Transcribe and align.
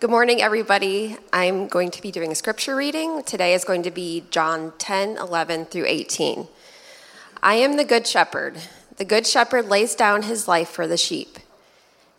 Good 0.00 0.08
morning, 0.08 0.40
everybody. 0.40 1.18
I'm 1.30 1.68
going 1.68 1.90
to 1.90 2.00
be 2.00 2.10
doing 2.10 2.32
a 2.32 2.34
scripture 2.34 2.74
reading. 2.74 3.22
Today 3.22 3.52
is 3.52 3.64
going 3.64 3.82
to 3.82 3.90
be 3.90 4.24
John 4.30 4.72
10, 4.78 5.18
11 5.18 5.66
through 5.66 5.84
18. 5.84 6.48
I 7.42 7.56
am 7.56 7.76
the 7.76 7.84
good 7.84 8.06
shepherd. 8.06 8.56
The 8.96 9.04
good 9.04 9.26
shepherd 9.26 9.66
lays 9.66 9.94
down 9.94 10.22
his 10.22 10.48
life 10.48 10.70
for 10.70 10.86
the 10.86 10.96
sheep. 10.96 11.38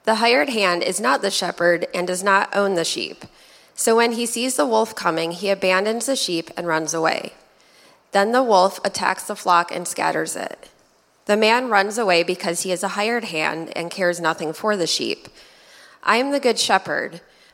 The 0.04 0.16
hired 0.16 0.50
hand 0.50 0.84
is 0.84 1.02
not 1.02 1.24
the 1.24 1.32
shepherd 1.32 1.88
and 1.92 2.06
does 2.06 2.24
not 2.24 2.56
own 2.56 2.76
the 2.76 2.86
sheep. 2.86 3.26
So 3.74 3.96
when 3.96 4.12
he 4.12 4.28
sees 4.28 4.58
the 4.58 4.68
wolf 4.68 4.94
coming, 4.94 5.32
he 5.32 5.50
abandons 5.50 6.06
the 6.06 6.16
sheep 6.16 6.52
and 6.56 6.68
runs 6.68 6.94
away. 6.94 7.34
Then 8.12 8.32
the 8.32 8.44
wolf 8.44 8.80
attacks 8.86 9.24
the 9.24 9.36
flock 9.36 9.76
and 9.76 9.88
scatters 9.88 10.36
it. 10.36 10.70
The 11.26 11.36
man 11.36 11.70
runs 11.70 11.98
away 11.98 12.22
because 12.22 12.62
he 12.62 12.72
is 12.72 12.84
a 12.84 12.90
hired 12.90 13.24
hand 13.24 13.76
and 13.76 13.90
cares 13.90 14.20
nothing 14.20 14.54
for 14.54 14.78
the 14.78 14.86
sheep. 14.86 15.28
I 16.04 16.18
am 16.18 16.32
the 16.32 16.40
good 16.40 16.60
shepherd. 16.60 17.22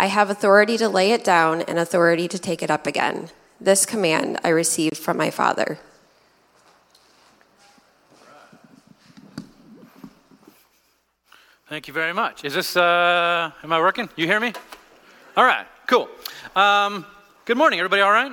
I 0.00 0.06
have 0.06 0.30
authority 0.30 0.78
to 0.78 0.88
lay 0.88 1.10
it 1.10 1.24
down 1.24 1.62
and 1.62 1.76
authority 1.76 2.28
to 2.28 2.38
take 2.38 2.62
it 2.62 2.70
up 2.70 2.86
again. 2.86 3.30
This 3.60 3.84
command 3.84 4.38
I 4.44 4.50
received 4.50 4.96
from 4.96 5.16
my 5.16 5.28
Father. 5.28 5.80
Thank 11.68 11.88
you 11.88 11.92
very 11.92 12.12
much. 12.12 12.44
Is 12.44 12.54
this, 12.54 12.76
uh, 12.76 13.50
am 13.64 13.72
I 13.72 13.80
working? 13.80 14.08
You 14.14 14.26
hear 14.26 14.38
me? 14.38 14.52
All 15.36 15.44
right, 15.44 15.66
cool. 15.88 16.08
Um, 16.54 17.04
good 17.44 17.56
morning, 17.56 17.80
everybody, 17.80 18.00
all 18.00 18.12
right? 18.12 18.32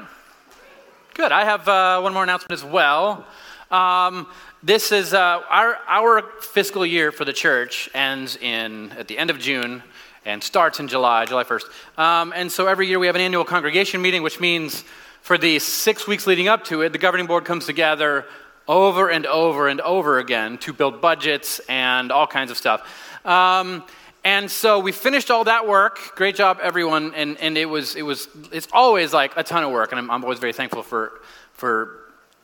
Good. 1.16 1.32
I 1.32 1.46
have 1.46 1.68
uh, 1.68 2.00
one 2.00 2.14
more 2.14 2.22
announcement 2.22 2.52
as 2.52 2.64
well. 2.64 3.26
Um, 3.72 4.28
this 4.62 4.92
is 4.92 5.16
uh, 5.16 5.42
our, 5.50 5.80
our 5.88 6.22
fiscal 6.42 6.86
year 6.86 7.12
for 7.12 7.26
the 7.26 7.34
church 7.34 7.90
ends 7.96 8.38
in 8.38 8.92
at 8.92 9.08
the 9.08 9.18
end 9.18 9.32
of 9.32 9.40
June 9.40 9.82
and 10.26 10.44
starts 10.44 10.80
in 10.80 10.88
July, 10.88 11.26
July 11.26 11.44
1st. 11.44 12.00
Um, 12.00 12.34
and 12.36 12.52
so 12.52 12.68
every 12.68 12.88
year 12.88 13.00
we 13.00 13.08
have 13.08 13.16
an 13.16 13.22
annual 13.22 13.46
congregation 13.46 14.02
meeting, 14.02 14.24
which 14.24 14.40
means 14.40 14.84
for 15.22 15.38
the 15.38 15.60
six 15.60 16.08
weeks 16.08 16.28
leading 16.28 16.48
up 16.48 16.66
to 16.66 16.82
it, 16.82 16.92
the 16.92 16.98
governing 16.98 17.28
board 17.28 17.46
comes 17.46 17.66
together 17.66 18.26
over 18.68 19.10
and 19.10 19.26
over 19.26 19.68
and 19.68 19.82
over 19.82 20.20
again 20.20 20.58
to 20.58 20.74
build 20.74 21.02
budgets 21.02 21.60
and 21.70 22.12
all 22.12 22.28
kinds 22.28 22.52
of 22.52 22.58
stuff. 22.58 23.26
Um, 23.26 23.84
and 24.24 24.50
so 24.50 24.80
we 24.80 24.92
finished 24.92 25.30
all 25.30 25.44
that 25.44 25.68
work. 25.68 26.16
Great 26.16 26.36
job, 26.36 26.58
everyone. 26.62 27.14
And, 27.14 27.40
and 27.40 27.58
it 27.58 27.68
was, 27.68 27.96
it 27.96 28.02
was, 28.02 28.28
it's 28.52 28.68
always 28.74 29.14
like 29.14 29.34
a 29.38 29.44
ton 29.44 29.64
of 29.64 29.72
work. 29.72 29.92
And 29.92 30.00
I'm, 30.00 30.10
I'm 30.10 30.24
always 30.24 30.40
very 30.40 30.54
thankful 30.54 30.82
for, 30.82 31.22
for 31.54 32.00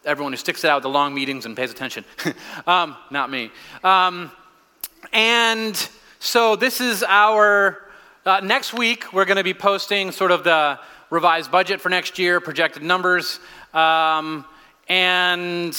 everyone 0.05 0.31
who 0.33 0.37
sticks 0.37 0.63
it 0.63 0.67
out 0.69 0.77
with 0.77 0.83
the 0.83 0.89
long 0.89 1.13
meetings 1.15 1.47
and 1.47 1.57
pays 1.57 1.71
attention. 1.71 2.05
um, 2.67 2.95
not 3.09 3.31
me. 3.31 3.51
Um, 3.83 4.31
and 5.11 5.89
so 6.23 6.55
this 6.55 6.81
is 6.81 7.01
our, 7.01 7.81
uh, 8.27 8.41
next 8.41 8.75
week, 8.75 9.11
we're 9.11 9.25
going 9.25 9.37
to 9.37 9.43
be 9.43 9.55
posting 9.55 10.11
sort 10.11 10.29
of 10.29 10.43
the 10.43 10.79
revised 11.09 11.49
budget 11.49 11.81
for 11.81 11.89
next 11.89 12.19
year, 12.19 12.39
projected 12.39 12.83
numbers, 12.83 13.39
um, 13.73 14.45
and 14.87 15.75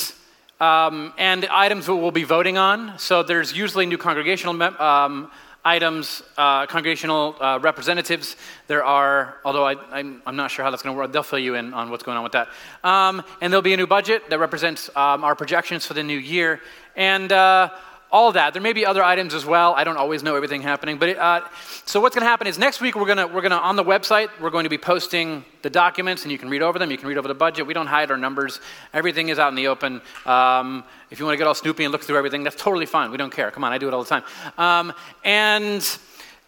um, 0.59 1.15
and 1.17 1.45
items 1.45 1.87
that 1.87 1.95
we'll 1.95 2.11
be 2.11 2.25
voting 2.25 2.59
on. 2.59 2.99
So 2.99 3.23
there's 3.23 3.57
usually 3.57 3.87
new 3.87 3.99
congregational 3.99 4.61
um, 4.83 5.31
items, 5.65 6.25
uh, 6.37 6.67
congregational 6.67 7.37
uh, 7.41 7.61
representatives. 7.63 8.35
There 8.67 8.85
are, 8.85 9.37
although 9.45 9.65
I, 9.65 10.01
am 10.01 10.23
not 10.27 10.51
sure 10.51 10.65
how 10.65 10.73
that's 10.73 10.83
going 10.83 10.97
to 10.97 11.01
work, 11.01 11.13
they'll 11.13 11.23
fill 11.23 11.39
you 11.39 11.55
in 11.55 11.73
on 11.73 11.89
what's 11.91 12.03
going 12.03 12.17
on 12.17 12.25
with 12.25 12.33
that. 12.33 12.49
Um, 12.83 13.23
and 13.41 13.53
there'll 13.53 13.63
be 13.63 13.75
a 13.75 13.77
new 13.77 13.87
budget 13.87 14.29
that 14.31 14.41
represents 14.41 14.89
um, 14.97 15.23
our 15.23 15.37
projections 15.37 15.87
for 15.87 15.95
the 15.95 16.03
new 16.03 16.19
year. 16.19 16.61
And 16.97 17.31
uh, 17.31 17.71
all 18.13 18.31
that. 18.33 18.53
There 18.53 18.63
may 18.63 18.75
be 18.75 18.85
other 18.85 19.03
items 19.03 19.33
as 19.33 19.47
well. 19.47 19.75
I 19.75 19.85
don't 19.85 19.97
always 19.97 20.23
know 20.23 20.37
everything 20.37 20.61
happening. 20.61 20.99
But 20.99 21.09
it, 21.09 21.19
uh, 21.19 21.41
so 21.87 21.99
what's 21.99 22.15
going 22.15 22.25
to 22.25 22.29
happen 22.29 22.47
is 22.47 22.59
next 22.59 22.83
week 22.83 22.95
we're 22.95 23.07
going 23.07 23.17
to 23.17 23.27
we're 23.27 23.41
going 23.41 23.53
to 23.53 23.59
on 23.59 23.75
the 23.75 23.85
website 23.85 24.29
we're 24.39 24.51
going 24.51 24.65
to 24.65 24.71
be 24.71 24.79
posting 24.79 25.45
the 25.63 25.71
documents 25.71 26.23
and 26.23 26.31
you 26.31 26.39
can 26.39 26.51
read 26.51 26.61
over 26.61 26.79
them. 26.79 26.91
You 26.91 26.99
can 26.99 27.09
read 27.09 27.17
over 27.17 27.27
the 27.27 27.35
budget. 27.35 27.67
We 27.67 27.73
don't 27.75 27.87
hide 27.87 28.11
our 28.11 28.19
numbers. 28.19 28.61
Everything 28.93 29.31
is 29.31 29.39
out 29.39 29.49
in 29.49 29.55
the 29.55 29.69
open. 29.69 30.03
Um, 30.27 30.85
if 31.11 31.19
you 31.19 31.25
want 31.25 31.35
to 31.35 31.39
get 31.39 31.47
all 31.47 31.55
snoopy 31.55 31.85
and 31.85 31.93
look 31.93 32.05
through 32.05 32.19
everything, 32.19 32.45
that's 32.45 32.57
totally 32.57 32.87
fine. 32.87 33.11
We 33.11 33.17
don't 33.17 33.33
care. 33.33 33.51
Come 33.51 33.65
on, 33.65 33.73
I 33.73 33.79
do 33.79 33.89
it 33.89 33.95
all 33.95 34.05
the 34.05 34.09
time. 34.09 34.25
Um, 34.59 34.93
and 35.25 35.83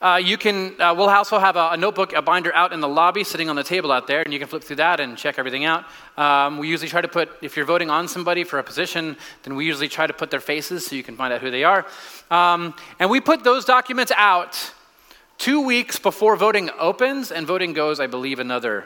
uh, 0.04 0.16
you 0.16 0.36
can, 0.36 0.78
uh, 0.78 0.94
we'll 0.94 1.08
also 1.08 1.38
have 1.38 1.56
a, 1.56 1.70
a, 1.70 1.76
notebook, 1.78 2.12
a 2.12 2.20
binder 2.20 2.54
out 2.54 2.74
in 2.74 2.80
the 2.80 2.88
lobby 2.88 3.24
sitting 3.24 3.48
on 3.48 3.56
the 3.56 3.64
table 3.64 3.90
out 3.90 4.06
there, 4.06 4.20
and 4.20 4.34
you 4.34 4.38
can 4.38 4.46
flip 4.46 4.62
through 4.62 4.76
that 4.76 5.00
and 5.00 5.16
check 5.16 5.38
everything 5.38 5.64
out. 5.64 5.86
Um, 6.18 6.58
we 6.58 6.68
usually 6.68 6.90
try 6.90 7.00
to 7.00 7.08
put, 7.08 7.30
if 7.40 7.56
you're 7.56 7.64
voting 7.64 7.88
on 7.88 8.06
somebody 8.06 8.44
for 8.44 8.58
a 8.58 8.62
position, 8.62 9.16
then 9.44 9.56
we 9.56 9.64
usually 9.64 9.88
try 9.88 10.06
to 10.06 10.12
put 10.12 10.30
their 10.30 10.40
faces 10.40 10.84
so 10.84 10.94
you 10.94 11.02
can 11.02 11.16
find 11.16 11.32
out 11.32 11.40
who 11.40 11.50
they 11.50 11.64
are. 11.64 11.86
Um, 12.30 12.74
and 13.00 13.08
we 13.08 13.18
put 13.18 13.44
those 13.44 13.64
documents 13.64 14.12
out 14.14 14.74
two 15.38 15.62
weeks 15.62 15.98
before 15.98 16.36
voting 16.36 16.68
opens, 16.78 17.32
and 17.32 17.46
voting 17.46 17.72
goes, 17.72 17.98
I 17.98 18.06
believe, 18.06 18.40
another 18.40 18.84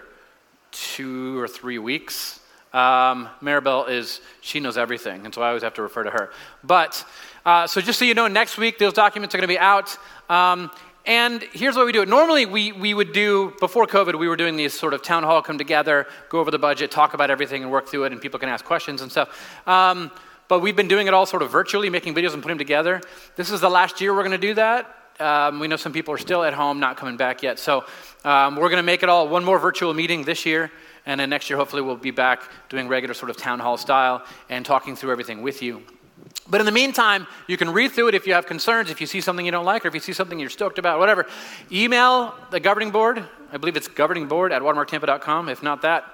two 0.71 1.37
or 1.41 1.49
three 1.49 1.79
weeks. 1.81 2.39
Um, 2.73 3.29
Maribel 3.43 3.89
is, 3.89 4.21
she 4.41 4.61
knows 4.61 4.77
everything, 4.77 5.25
and 5.25 5.35
so 5.35 5.43
I 5.43 5.49
always 5.49 5.65
have 5.65 5.75
to 5.75 5.83
refer 5.83 6.05
to 6.05 6.11
her. 6.11 6.31
But, 6.63 7.05
uh, 7.45 7.67
so 7.67 7.81
just 7.81 7.99
so 7.99 8.05
you 8.05 8.15
know, 8.15 8.29
next 8.29 8.57
week 8.57 8.79
those 8.79 8.93
documents 8.93 9.35
are 9.35 9.39
going 9.39 9.49
to 9.49 9.53
be 9.53 9.59
out. 9.59 9.97
Um, 10.29 10.71
and 11.09 11.43
here's 11.55 11.75
what 11.75 11.87
we 11.87 11.93
do. 11.93 12.03
It. 12.03 12.09
Normally, 12.09 12.45
we, 12.45 12.71
we 12.71 12.93
would 12.93 13.15
do, 13.15 13.55
before 13.61 13.87
COVID, 13.87 14.19
we 14.19 14.29
were 14.29 14.37
doing 14.37 14.57
these 14.57 14.79
sort 14.79 14.93
of 14.93 15.03
town 15.03 15.23
hall 15.23 15.41
come 15.41 15.57
together, 15.57 16.07
go 16.29 16.39
over 16.39 16.51
the 16.51 16.59
budget, 16.59 16.91
talk 16.91 17.15
about 17.15 17.31
everything, 17.31 17.63
and 17.63 17.73
work 17.73 17.89
through 17.89 18.05
it, 18.05 18.13
and 18.13 18.21
people 18.21 18.39
can 18.39 18.51
ask 18.51 18.63
questions 18.63 19.01
and 19.01 19.11
stuff. 19.11 19.67
Um, 19.67 20.11
but 20.49 20.61
we've 20.61 20.77
been 20.77 20.87
doing 20.87 21.07
it 21.07 21.15
all 21.15 21.25
sort 21.25 21.41
of 21.43 21.51
virtually, 21.51 21.89
making 21.89 22.15
videos 22.15 22.35
and 22.35 22.43
putting 22.43 22.59
them 22.59 22.59
together. 22.59 23.01
This 23.37 23.51
is 23.51 23.63
the 23.63 23.71
last 23.71 24.03
year 24.03 24.15
we're 24.15 24.23
going 24.23 24.39
to 24.39 24.47
do 24.47 24.53
that. 24.55 24.95
Um, 25.19 25.61
we 25.61 25.67
know 25.67 25.77
some 25.77 25.95
people 25.95 26.13
are 26.13 26.19
still 26.19 26.45
at 26.45 26.53
home, 26.53 26.79
not 26.79 26.99
coming 26.99 27.17
back 27.17 27.43
yet. 27.43 27.59
So 27.59 27.87
um, 28.23 28.57
we're 28.57 28.69
going 28.69 28.77
to 28.77 28.83
make 28.83 29.03
it 29.03 29.09
all 29.09 29.29
one 29.29 29.45
more 29.45 29.59
virtual 29.59 29.95
meeting 29.95 30.25
this 30.25 30.45
year. 30.45 30.71
And 31.07 31.19
then 31.19 31.31
next 31.31 31.49
year, 31.49 31.57
hopefully, 31.57 31.81
we'll 31.81 31.97
be 31.97 32.11
back 32.11 32.43
doing 32.69 32.87
regular 32.87 33.15
sort 33.15 33.31
of 33.31 33.39
town 33.39 33.61
hall 33.61 33.79
style 33.79 34.27
and 34.51 34.65
talking 34.65 34.95
through 34.95 35.13
everything 35.13 35.41
with 35.41 35.63
you. 35.63 35.83
But 36.51 36.61
in 36.61 36.67
the 36.67 36.73
meantime, 36.73 37.27
you 37.47 37.57
can 37.57 37.71
read 37.71 37.93
through 37.93 38.09
it 38.09 38.15
if 38.15 38.27
you 38.27 38.33
have 38.33 38.47
concerns, 38.47 38.91
if 38.91 39.01
you 39.01 39.07
see 39.07 39.21
something 39.21 39.45
you 39.45 39.53
don't 39.53 39.67
like, 39.67 39.85
or 39.85 39.89
if 39.89 39.95
you 39.95 40.01
see 40.01 40.13
something 40.13 40.39
you're 40.39 40.49
stoked 40.49 40.79
about, 40.79 40.99
whatever. 40.99 41.27
Email 41.71 42.35
the 42.51 42.61
governing 42.61 42.91
board. 42.91 43.23
I 43.53 43.57
believe 43.59 43.77
it's 43.77 43.89
governing 43.89 44.29
board 44.29 44.53
at 44.53 44.63
watermarktampa.com. 44.63 45.49
If 45.49 45.63
not 45.63 45.83
that, 45.83 46.05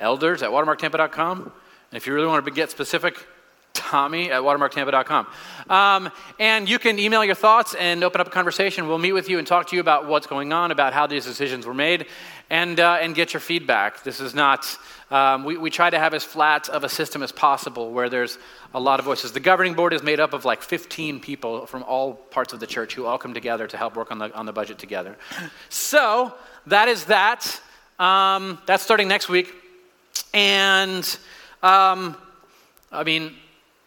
elders 0.00 0.42
at 0.42 0.50
watermarktampa.com. 0.50 1.42
And 1.42 1.96
if 1.96 2.06
you 2.06 2.14
really 2.14 2.26
want 2.26 2.44
to 2.44 2.50
get 2.50 2.70
specific, 2.70 3.24
Tommy 3.72 4.30
at 4.30 4.42
watermarktampa.com. 4.42 5.26
Um, 5.70 6.10
and 6.38 6.68
you 6.68 6.78
can 6.78 6.98
email 6.98 7.24
your 7.24 7.34
thoughts 7.34 7.74
and 7.74 8.02
open 8.02 8.20
up 8.20 8.26
a 8.26 8.30
conversation. 8.30 8.88
We'll 8.88 8.98
meet 8.98 9.12
with 9.12 9.28
you 9.28 9.38
and 9.38 9.46
talk 9.46 9.68
to 9.68 9.76
you 9.76 9.80
about 9.80 10.06
what's 10.06 10.26
going 10.26 10.52
on, 10.52 10.70
about 10.72 10.92
how 10.92 11.06
these 11.06 11.24
decisions 11.24 11.64
were 11.64 11.74
made, 11.74 12.06
and, 12.50 12.80
uh, 12.80 12.98
and 13.00 13.14
get 13.14 13.32
your 13.32 13.40
feedback. 13.40 14.02
This 14.02 14.20
is 14.20 14.34
not, 14.34 14.76
um, 15.10 15.44
we, 15.44 15.56
we 15.56 15.70
try 15.70 15.88
to 15.88 15.98
have 15.98 16.12
as 16.12 16.22
flat 16.22 16.68
of 16.68 16.84
a 16.84 16.88
system 16.88 17.22
as 17.22 17.32
possible 17.32 17.90
where 17.90 18.10
there's 18.10 18.38
a 18.74 18.80
lot 18.80 18.98
of 18.98 19.06
voices. 19.06 19.32
The 19.32 19.40
governing 19.40 19.74
board 19.74 19.94
is 19.94 20.02
made 20.02 20.20
up 20.20 20.34
of 20.34 20.44
like 20.44 20.62
15 20.62 21.20
people 21.20 21.66
from 21.66 21.82
all 21.84 22.14
parts 22.14 22.52
of 22.52 22.60
the 22.60 22.66
church 22.66 22.94
who 22.94 23.06
all 23.06 23.16
come 23.16 23.32
together 23.32 23.66
to 23.66 23.76
help 23.76 23.96
work 23.96 24.10
on 24.10 24.18
the, 24.18 24.34
on 24.34 24.44
the 24.44 24.52
budget 24.52 24.78
together. 24.78 25.16
So 25.70 26.34
that 26.66 26.88
is 26.88 27.06
that. 27.06 27.60
Um, 27.98 28.58
that's 28.66 28.82
starting 28.82 29.08
next 29.08 29.28
week. 29.28 29.52
And 30.34 31.04
um, 31.62 32.16
I 32.92 33.04
mean, 33.04 33.34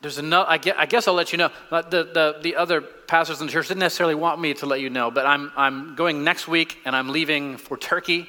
there's 0.02 0.18
another, 0.18 0.50
I 0.50 0.58
guess, 0.58 0.76
I 0.78 0.86
guess 0.86 1.08
I'll 1.08 1.14
let 1.14 1.32
you 1.32 1.38
know. 1.38 1.50
The, 1.70 1.82
the, 1.82 2.40
the 2.42 2.56
other 2.56 2.82
pastors 2.82 3.40
in 3.40 3.48
the 3.48 3.54
church 3.54 3.68
didn't 3.68 3.82
necessarily 3.82 4.16
want 4.16 4.42
me 4.42 4.54
to 4.56 4.66
let 4.66 4.82
you 4.82 4.90
know, 4.90 5.12
but 5.12 5.26
I'm, 5.26 5.52
I'm 5.56 5.96
going 5.96 6.24
next 6.24 6.48
week 6.48 6.78
and 6.86 6.96
I'm 6.96 7.10
leaving 7.10 7.58
for 7.58 7.78
Turkey, 7.78 8.28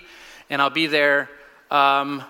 and 0.51 0.61
I'll 0.61 0.71
be 0.71 0.87
there 0.87 1.31
um, 1.71 2.23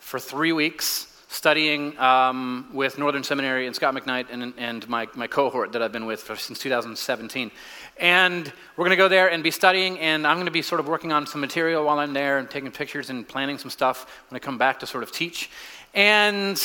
for 0.00 0.18
three 0.18 0.52
weeks 0.52 1.06
studying 1.30 1.96
um, 1.98 2.68
with 2.72 2.98
Northern 2.98 3.22
Seminary 3.22 3.68
and 3.68 3.76
Scot 3.76 3.94
McKnight 3.94 4.26
and, 4.30 4.52
and 4.56 4.88
my, 4.88 5.06
my 5.14 5.28
cohort 5.28 5.70
that 5.72 5.80
I've 5.80 5.92
been 5.92 6.04
with 6.04 6.20
for, 6.20 6.34
since 6.34 6.58
2017. 6.58 7.52
And 7.98 8.52
we're 8.76 8.84
going 8.84 8.90
to 8.90 8.96
go 8.96 9.06
there 9.06 9.30
and 9.30 9.40
be 9.42 9.52
studying, 9.52 9.98
and 10.00 10.26
I'm 10.26 10.38
going 10.38 10.46
to 10.46 10.52
be 10.52 10.62
sort 10.62 10.80
of 10.80 10.88
working 10.88 11.12
on 11.12 11.28
some 11.28 11.40
material 11.40 11.84
while 11.84 12.00
I'm 12.00 12.14
there 12.14 12.38
and 12.38 12.50
taking 12.50 12.72
pictures 12.72 13.10
and 13.10 13.26
planning 13.26 13.58
some 13.58 13.70
stuff 13.70 14.24
when 14.28 14.36
I 14.36 14.40
come 14.40 14.58
back 14.58 14.80
to 14.80 14.86
sort 14.86 15.04
of 15.04 15.12
teach. 15.12 15.50
And 15.94 16.60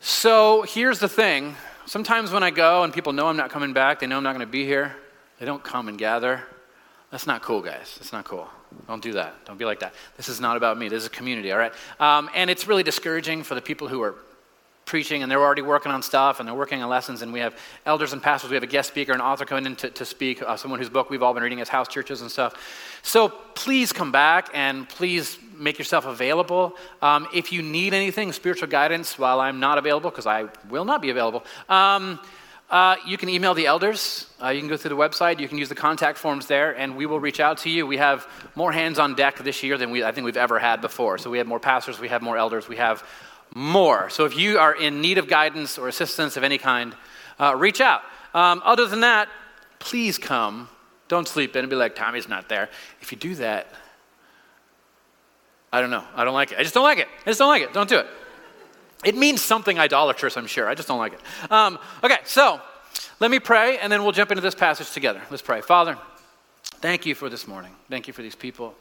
so 0.00 0.62
here's 0.62 0.98
the 0.98 1.08
thing 1.08 1.54
sometimes 1.84 2.32
when 2.32 2.42
I 2.42 2.50
go 2.50 2.82
and 2.82 2.94
people 2.94 3.12
know 3.12 3.26
I'm 3.26 3.36
not 3.36 3.50
coming 3.50 3.74
back, 3.74 4.00
they 4.00 4.06
know 4.06 4.16
I'm 4.16 4.22
not 4.22 4.34
going 4.34 4.46
to 4.46 4.50
be 4.50 4.64
here, 4.64 4.96
they 5.38 5.44
don't 5.44 5.62
come 5.62 5.88
and 5.88 5.98
gather. 5.98 6.42
That's 7.10 7.26
not 7.26 7.42
cool, 7.42 7.60
guys. 7.60 7.96
That's 7.98 8.12
not 8.12 8.24
cool. 8.24 8.48
Don't 8.86 9.02
do 9.02 9.12
that. 9.14 9.44
Don't 9.44 9.58
be 9.58 9.64
like 9.64 9.80
that. 9.80 9.94
This 10.16 10.28
is 10.28 10.40
not 10.40 10.56
about 10.56 10.78
me. 10.78 10.88
This 10.88 11.02
is 11.02 11.06
a 11.06 11.10
community, 11.10 11.52
all 11.52 11.58
right? 11.58 11.72
Um, 11.98 12.30
and 12.34 12.50
it's 12.50 12.66
really 12.66 12.82
discouraging 12.82 13.42
for 13.42 13.54
the 13.54 13.60
people 13.60 13.88
who 13.88 14.02
are 14.02 14.14
preaching 14.86 15.22
and 15.22 15.30
they're 15.30 15.42
already 15.42 15.62
working 15.62 15.90
on 15.90 16.00
stuff 16.00 16.38
and 16.38 16.48
they're 16.48 16.54
working 16.54 16.80
on 16.80 16.88
lessons 16.88 17.20
and 17.20 17.32
we 17.32 17.40
have 17.40 17.58
elders 17.86 18.12
and 18.12 18.22
pastors 18.22 18.50
we 18.50 18.54
have 18.54 18.62
a 18.62 18.68
guest 18.68 18.88
speaker 18.88 19.12
an 19.12 19.20
author 19.20 19.44
coming 19.44 19.66
in 19.66 19.74
to, 19.74 19.90
to 19.90 20.04
speak 20.04 20.40
uh, 20.42 20.56
someone 20.56 20.78
whose 20.78 20.88
book 20.88 21.10
we've 21.10 21.24
all 21.24 21.34
been 21.34 21.42
reading 21.42 21.60
as 21.60 21.68
house 21.68 21.88
churches 21.88 22.22
and 22.22 22.30
stuff 22.30 23.00
so 23.02 23.28
please 23.56 23.92
come 23.92 24.12
back 24.12 24.48
and 24.54 24.88
please 24.88 25.38
make 25.58 25.76
yourself 25.76 26.06
available 26.06 26.76
um, 27.02 27.26
if 27.34 27.52
you 27.52 27.62
need 27.62 27.94
anything 27.94 28.32
spiritual 28.32 28.68
guidance 28.68 29.18
while 29.18 29.40
i'm 29.40 29.58
not 29.58 29.76
available 29.76 30.08
because 30.08 30.26
i 30.26 30.46
will 30.68 30.84
not 30.84 31.02
be 31.02 31.10
available 31.10 31.44
um, 31.68 32.20
uh, 32.68 32.96
you 33.06 33.16
can 33.16 33.28
email 33.28 33.54
the 33.54 33.66
elders. 33.66 34.26
Uh, 34.42 34.48
you 34.48 34.60
can 34.60 34.68
go 34.68 34.76
through 34.76 34.88
the 34.88 34.96
website. 34.96 35.38
You 35.38 35.46
can 35.46 35.56
use 35.56 35.68
the 35.68 35.76
contact 35.76 36.18
forms 36.18 36.46
there, 36.46 36.76
and 36.76 36.96
we 36.96 37.06
will 37.06 37.20
reach 37.20 37.38
out 37.38 37.58
to 37.58 37.70
you. 37.70 37.86
We 37.86 37.98
have 37.98 38.26
more 38.56 38.72
hands 38.72 38.98
on 38.98 39.14
deck 39.14 39.38
this 39.38 39.62
year 39.62 39.78
than 39.78 39.90
we, 39.90 40.02
I 40.02 40.10
think 40.10 40.24
we've 40.24 40.36
ever 40.36 40.58
had 40.58 40.80
before. 40.80 41.18
So 41.18 41.30
we 41.30 41.38
have 41.38 41.46
more 41.46 41.60
pastors, 41.60 42.00
we 42.00 42.08
have 42.08 42.22
more 42.22 42.36
elders, 42.36 42.68
we 42.68 42.76
have 42.76 43.04
more. 43.54 44.10
So 44.10 44.24
if 44.24 44.36
you 44.36 44.58
are 44.58 44.74
in 44.74 45.00
need 45.00 45.18
of 45.18 45.28
guidance 45.28 45.78
or 45.78 45.86
assistance 45.86 46.36
of 46.36 46.42
any 46.42 46.58
kind, 46.58 46.94
uh, 47.38 47.54
reach 47.56 47.80
out. 47.80 48.02
Um, 48.34 48.60
other 48.64 48.86
than 48.86 49.00
that, 49.00 49.28
please 49.78 50.18
come. 50.18 50.68
Don't 51.08 51.28
sleep 51.28 51.54
in 51.54 51.60
and 51.60 51.70
be 51.70 51.76
like, 51.76 51.94
Tommy's 51.94 52.28
not 52.28 52.48
there. 52.48 52.68
If 53.00 53.12
you 53.12 53.18
do 53.18 53.36
that, 53.36 53.68
I 55.72 55.80
don't 55.80 55.90
know. 55.90 56.04
I 56.16 56.24
don't 56.24 56.34
like 56.34 56.50
it. 56.50 56.58
I 56.58 56.62
just 56.62 56.74
don't 56.74 56.82
like 56.82 56.98
it. 56.98 57.08
I 57.22 57.30
just 57.30 57.38
don't 57.38 57.48
like 57.48 57.62
it. 57.62 57.72
Don't 57.72 57.88
do 57.88 57.98
it. 57.98 58.06
It 59.04 59.16
means 59.16 59.42
something 59.42 59.78
idolatrous, 59.78 60.36
I'm 60.36 60.46
sure. 60.46 60.68
I 60.68 60.74
just 60.74 60.88
don't 60.88 60.98
like 60.98 61.12
it. 61.12 61.20
Um, 61.50 61.78
okay, 62.02 62.18
so 62.24 62.60
let 63.20 63.30
me 63.30 63.38
pray, 63.38 63.78
and 63.78 63.92
then 63.92 64.02
we'll 64.02 64.12
jump 64.12 64.30
into 64.30 64.40
this 64.40 64.54
passage 64.54 64.90
together. 64.90 65.22
Let's 65.30 65.42
pray. 65.42 65.60
Father, 65.60 65.98
thank 66.62 67.06
you 67.06 67.14
for 67.14 67.28
this 67.28 67.46
morning. 67.46 67.72
Thank 67.88 68.06
you 68.06 68.12
for 68.12 68.22
these 68.22 68.34
people. 68.34 68.74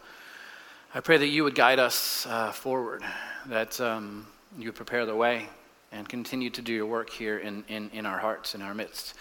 I 0.93 1.01
pray 1.01 1.17
that 1.17 1.27
you 1.27 1.43
would 1.43 1.55
guide 1.55 1.79
us 1.79 2.25
uh, 2.25 2.51
forward, 2.51 3.03
that 3.47 3.79
um, 3.81 4.25
you 4.57 4.69
would 4.69 4.75
prepare 4.75 5.05
the 5.05 5.15
way 5.15 5.49
and 5.91 6.07
continue 6.07 6.49
to 6.49 6.61
do 6.61 6.73
your 6.73 6.85
work 6.85 7.09
here 7.09 7.37
in, 7.37 7.63
in, 7.67 7.89
in 7.91 8.05
our 8.05 8.17
hearts, 8.17 8.55
in 8.55 8.61
our 8.61 8.73
midst. 8.73 9.13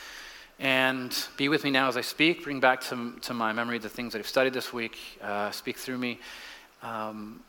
And 0.60 1.16
be 1.36 1.48
with 1.48 1.64
me 1.64 1.70
now 1.70 1.88
as 1.88 1.96
I 1.96 2.00
speak. 2.00 2.44
Bring 2.44 2.60
back 2.60 2.80
to, 2.82 3.14
to 3.22 3.34
my 3.34 3.52
memory 3.52 3.78
the 3.78 3.88
things 3.88 4.12
that 4.12 4.20
I've 4.20 4.28
studied 4.28 4.52
this 4.52 4.72
week. 4.72 4.98
Uh, 5.20 5.50
speak 5.50 5.76
through 5.76 5.98
me. 5.98 6.20
Um, 6.82 7.40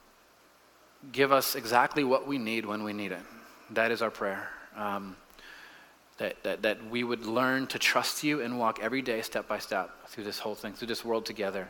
give 1.12 1.31
us 1.31 1.56
exactly 1.56 2.04
what 2.04 2.28
we 2.28 2.38
need 2.38 2.66
when 2.66 2.84
we 2.84 2.94
need 2.94 3.12
it. 3.12 3.22
That 3.72 3.92
is 3.92 4.02
our 4.02 4.12
prayer. 4.12 4.50
Um, 4.75 5.16
that, 6.18 6.42
that, 6.44 6.62
that 6.62 6.90
we 6.90 7.04
would 7.04 7.25
learn 7.25 7.68
to 7.68 7.80
trust 7.80 8.24
you 8.24 8.42
and 8.42 8.57
walk 8.57 8.80
every 8.81 9.02
day, 9.02 9.22
step 9.22 9.48
by 9.48 9.60
step, 9.60 9.90
through 10.07 10.24
this 10.24 10.40
whole 10.40 10.56
thing, 10.56 10.74
through 10.74 10.88
this 10.88 11.04
world 11.04 11.25
together. 11.25 11.68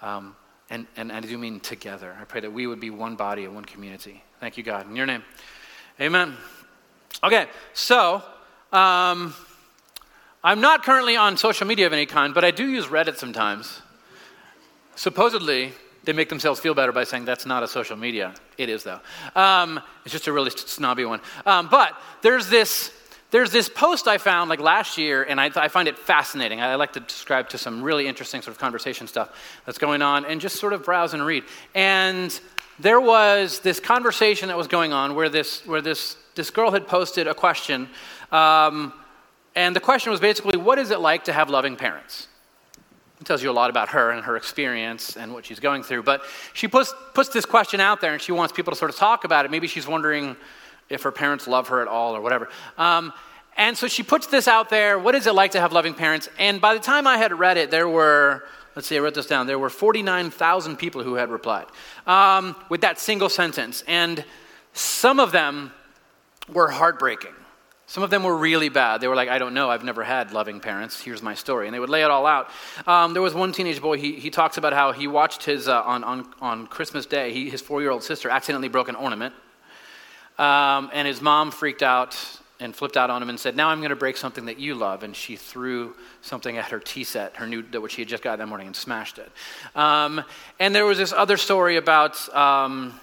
Um, 0.00 0.36
and, 0.70 0.86
and, 0.96 1.10
and 1.10 1.24
I 1.24 1.28
do 1.28 1.36
mean 1.36 1.58
together. 1.58 2.16
I 2.20 2.24
pray 2.24 2.40
that 2.40 2.52
we 2.52 2.66
would 2.66 2.78
be 2.78 2.90
one 2.90 3.16
body 3.16 3.44
and 3.44 3.54
one 3.54 3.64
community. 3.64 4.22
Thank 4.38 4.56
you, 4.56 4.62
God. 4.62 4.88
In 4.88 4.94
your 4.94 5.06
name. 5.06 5.24
Amen. 6.00 6.36
Okay, 7.24 7.46
so 7.74 8.22
um, 8.72 9.34
I'm 10.44 10.60
not 10.60 10.84
currently 10.84 11.16
on 11.16 11.36
social 11.36 11.66
media 11.66 11.86
of 11.86 11.92
any 11.92 12.06
kind, 12.06 12.32
but 12.32 12.44
I 12.44 12.52
do 12.52 12.66
use 12.66 12.86
Reddit 12.86 13.16
sometimes. 13.16 13.82
Supposedly, 14.94 15.72
they 16.04 16.12
make 16.12 16.28
themselves 16.28 16.60
feel 16.60 16.74
better 16.74 16.92
by 16.92 17.04
saying 17.04 17.24
that's 17.24 17.46
not 17.46 17.62
a 17.62 17.68
social 17.68 17.96
media. 17.96 18.34
It 18.56 18.68
is, 18.68 18.82
though. 18.82 19.00
Um, 19.34 19.80
it's 20.04 20.12
just 20.12 20.26
a 20.26 20.32
really 20.32 20.50
snobby 20.50 21.04
one. 21.04 21.20
Um, 21.44 21.68
but 21.70 21.94
there's 22.22 22.48
this, 22.48 22.92
there's 23.30 23.50
this 23.50 23.68
post 23.68 24.08
I 24.08 24.18
found 24.18 24.48
like 24.48 24.60
last 24.60 24.96
year, 24.96 25.22
and 25.22 25.40
I, 25.40 25.50
I 25.54 25.68
find 25.68 25.88
it 25.88 25.98
fascinating. 25.98 26.60
I 26.60 26.74
like 26.76 26.94
to 26.94 27.00
describe 27.00 27.50
to 27.50 27.58
some 27.58 27.82
really 27.82 28.06
interesting 28.06 28.40
sort 28.42 28.54
of 28.54 28.58
conversation 28.58 29.06
stuff 29.06 29.30
that's 29.66 29.78
going 29.78 30.02
on 30.02 30.24
and 30.24 30.40
just 30.40 30.56
sort 30.56 30.72
of 30.72 30.84
browse 30.84 31.12
and 31.14 31.24
read. 31.24 31.44
And 31.74 32.38
there 32.78 33.00
was 33.00 33.60
this 33.60 33.78
conversation 33.78 34.48
that 34.48 34.56
was 34.56 34.68
going 34.68 34.92
on 34.92 35.14
where 35.14 35.28
this, 35.28 35.66
where 35.66 35.82
this, 35.82 36.16
this 36.34 36.50
girl 36.50 36.70
had 36.70 36.88
posted 36.88 37.28
a 37.28 37.34
question. 37.34 37.88
Um, 38.32 38.94
and 39.54 39.76
the 39.76 39.80
question 39.80 40.10
was 40.10 40.20
basically, 40.20 40.56
what 40.56 40.78
is 40.78 40.90
it 40.90 41.00
like 41.00 41.24
to 41.24 41.32
have 41.32 41.50
loving 41.50 41.76
parents? 41.76 42.28
It 43.20 43.26
tells 43.26 43.42
you 43.42 43.50
a 43.50 43.52
lot 43.52 43.68
about 43.68 43.90
her 43.90 44.10
and 44.10 44.24
her 44.24 44.36
experience 44.36 45.16
and 45.16 45.34
what 45.34 45.44
she's 45.44 45.60
going 45.60 45.82
through. 45.82 46.04
But 46.04 46.22
she 46.54 46.68
puts, 46.68 46.94
puts 47.12 47.28
this 47.28 47.44
question 47.44 47.78
out 47.78 48.00
there 48.00 48.14
and 48.14 48.22
she 48.22 48.32
wants 48.32 48.52
people 48.52 48.72
to 48.72 48.78
sort 48.78 48.90
of 48.90 48.96
talk 48.96 49.24
about 49.24 49.44
it. 49.44 49.50
Maybe 49.50 49.66
she's 49.66 49.86
wondering 49.86 50.36
if 50.88 51.02
her 51.02 51.12
parents 51.12 51.46
love 51.46 51.68
her 51.68 51.82
at 51.82 51.88
all 51.88 52.16
or 52.16 52.22
whatever. 52.22 52.48
Um, 52.78 53.12
and 53.58 53.76
so 53.76 53.88
she 53.88 54.02
puts 54.02 54.26
this 54.26 54.48
out 54.48 54.70
there 54.70 54.98
what 54.98 55.14
is 55.14 55.26
it 55.26 55.34
like 55.34 55.50
to 55.50 55.60
have 55.60 55.72
loving 55.72 55.92
parents? 55.92 56.30
And 56.38 56.62
by 56.62 56.72
the 56.72 56.80
time 56.80 57.06
I 57.06 57.18
had 57.18 57.38
read 57.38 57.58
it, 57.58 57.70
there 57.70 57.88
were, 57.88 58.44
let's 58.74 58.88
see, 58.88 58.96
I 58.96 59.00
wrote 59.00 59.14
this 59.14 59.26
down, 59.26 59.46
there 59.46 59.58
were 59.58 59.68
49,000 59.68 60.76
people 60.76 61.02
who 61.02 61.14
had 61.14 61.30
replied 61.30 61.66
um, 62.06 62.56
with 62.70 62.80
that 62.80 62.98
single 62.98 63.28
sentence. 63.28 63.84
And 63.86 64.24
some 64.72 65.20
of 65.20 65.30
them 65.30 65.72
were 66.50 66.68
heartbreaking. 66.68 67.34
Some 67.90 68.04
of 68.04 68.10
them 68.10 68.22
were 68.22 68.36
really 68.36 68.68
bad. 68.68 69.00
They 69.00 69.08
were 69.08 69.16
like, 69.16 69.28
I 69.28 69.38
don't 69.38 69.52
know, 69.52 69.68
I've 69.68 69.82
never 69.82 70.04
had 70.04 70.32
loving 70.32 70.60
parents. 70.60 71.00
Here's 71.00 71.22
my 71.22 71.34
story. 71.34 71.66
And 71.66 71.74
they 71.74 71.80
would 71.80 71.88
lay 71.88 72.04
it 72.04 72.10
all 72.12 72.24
out. 72.24 72.48
Um, 72.86 73.14
there 73.14 73.20
was 73.20 73.34
one 73.34 73.50
teenage 73.50 73.82
boy, 73.82 73.98
he, 73.98 74.12
he 74.12 74.30
talks 74.30 74.58
about 74.58 74.72
how 74.72 74.92
he 74.92 75.08
watched 75.08 75.42
his, 75.42 75.66
uh, 75.66 75.82
on, 75.82 76.04
on, 76.04 76.32
on 76.40 76.68
Christmas 76.68 77.04
Day, 77.04 77.32
he, 77.32 77.50
his 77.50 77.60
four 77.60 77.80
year 77.80 77.90
old 77.90 78.04
sister 78.04 78.30
accidentally 78.30 78.68
broke 78.68 78.88
an 78.88 78.94
ornament. 78.94 79.34
Um, 80.38 80.90
and 80.92 81.08
his 81.08 81.20
mom 81.20 81.50
freaked 81.50 81.82
out 81.82 82.16
and 82.60 82.76
flipped 82.76 82.96
out 82.96 83.10
on 83.10 83.24
him 83.24 83.28
and 83.28 83.40
said, 83.40 83.56
Now 83.56 83.70
I'm 83.70 83.80
going 83.80 83.90
to 83.90 83.96
break 83.96 84.16
something 84.16 84.44
that 84.44 84.60
you 84.60 84.76
love. 84.76 85.02
And 85.02 85.16
she 85.16 85.34
threw 85.34 85.96
something 86.22 86.58
at 86.58 86.66
her 86.66 86.78
tea 86.78 87.02
set, 87.02 87.34
her 87.38 87.46
new, 87.48 87.62
which 87.80 87.94
she 87.94 88.02
had 88.02 88.08
just 88.08 88.22
got 88.22 88.38
that 88.38 88.46
morning, 88.46 88.68
and 88.68 88.76
smashed 88.76 89.18
it. 89.18 89.32
Um, 89.74 90.22
and 90.60 90.72
there 90.72 90.86
was 90.86 90.96
this 90.96 91.12
other 91.12 91.36
story 91.36 91.76
about 91.76 92.32
um, 92.36 93.00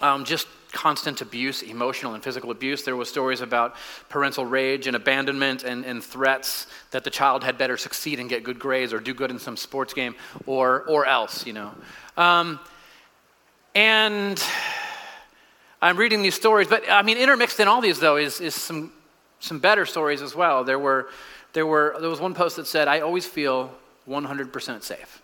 um, 0.00 0.24
just 0.24 0.48
constant 0.78 1.20
abuse, 1.20 1.62
emotional 1.62 2.14
and 2.14 2.22
physical 2.22 2.52
abuse. 2.52 2.84
There 2.84 2.94
was 2.94 3.08
stories 3.08 3.40
about 3.40 3.74
parental 4.08 4.46
rage 4.46 4.86
and 4.86 4.94
abandonment 4.94 5.64
and, 5.64 5.84
and 5.84 6.04
threats 6.04 6.68
that 6.92 7.02
the 7.02 7.10
child 7.10 7.42
had 7.42 7.58
better 7.58 7.76
succeed 7.76 8.20
and 8.20 8.28
get 8.30 8.44
good 8.44 8.60
grades 8.60 8.92
or 8.92 9.00
do 9.00 9.12
good 9.12 9.32
in 9.32 9.40
some 9.40 9.56
sports 9.56 9.92
game 9.92 10.14
or, 10.46 10.84
or 10.84 11.04
else, 11.04 11.44
you 11.44 11.52
know. 11.52 11.72
Um, 12.16 12.60
and 13.74 14.40
I'm 15.82 15.96
reading 15.96 16.22
these 16.22 16.36
stories, 16.36 16.68
but 16.68 16.84
I 16.88 17.02
mean, 17.02 17.16
intermixed 17.16 17.58
in 17.58 17.66
all 17.66 17.80
these, 17.80 17.98
though, 17.98 18.16
is, 18.16 18.40
is 18.40 18.54
some, 18.54 18.92
some 19.40 19.58
better 19.58 19.84
stories 19.84 20.22
as 20.22 20.36
well. 20.36 20.62
There, 20.62 20.78
were, 20.78 21.08
there, 21.54 21.66
were, 21.66 21.96
there 21.98 22.08
was 22.08 22.20
one 22.20 22.34
post 22.34 22.54
that 22.54 22.68
said, 22.68 22.86
I 22.86 23.00
always 23.00 23.26
feel 23.26 23.72
100% 24.08 24.84
safe. 24.84 25.22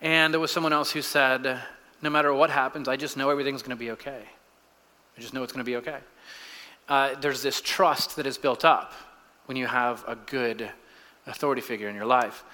And 0.00 0.34
there 0.34 0.40
was 0.40 0.50
someone 0.50 0.72
else 0.72 0.90
who 0.90 1.00
said, 1.00 1.62
no 2.02 2.10
matter 2.10 2.32
what 2.32 2.50
happens, 2.50 2.88
I 2.88 2.96
just 2.96 3.16
know 3.16 3.30
everything's 3.30 3.62
going 3.62 3.76
to 3.76 3.76
be 3.76 3.90
okay. 3.92 4.22
I 5.16 5.20
just 5.20 5.32
know 5.32 5.42
it's 5.42 5.52
going 5.52 5.64
to 5.64 5.70
be 5.70 5.76
okay. 5.76 5.98
Uh, 6.88 7.14
there's 7.20 7.42
this 7.42 7.60
trust 7.60 8.16
that 8.16 8.26
is 8.26 8.38
built 8.38 8.64
up 8.64 8.92
when 9.46 9.56
you 9.56 9.66
have 9.66 10.04
a 10.06 10.14
good 10.14 10.70
authority 11.26 11.62
figure 11.62 11.88
in 11.88 11.96
your 11.96 12.06
life 12.06 12.44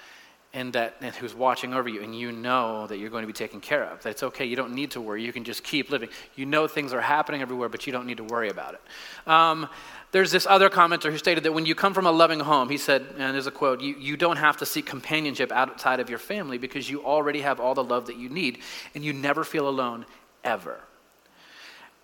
and 0.53 0.73
that 0.73 0.95
and 1.01 1.15
who's 1.15 1.33
watching 1.33 1.73
over 1.73 1.89
you 1.89 2.03
and 2.03 2.17
you 2.17 2.31
know 2.31 2.85
that 2.87 2.97
you're 2.97 3.09
going 3.09 3.23
to 3.23 3.27
be 3.27 3.33
taken 3.33 3.59
care 3.59 3.83
of 3.83 4.03
that 4.03 4.11
it's 4.11 4.23
okay 4.23 4.45
you 4.45 4.55
don't 4.55 4.73
need 4.73 4.91
to 4.91 5.01
worry 5.01 5.23
you 5.23 5.33
can 5.33 5.43
just 5.43 5.63
keep 5.63 5.89
living. 5.89 6.09
You 6.35 6.45
know 6.45 6.67
things 6.67 6.93
are 6.93 7.01
happening 7.01 7.41
everywhere 7.41 7.69
but 7.69 7.87
you 7.87 7.93
don't 7.93 8.05
need 8.05 8.17
to 8.17 8.23
worry 8.23 8.49
about 8.49 8.75
it. 8.75 8.81
Um, 9.29 9.67
there's 10.11 10.31
this 10.31 10.45
other 10.45 10.69
commenter 10.69 11.11
who 11.11 11.17
stated 11.17 11.43
that 11.45 11.53
when 11.53 11.65
you 11.65 11.73
come 11.73 11.93
from 11.93 12.05
a 12.05 12.11
loving 12.11 12.39
home 12.39 12.69
he 12.69 12.77
said 12.77 13.05
and 13.17 13.33
there's 13.33 13.47
a 13.47 13.51
quote 13.51 13.81
you, 13.81 13.95
you 13.95 14.15
don't 14.15 14.37
have 14.37 14.57
to 14.57 14.65
seek 14.65 14.85
companionship 14.85 15.51
outside 15.51 15.99
of 15.99 16.09
your 16.09 16.19
family 16.19 16.57
because 16.57 16.89
you 16.89 17.03
already 17.03 17.41
have 17.41 17.59
all 17.59 17.73
the 17.73 17.83
love 17.83 18.05
that 18.07 18.17
you 18.17 18.29
need 18.29 18.59
and 18.93 19.03
you 19.03 19.11
never 19.11 19.43
feel 19.43 19.67
alone 19.67 20.05
ever. 20.43 20.79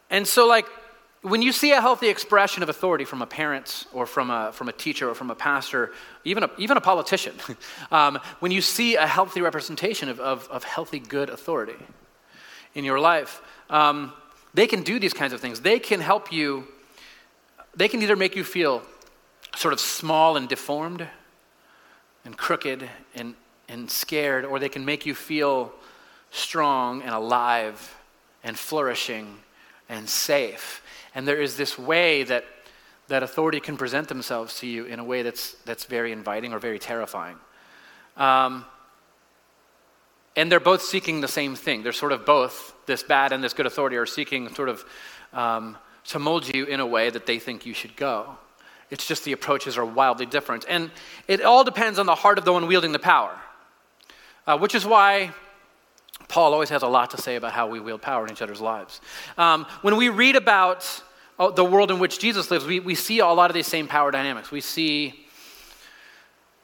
And 0.10 0.27
so 0.27 0.48
like 0.48 0.65
when 1.21 1.41
you 1.41 1.51
see 1.51 1.71
a 1.71 1.81
healthy 1.81 2.07
expression 2.07 2.63
of 2.63 2.69
authority 2.69 3.03
from 3.03 3.21
a 3.21 3.25
parent 3.25 3.85
or 3.93 4.05
from 4.05 4.29
a, 4.29 4.51
from 4.53 4.69
a 4.69 4.71
teacher 4.71 5.09
or 5.09 5.15
from 5.15 5.29
a 5.29 5.35
pastor, 5.35 5.91
even 6.23 6.43
a, 6.43 6.49
even 6.57 6.77
a 6.77 6.81
politician, 6.81 7.35
um, 7.91 8.19
when 8.39 8.51
you 8.51 8.61
see 8.61 8.95
a 8.95 9.05
healthy 9.05 9.41
representation 9.41 10.07
of, 10.07 10.19
of, 10.19 10.47
of 10.49 10.63
healthy, 10.63 10.99
good 10.99 11.29
authority 11.29 11.75
in 12.73 12.85
your 12.85 12.99
life, 12.99 13.41
um, 13.69 14.13
they 14.53 14.65
can 14.65 14.81
do 14.81 14.99
these 14.99 15.13
kinds 15.13 15.33
of 15.33 15.41
things. 15.41 15.59
They 15.61 15.77
can 15.77 15.99
help 15.99 16.31
you, 16.31 16.67
they 17.75 17.89
can 17.89 18.01
either 18.01 18.15
make 18.15 18.35
you 18.35 18.43
feel 18.43 18.81
sort 19.55 19.73
of 19.73 19.79
small 19.79 20.38
and 20.38 20.47
deformed 20.47 21.05
and 22.23 22.38
crooked 22.38 22.89
and, 23.13 23.35
and 23.67 23.91
scared, 23.91 24.45
or 24.45 24.57
they 24.57 24.69
can 24.69 24.85
make 24.85 25.05
you 25.05 25.13
feel 25.13 25.73
strong 26.31 27.01
and 27.01 27.11
alive 27.11 27.97
and 28.43 28.57
flourishing 28.57 29.39
and 29.89 30.07
safe. 30.07 30.81
And 31.16 31.28
there 31.28 31.42
is 31.42 31.56
this 31.58 31.78
way 31.78 32.24
that, 32.24 32.46
that 33.08 33.24
authority 33.24 33.60
can 33.60 33.78
present 33.78 34.08
themselves 34.08 34.60
to 34.60 34.68
you 34.68 34.86
in 34.86 35.00
a 35.00 35.04
way 35.04 35.24
that's, 35.24 35.54
that's 35.66 35.86
very 35.86 36.12
inviting 36.12 36.54
or 36.54 36.60
very 36.60 36.80
terrifying. 36.80 37.38
Um, 38.18 38.66
and 40.36 40.51
they're 40.51 40.60
both 40.60 40.82
seeking 40.82 41.22
the 41.22 41.28
same 41.28 41.56
thing. 41.56 41.84
They're 41.84 41.92
sort 41.92 42.12
of 42.12 42.25
both, 42.25 42.74
this 42.86 43.04
bad 43.04 43.32
and 43.32 43.44
this 43.44 43.54
good 43.54 43.66
authority, 43.66 43.98
are 43.98 44.06
seeking 44.06 44.54
sort 44.54 44.70
of 44.70 44.86
um, 45.34 45.78
to 46.06 46.20
mold 46.20 46.54
you 46.54 46.66
in 46.66 46.80
a 46.80 46.86
way 46.86 47.10
that 47.10 47.25
they 47.25 47.39
think 47.39 47.66
you 47.66 47.74
should 47.74 47.96
go. 47.96 48.38
It's 48.92 49.06
just 49.06 49.24
the 49.25 49.34
approaches 49.34 49.78
are 49.78 49.86
wildly 49.86 50.25
different. 50.25 50.66
And 50.70 50.92
it 51.28 51.42
all 51.42 51.63
depends 51.63 52.00
on 52.00 52.06
the 52.06 52.16
heart 52.16 52.38
of 52.38 52.46
the 52.46 52.54
one 52.54 52.68
wielding 52.68 52.92
the 52.92 53.00
power. 53.00 53.38
uh, 54.50 54.58
which 54.58 54.74
is 54.74 54.84
why 54.84 55.32
Paul 56.29 56.53
always 56.53 56.69
has 56.69 56.83
a 56.83 56.88
lot 56.88 57.09
to 57.12 57.17
say 57.17 57.36
about 57.36 57.51
how 57.51 57.67
we 57.67 57.79
wield 57.79 58.01
power 58.01 58.25
in 58.25 58.31
each 58.31 58.41
other's 58.41 58.62
lives. 58.62 59.01
Um, 59.38 59.65
when 59.81 59.98
we 59.98 60.09
read 60.09 60.36
about 60.36 61.03
oh, 61.39 61.51
the 61.51 61.65
world 61.65 61.89
in 61.91 62.00
which 62.00 62.19
Jesus 62.19 62.50
lives, 62.51 62.65
we, 62.65 62.79
we 62.79 62.95
see 62.95 63.19
a 63.19 63.25
lot 63.25 63.50
of 63.50 63.55
these 63.55 63.67
same 63.67 63.88
power 63.88 64.12
dynamics. 64.12 64.51
We 64.51 64.62
see 64.62 65.25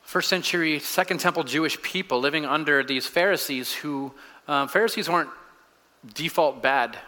first 0.04 0.30
century, 0.30 0.80
second 0.80 1.20
temple 1.20 1.44
Jewish 1.44 1.82
people 1.82 2.20
living 2.20 2.46
under 2.46 2.84
these 2.84 3.08
Pharisees 3.08 3.74
who, 3.74 4.14
um, 4.48 4.68
Pharisees 4.68 5.10
weren't 5.10 5.32
default 6.14 6.62
bad 6.62 7.00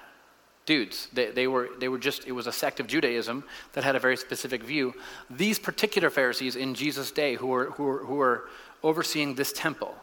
dudes. 0.65 1.09
They, 1.13 1.29
they, 1.29 1.45
were, 1.45 1.69
they 1.79 1.89
were 1.89 1.99
just, 1.99 2.25
it 2.25 2.31
was 2.31 2.47
a 2.47 2.51
sect 2.51 2.79
of 2.79 2.87
Judaism 2.87 3.43
that 3.73 3.83
had 3.83 3.95
a 3.95 3.99
very 3.99 4.17
specific 4.17 4.63
view. 4.63 4.95
These 5.29 5.59
particular 5.59 6.09
Pharisees 6.09 6.55
in 6.55 6.73
Jesus' 6.73 7.11
day 7.11 7.35
who 7.35 7.47
were, 7.47 7.65
who 7.71 7.83
were, 7.83 7.99
who 7.99 8.15
were 8.15 8.49
overseeing 8.81 9.35
this 9.35 9.53
temple, 9.53 9.93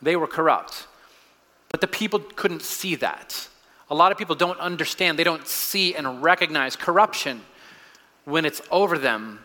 they 0.00 0.14
were 0.14 0.28
corrupt. 0.28 0.86
But 1.70 1.80
the 1.80 1.86
people 1.86 2.20
couldn't 2.20 2.62
see 2.62 2.96
that. 2.96 3.48
A 3.88 3.94
lot 3.94 4.12
of 4.12 4.18
people 4.18 4.36
don't 4.36 4.58
understand, 4.60 5.18
they 5.18 5.24
don't 5.24 5.46
see 5.46 5.94
and 5.94 6.22
recognize 6.22 6.76
corruption 6.76 7.42
when 8.24 8.44
it's 8.44 8.62
over 8.70 8.98
them 8.98 9.40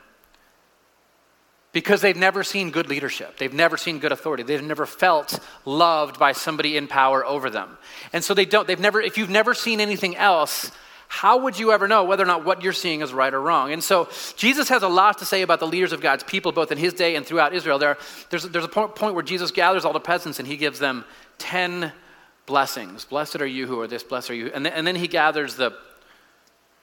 because 1.72 2.00
they've 2.00 2.16
never 2.16 2.42
seen 2.42 2.72
good 2.72 2.88
leadership. 2.88 3.38
They've 3.38 3.54
never 3.54 3.76
seen 3.76 4.00
good 4.00 4.14
authority. 4.14 4.44
They've 4.44 4.64
never 4.64 4.86
felt 4.86 5.40
loved 5.66 6.18
by 6.18 6.32
somebody 6.32 6.78
in 6.78 6.88
power 6.88 7.26
over 7.26 7.50
them. 7.50 7.78
And 8.14 8.24
so 8.24 8.34
they 8.34 8.46
don't, 8.46 8.66
they've 8.66 8.80
never, 8.80 9.02
if 9.02 9.18
you've 9.18 9.30
never 9.30 9.54
seen 9.54 9.82
anything 9.82 10.16
else, 10.16 10.72
how 11.10 11.40
would 11.40 11.60
you 11.60 11.74
ever 11.74 11.88
know 11.88 12.06
whether 12.06 12.24
or 12.24 12.28
not 12.28 12.46
what 12.46 12.64
you're 12.64 12.72
seeing 12.72 13.02
is 13.02 13.14
right 13.14 13.34
or 13.34 13.42
wrong? 13.42 13.74
And 13.74 13.84
so 13.84 14.08
Jesus 14.38 14.70
has 14.70 14.84
a 14.84 14.88
lot 14.88 15.18
to 15.18 15.26
say 15.26 15.42
about 15.42 15.60
the 15.60 15.68
leaders 15.68 15.92
of 15.92 16.00
God's 16.00 16.24
people, 16.24 16.54
both 16.54 16.72
in 16.72 16.78
his 16.78 16.94
day 16.94 17.16
and 17.16 17.26
throughout 17.26 17.54
Israel. 17.54 17.78
There, 17.78 17.98
there's, 18.30 18.44
there's 18.44 18.64
a 18.64 18.70
point, 18.70 19.14
where 19.14 19.24
Jesus 19.24 19.52
gathers 19.52 19.84
all 19.84 19.94
the 19.94 20.00
peasants 20.00 20.40
and 20.40 20.48
he 20.48 20.56
gives 20.56 20.80
them 20.80 21.04
10 21.40 21.92
blessings. 22.46 23.06
Blessed 23.06 23.42
are 23.42 23.48
you 23.48 23.68
who 23.68 23.80
are 23.80 23.88
this, 23.88 24.04
blessed 24.04 24.30
are 24.32 24.36
you. 24.36 24.52
And 24.54 24.66
then, 24.66 24.74
and 24.74 24.86
then 24.88 24.96
he 24.96 25.08
gathers 25.08 25.56
the 25.56 25.74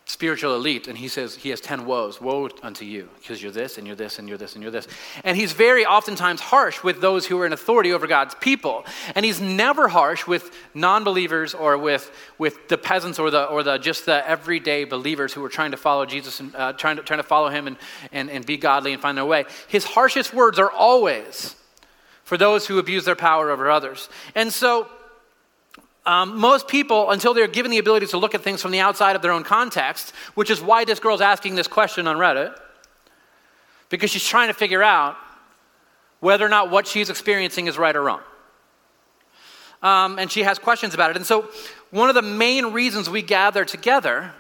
spiritual 0.05 0.57
elite 0.57 0.89
and 0.89 0.99
he 0.99 1.07
says 1.07 1.37
he 1.37 1.51
has 1.51 1.61
10 1.61 1.87
woes. 1.87 2.21
Woe 2.21 2.49
unto 2.63 2.85
you 2.85 3.09
because 3.19 3.41
you're 3.41 3.53
this 3.53 3.79
and 3.79 3.87
you're 3.87 3.97
this 3.97 4.19
and 4.19 4.29
you're 4.29 4.37
this 4.37 4.55
and 4.55 4.63
you're 4.63 4.73
this. 4.73 4.89
And 5.25 5.37
he's 5.37 5.53
very 5.53 5.87
oftentimes 5.87 6.41
harsh 6.41 6.83
with 6.83 7.01
those 7.01 7.27
who 7.27 7.41
are 7.41 7.47
in 7.47 7.53
authority 7.53 7.93
over 7.93 8.07
god's 8.07 8.35
people. 8.35 8.85
And 9.15 9.25
he's 9.25 9.41
never 9.41 9.89
harsh 9.89 10.27
with 10.27 10.55
non-believers 10.75 11.55
or 11.55 11.79
with, 11.79 12.11
with 12.37 12.69
the 12.69 12.79
peasants 12.79 13.19
or 13.19 13.31
the, 13.31 13.45
or 13.45 13.63
the 13.63 13.79
just 13.79 14.07
the 14.07 14.29
everyday 14.29 14.85
believers 14.85 15.33
who 15.33 15.45
are 15.45 15.49
trying 15.49 15.71
to 15.71 15.77
follow 15.77 16.05
jesus 16.05 16.41
and 16.41 16.55
uh, 16.57 16.73
trying, 16.73 16.97
to, 16.97 17.03
trying 17.03 17.21
to 17.21 17.25
follow 17.25 17.49
him 17.49 17.67
and, 17.67 17.77
and, 18.11 18.29
and 18.29 18.45
be 18.45 18.57
godly 18.57 18.93
and 18.93 19.01
find 19.01 19.17
their 19.17 19.25
way. 19.25 19.45
His 19.69 19.85
harshest 19.85 20.35
words 20.35 20.59
are 20.59 20.71
always 20.71 21.55
for 22.25 22.37
those 22.37 22.67
who 22.67 22.79
abuse 22.79 23.05
their 23.05 23.17
power 23.17 23.51
over 23.51 23.71
others. 23.71 24.09
And 24.35 24.53
so 24.53 24.89
um, 26.05 26.39
most 26.39 26.67
people, 26.67 27.11
until 27.11 27.33
they're 27.33 27.47
given 27.47 27.71
the 27.71 27.79
ability 27.79 28.07
to 28.07 28.19
look 28.19 28.35
at 28.35 28.43
things 28.43 28.61
from 28.61 28.73
the 28.73 28.81
outside 28.81 29.15
of 29.15 29.23
their 29.23 29.31
own 29.31 29.45
context, 29.45 30.13
which 30.35 30.51
is 30.51 30.61
why 30.61 30.85
this 30.85 30.99
girl's 30.99 31.21
asking 31.21 31.55
this 31.55 31.69
question 31.69 32.07
on 32.09 32.17
Reddit, 32.17 32.59
because 33.89 34.11
she's 34.11 34.27
trying 34.27 34.49
to 34.49 34.55
figure 34.55 34.83
out 34.83 35.17
whether 36.21 36.45
or 36.45 36.49
not 36.49 36.71
what 36.71 36.87
she's 36.87 37.09
experiencing 37.09 37.67
is 37.67 37.79
right 37.79 37.95
or 37.95 38.03
wrong. 38.03 38.21
Um, 39.83 40.19
and 40.19 40.31
she 40.31 40.43
has 40.43 40.59
questions 40.59 40.95
about 40.95 41.11
it. 41.11 41.17
And 41.17 41.27
so, 41.27 41.49
one 41.91 42.09
of 42.09 42.15
the 42.15 42.23
main 42.23 42.67
reasons 42.67 43.11
we 43.11 43.23
gather 43.23 43.65
together 43.65 44.33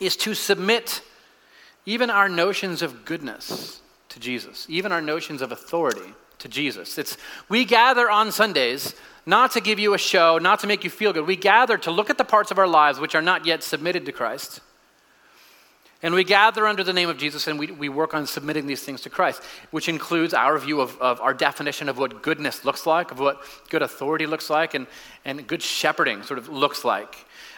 is 0.00 0.16
to 0.16 0.34
submit 0.34 1.02
even 1.84 2.10
our 2.10 2.28
notions 2.28 2.82
of 2.82 3.04
goodness 3.04 3.80
to 4.08 4.18
Jesus, 4.18 4.66
even 4.68 4.92
our 4.92 5.00
notions 5.00 5.42
of 5.42 5.52
authority 5.52 6.14
to 6.38 6.48
Jesus. 6.48 6.98
It's, 6.98 7.16
we 7.48 7.64
gather 7.64 8.10
on 8.10 8.32
Sundays 8.32 8.94
not 9.26 9.50
to 9.52 9.60
give 9.60 9.78
you 9.80 9.92
a 9.92 9.98
show, 9.98 10.38
not 10.38 10.60
to 10.60 10.68
make 10.68 10.84
you 10.84 10.90
feel 10.90 11.12
good. 11.12 11.26
We 11.26 11.36
gather 11.36 11.76
to 11.78 11.90
look 11.90 12.08
at 12.08 12.16
the 12.16 12.24
parts 12.24 12.52
of 12.52 12.58
our 12.58 12.68
lives 12.68 13.00
which 13.00 13.16
are 13.16 13.22
not 13.22 13.44
yet 13.44 13.62
submitted 13.62 14.06
to 14.06 14.12
Christ. 14.12 14.60
And 16.02 16.14
we 16.14 16.22
gather 16.22 16.66
under 16.66 16.84
the 16.84 16.92
name 16.92 17.08
of 17.08 17.18
Jesus 17.18 17.48
and 17.48 17.58
we, 17.58 17.66
we 17.72 17.88
work 17.88 18.14
on 18.14 18.26
submitting 18.26 18.66
these 18.66 18.82
things 18.82 19.00
to 19.00 19.10
Christ, 19.10 19.42
which 19.72 19.88
includes 19.88 20.34
our 20.34 20.56
view 20.58 20.80
of, 20.80 20.96
of 21.00 21.20
our 21.20 21.34
definition 21.34 21.88
of 21.88 21.98
what 21.98 22.22
goodness 22.22 22.64
looks 22.64 22.86
like, 22.86 23.10
of 23.10 23.18
what 23.18 23.42
good 23.70 23.82
authority 23.82 24.26
looks 24.26 24.48
like, 24.48 24.74
and, 24.74 24.86
and 25.24 25.46
good 25.46 25.62
shepherding 25.62 26.22
sort 26.22 26.38
of 26.38 26.48
looks 26.48 26.84
like. 26.84 27.16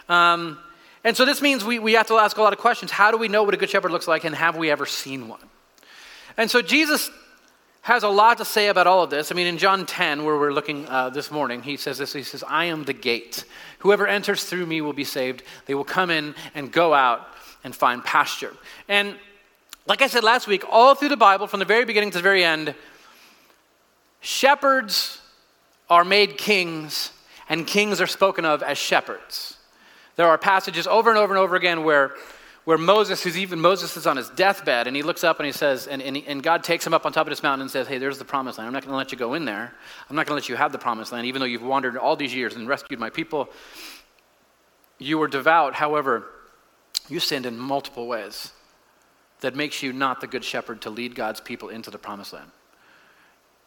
Um, 0.08 0.58
and 1.04 1.16
so 1.16 1.24
this 1.24 1.42
means 1.42 1.64
we, 1.64 1.78
we 1.78 1.92
have 1.94 2.06
to 2.08 2.14
ask 2.14 2.38
a 2.38 2.42
lot 2.42 2.52
of 2.52 2.58
questions. 2.58 2.90
How 2.90 3.10
do 3.10 3.18
we 3.18 3.28
know 3.28 3.42
what 3.42 3.54
a 3.54 3.56
good 3.56 3.70
shepherd 3.70 3.90
looks 3.90 4.08
like, 4.08 4.24
and 4.24 4.34
have 4.34 4.56
we 4.56 4.70
ever 4.70 4.86
seen 4.86 5.28
one? 5.28 5.40
And 6.36 6.50
so 6.50 6.62
Jesus 6.62 7.10
has 7.88 8.02
a 8.02 8.08
lot 8.08 8.36
to 8.36 8.44
say 8.44 8.68
about 8.68 8.86
all 8.86 9.02
of 9.02 9.08
this. 9.08 9.32
I 9.32 9.34
mean, 9.34 9.46
in 9.46 9.56
John 9.56 9.86
10, 9.86 10.22
where 10.22 10.38
we're 10.38 10.52
looking 10.52 10.86
uh, 10.88 11.08
this 11.08 11.30
morning, 11.30 11.62
he 11.62 11.78
says 11.78 11.96
this 11.96 12.12
He 12.12 12.22
says, 12.22 12.44
I 12.46 12.66
am 12.66 12.84
the 12.84 12.92
gate. 12.92 13.46
Whoever 13.78 14.06
enters 14.06 14.44
through 14.44 14.66
me 14.66 14.82
will 14.82 14.92
be 14.92 15.04
saved. 15.04 15.42
They 15.64 15.74
will 15.74 15.84
come 15.84 16.10
in 16.10 16.34
and 16.54 16.70
go 16.70 16.92
out 16.92 17.26
and 17.64 17.74
find 17.74 18.04
pasture. 18.04 18.52
And 18.88 19.16
like 19.86 20.02
I 20.02 20.06
said 20.06 20.22
last 20.22 20.46
week, 20.46 20.64
all 20.68 20.94
through 20.94 21.08
the 21.08 21.16
Bible, 21.16 21.46
from 21.46 21.60
the 21.60 21.64
very 21.64 21.86
beginning 21.86 22.10
to 22.10 22.18
the 22.18 22.22
very 22.22 22.44
end, 22.44 22.74
shepherds 24.20 25.22
are 25.88 26.04
made 26.04 26.36
kings, 26.36 27.10
and 27.48 27.66
kings 27.66 28.02
are 28.02 28.06
spoken 28.06 28.44
of 28.44 28.62
as 28.62 28.76
shepherds. 28.76 29.56
There 30.16 30.26
are 30.26 30.36
passages 30.36 30.86
over 30.86 31.08
and 31.08 31.18
over 31.18 31.32
and 31.32 31.40
over 31.40 31.56
again 31.56 31.84
where 31.84 32.12
where 32.68 32.76
Moses, 32.76 33.22
who's 33.22 33.38
even 33.38 33.58
Moses 33.58 33.96
is 33.96 34.06
on 34.06 34.18
his 34.18 34.28
deathbed, 34.28 34.86
and 34.86 34.94
he 34.94 35.00
looks 35.02 35.24
up 35.24 35.40
and 35.40 35.46
he 35.46 35.52
says, 35.52 35.86
and, 35.86 36.02
and, 36.02 36.18
and 36.26 36.42
God 36.42 36.62
takes 36.62 36.86
him 36.86 36.92
up 36.92 37.06
on 37.06 37.14
top 37.14 37.26
of 37.26 37.30
this 37.30 37.42
mountain 37.42 37.62
and 37.62 37.70
says, 37.70 37.88
Hey, 37.88 37.96
there's 37.96 38.18
the 38.18 38.26
promised 38.26 38.58
land. 38.58 38.66
I'm 38.66 38.74
not 38.74 38.82
going 38.82 38.92
to 38.92 38.96
let 38.98 39.10
you 39.10 39.16
go 39.16 39.32
in 39.32 39.46
there. 39.46 39.72
I'm 40.10 40.14
not 40.14 40.26
going 40.26 40.38
to 40.38 40.42
let 40.42 40.50
you 40.50 40.56
have 40.56 40.70
the 40.70 40.76
promised 40.78 41.10
land, 41.10 41.26
even 41.26 41.40
though 41.40 41.46
you've 41.46 41.62
wandered 41.62 41.96
all 41.96 42.14
these 42.14 42.34
years 42.34 42.56
and 42.56 42.68
rescued 42.68 43.00
my 43.00 43.08
people. 43.08 43.48
You 44.98 45.16
were 45.16 45.28
devout, 45.28 45.76
however, 45.76 46.26
you 47.08 47.20
sinned 47.20 47.46
in 47.46 47.58
multiple 47.58 48.06
ways 48.06 48.52
that 49.40 49.56
makes 49.56 49.82
you 49.82 49.94
not 49.94 50.20
the 50.20 50.26
good 50.26 50.44
shepherd 50.44 50.82
to 50.82 50.90
lead 50.90 51.14
God's 51.14 51.40
people 51.40 51.70
into 51.70 51.90
the 51.90 51.96
promised 51.96 52.34
land. 52.34 52.50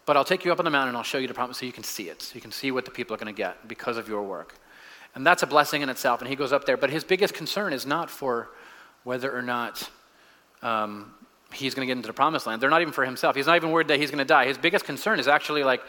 But 0.06 0.16
I'll 0.16 0.24
take 0.24 0.46
you 0.46 0.52
up 0.52 0.60
on 0.60 0.66
the 0.66 0.70
mountain 0.70 0.90
and 0.90 0.98
I'll 0.98 1.04
show 1.04 1.18
you 1.18 1.28
the 1.28 1.34
promise 1.34 1.58
so 1.58 1.66
you 1.66 1.72
can 1.72 1.84
see 1.84 2.08
it. 2.10 2.22
So 2.22 2.36
you 2.36 2.42
can 2.42 2.52
see 2.52 2.70
what 2.70 2.86
the 2.86 2.92
people 2.92 3.16
are 3.16 3.18
going 3.18 3.34
to 3.34 3.36
get 3.36 3.68
because 3.68 3.98
of 3.98 4.08
your 4.08 4.22
work. 4.22 4.60
And 5.16 5.26
that's 5.26 5.42
a 5.42 5.48
blessing 5.48 5.82
in 5.82 5.90
itself. 5.90 6.22
And 6.22 6.30
he 6.30 6.36
goes 6.36 6.54
up 6.54 6.66
there. 6.66 6.78
But 6.78 6.92
his 6.92 7.04
biggest 7.04 7.34
concern 7.34 7.74
is 7.74 7.88
not 7.88 8.12
for 8.12 8.52
whether 9.04 9.36
or 9.36 9.42
not 9.42 9.90
um, 10.62 11.14
he's 11.54 11.74
going 11.74 11.88
to 11.88 11.88
get 11.88 11.98
into 11.98 12.08
the 12.08 12.14
promised 12.14 12.48
land. 12.48 12.62
They're 12.62 12.70
not 12.70 12.82
even 12.82 12.94
for 12.94 13.06
himself. 13.06 13.36
He's 13.36 13.48
not 13.48 13.56
even 13.56 13.72
worried 13.72 13.88
that 13.90 14.00
he's 14.00 14.12
going 14.12 14.20
to 14.20 14.26
die. 14.26 14.46
His 14.46 14.58
biggest 14.58 14.86
concern 14.86 15.20
is 15.20 15.28
actually 15.28 15.64
like, 15.64 15.82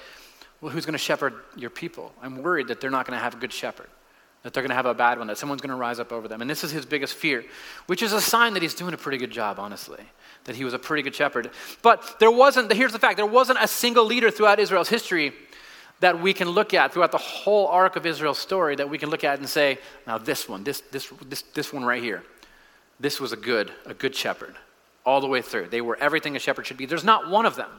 well, 0.61 0.73
who's 0.73 0.87
going 0.87 0.95
to 0.95 0.99
shepherd 0.99 1.35
your 1.57 1.71
people? 1.71 2.13
I'm 2.23 2.43
worried 2.43 2.69
that 2.69 2.81
they're 2.81 2.91
not 2.91 3.07
going 3.07 3.19
to 3.19 3.23
have 3.23 3.35
a 3.35 3.37
good 3.37 3.53
shepherd, 3.53 3.89
that 4.43 4.55
they're 4.55 4.63
going 4.63 4.71
to 4.71 4.77
have 4.77 4.87
a 4.87 4.95
bad 4.95 5.19
one, 5.19 5.27
that 5.27 5.39
someone's 5.39 5.61
going 5.61 5.71
to 5.71 5.77
rise 5.77 5.99
up 5.99 6.13
over 6.13 6.29
them. 6.29 6.41
And 6.41 6.49
this 6.49 6.63
is 6.63 6.71
his 6.71 6.87
biggest 6.87 7.15
fear, 7.15 7.45
which 7.87 8.03
is 8.03 8.13
a 8.13 8.21
sign 8.21 8.55
that 8.55 8.63
he's 8.63 8.75
doing 8.75 8.95
a 8.95 8.97
pretty 8.97 9.19
good 9.19 9.31
job, 9.31 9.59
honestly, 9.59 10.05
that 10.45 10.57
he 10.57 10.65
was 10.65 10.73
a 10.73 10.79
pretty 10.79 11.03
good 11.03 11.15
shepherd. 11.15 11.51
But 11.83 12.17
there 12.21 12.31
wasn't, 12.31 12.73
here's 12.73 12.93
the 12.93 12.99
fact, 12.99 13.17
there 13.17 13.27
wasn't 13.27 13.59
a 13.61 13.69
single 13.69 14.05
leader 14.05 14.31
throughout 14.31 14.61
Israel's 14.61 14.89
history 14.89 15.33
that 16.01 16.21
we 16.21 16.33
can 16.33 16.49
look 16.49 16.75
at 16.75 16.93
throughout 16.93 17.13
the 17.13 17.19
whole 17.19 17.69
arc 17.69 17.95
of 17.97 18.07
Israel's 18.07 18.39
story 18.39 18.75
that 18.77 18.89
we 18.89 18.99
can 18.99 19.09
look 19.09 19.23
at 19.23 19.39
and 19.39 19.49
say, 19.49 19.79
now 20.07 20.19
this 20.19 20.49
one, 20.49 20.65
this, 20.65 20.81
this, 20.91 21.13
this, 21.27 21.43
this 21.55 21.73
one 21.73 21.85
right 21.85 22.03
here, 22.03 22.25
this 23.03 23.21
was 23.21 23.33
a 23.33 23.37
good, 23.37 23.73
a 23.85 23.95
good 23.95 24.15
shepherd 24.15 24.55
all 25.05 25.21
the 25.21 25.27
way 25.27 25.43
through. 25.43 25.67
They 25.67 25.81
were 25.81 25.99
everything 26.01 26.37
a 26.37 26.39
shepherd 26.39 26.67
should 26.67 26.77
be. 26.77 26.87
There's 26.87 27.05
not 27.05 27.29
one 27.29 27.45
of 27.45 27.57
them. 27.57 27.71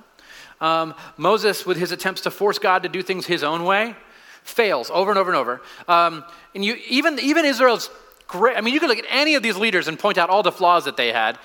Um, 0.59 0.93
Moses, 1.15 1.65
with 1.65 1.77
his 1.77 1.93
attempts 1.93 2.21
to 2.21 2.31
force 2.31 2.59
God 2.59 2.83
to 2.83 2.89
do 2.89 3.01
things 3.01 3.25
his 3.25 3.41
own 3.41 3.63
way, 3.63 3.95
fails 4.43 4.91
over 4.91 5.11
and 5.11 5.17
over 5.17 5.31
and 5.31 5.37
over. 5.37 5.61
Um, 5.87 6.25
and 6.53 6.63
you, 6.63 6.77
even, 6.89 7.17
even 7.19 7.45
Israel's 7.45 7.89
great, 8.27 8.57
I 8.57 8.61
mean, 8.61 8.73
you 8.73 8.81
could 8.81 8.89
look 8.89 8.99
at 8.99 9.05
any 9.09 9.35
of 9.35 9.43
these 9.43 9.55
leaders 9.55 9.87
and 9.87 9.97
point 9.97 10.17
out 10.17 10.29
all 10.29 10.43
the 10.43 10.51
flaws 10.51 10.83
that 10.85 10.97
they 10.97 11.13
had. 11.13 11.39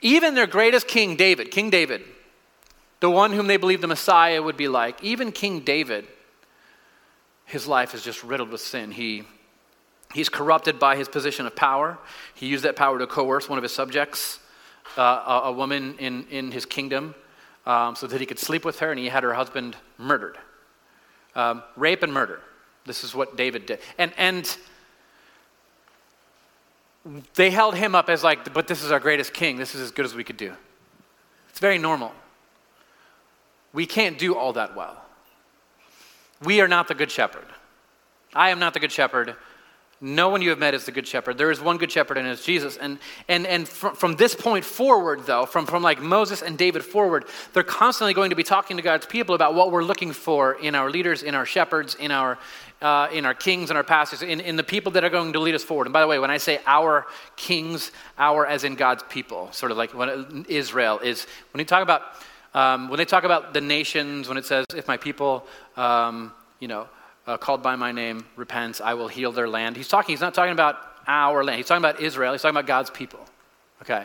Even 0.00 0.34
their 0.34 0.46
greatest 0.46 0.88
king, 0.88 1.14
David, 1.14 1.50
King 1.50 1.68
David, 1.68 2.02
the 3.00 3.10
one 3.10 3.32
whom 3.32 3.46
they 3.46 3.58
believed 3.58 3.82
the 3.82 3.88
Messiah 3.88 4.42
would 4.42 4.56
be 4.56 4.68
like, 4.68 5.04
even 5.04 5.32
King 5.32 5.60
David, 5.60 6.06
his 7.44 7.66
life 7.66 7.94
is 7.94 8.02
just 8.02 8.24
riddled 8.24 8.48
with 8.48 8.62
sin. 8.62 8.90
He 8.90 9.24
He's 10.14 10.28
corrupted 10.28 10.78
by 10.78 10.96
his 10.96 11.08
position 11.08 11.46
of 11.46 11.54
power. 11.54 11.98
He 12.34 12.46
used 12.46 12.64
that 12.64 12.76
power 12.76 12.98
to 12.98 13.06
coerce 13.06 13.48
one 13.48 13.58
of 13.58 13.62
his 13.62 13.72
subjects, 13.72 14.40
uh, 14.96 15.02
a, 15.02 15.48
a, 15.48 15.52
woman 15.52 15.96
in, 15.98 16.26
in 16.30 16.50
his 16.50 16.64
kingdom, 16.64 17.14
um, 17.66 17.94
so 17.94 18.06
that 18.06 18.18
he 18.18 18.26
could 18.26 18.38
sleep 18.38 18.64
with 18.64 18.78
her, 18.78 18.90
and 18.90 18.98
he 18.98 19.08
had 19.08 19.22
her 19.22 19.34
husband 19.34 19.76
murdered. 19.98 20.38
Um, 21.34 21.62
rape 21.76 22.02
and 22.02 22.12
murder. 22.12 22.40
This 22.86 23.04
is 23.04 23.14
what 23.14 23.36
David 23.36 23.66
did. 23.66 23.80
And, 23.98 24.12
and 24.16 24.56
they 27.34 27.50
held 27.50 27.74
him 27.74 27.94
up 27.94 28.08
as 28.08 28.24
like, 28.24 28.52
but 28.54 28.66
this 28.66 28.82
is 28.82 28.90
our 28.90 29.00
greatest 29.00 29.34
king. 29.34 29.58
This 29.58 29.74
is 29.74 29.82
as 29.82 29.90
good 29.90 30.06
as 30.06 30.14
we 30.14 30.24
could 30.24 30.38
do. 30.38 30.54
It's 31.50 31.60
very 31.60 31.78
normal. 31.78 32.12
We 33.74 33.84
can't 33.84 34.18
do 34.18 34.34
all 34.36 34.54
that 34.54 34.74
well. 34.74 35.04
We 36.42 36.60
are 36.60 36.68
not 36.68 36.88
the 36.88 36.94
good 36.94 37.10
shepherd. 37.10 37.46
I 38.34 38.50
am 38.50 38.58
not 38.58 38.74
the 38.74 38.80
good 38.80 38.92
shepherd 38.92 39.36
No 40.00 40.28
one 40.28 40.42
you 40.42 40.50
have 40.50 40.60
met 40.60 40.74
is 40.74 40.84
the 40.84 40.92
good 40.92 41.08
shepherd. 41.08 41.38
There 41.38 41.50
is 41.50 41.60
one 41.60 41.76
good 41.76 41.90
shepherd, 41.90 42.18
and 42.18 42.28
it's 42.28 42.44
Jesus. 42.44 42.76
And, 42.76 43.00
and, 43.26 43.44
and 43.44 43.68
from, 43.68 43.96
from 43.96 44.14
this 44.14 44.32
point 44.32 44.64
forward, 44.64 45.26
though, 45.26 45.44
from, 45.44 45.66
from 45.66 45.82
like 45.82 46.00
Moses 46.00 46.40
and 46.40 46.56
David 46.56 46.84
forward, 46.84 47.24
they're 47.52 47.64
constantly 47.64 48.14
going 48.14 48.30
to 48.30 48.36
be 48.36 48.44
talking 48.44 48.76
to 48.76 48.82
God's 48.82 49.06
people 49.06 49.34
about 49.34 49.56
what 49.56 49.72
we're 49.72 49.82
looking 49.82 50.12
for 50.12 50.52
in 50.52 50.76
our 50.76 50.88
leaders, 50.88 51.24
in 51.24 51.34
our 51.34 51.44
shepherds, 51.44 51.96
in 51.96 52.12
our, 52.12 52.38
uh, 52.80 53.08
in 53.12 53.26
our 53.26 53.34
kings 53.34 53.70
and 53.70 53.76
our 53.76 53.82
pastors, 53.82 54.22
in, 54.22 54.38
in 54.40 54.54
the 54.54 54.62
people 54.62 54.92
that 54.92 55.02
are 55.02 55.10
going 55.10 55.32
to 55.32 55.40
lead 55.40 55.56
us 55.56 55.64
forward. 55.64 55.88
And 55.88 55.92
by 55.92 56.00
the 56.00 56.06
way, 56.06 56.20
when 56.20 56.30
I 56.30 56.38
say 56.38 56.60
our 56.64 57.04
kings, 57.34 57.90
our 58.18 58.46
as 58.46 58.62
in 58.62 58.76
God's 58.76 59.02
people, 59.08 59.50
sort 59.50 59.72
of 59.72 59.78
like 59.78 59.94
when 59.94 60.46
Israel 60.48 61.00
is, 61.00 61.26
when 61.52 61.58
you 61.58 61.64
talk 61.64 61.82
about, 61.82 62.02
um, 62.54 62.88
when 62.88 62.98
they 62.98 63.04
talk 63.04 63.24
about 63.24 63.52
the 63.52 63.60
nations, 63.60 64.28
when 64.28 64.38
it 64.38 64.44
says, 64.44 64.64
if 64.76 64.86
my 64.86 64.96
people, 64.96 65.44
um, 65.76 66.32
you 66.60 66.68
know, 66.68 66.86
uh, 67.28 67.36
called 67.36 67.62
by 67.62 67.76
my 67.76 67.92
name 67.92 68.24
repents, 68.36 68.80
I 68.80 68.94
will 68.94 69.06
heal 69.06 69.30
their 69.32 69.48
land. 69.48 69.76
He's 69.76 69.86
talking, 69.86 70.14
he's 70.14 70.20
not 70.22 70.32
talking 70.32 70.52
about 70.52 70.76
our 71.06 71.44
land. 71.44 71.58
He's 71.58 71.66
talking 71.66 71.84
about 71.84 72.00
Israel. 72.00 72.32
He's 72.32 72.40
talking 72.40 72.56
about 72.56 72.66
God's 72.66 72.88
people. 72.90 73.20
Okay. 73.82 74.04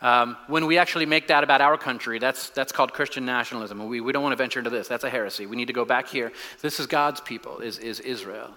Um, 0.00 0.36
when 0.46 0.66
we 0.66 0.78
actually 0.78 1.06
make 1.06 1.28
that 1.28 1.44
about 1.44 1.60
our 1.60 1.76
country, 1.76 2.18
that's, 2.18 2.50
that's 2.50 2.72
called 2.72 2.92
Christian 2.94 3.26
nationalism. 3.26 3.86
We, 3.86 4.00
we 4.00 4.12
don't 4.12 4.22
want 4.22 4.32
to 4.32 4.36
venture 4.36 4.58
into 4.58 4.70
this. 4.70 4.88
That's 4.88 5.04
a 5.04 5.10
heresy. 5.10 5.46
We 5.46 5.56
need 5.56 5.66
to 5.66 5.74
go 5.74 5.84
back 5.84 6.08
here. 6.08 6.32
This 6.62 6.80
is 6.80 6.86
God's 6.86 7.20
people, 7.20 7.58
is, 7.58 7.78
is 7.78 8.00
Israel. 8.00 8.50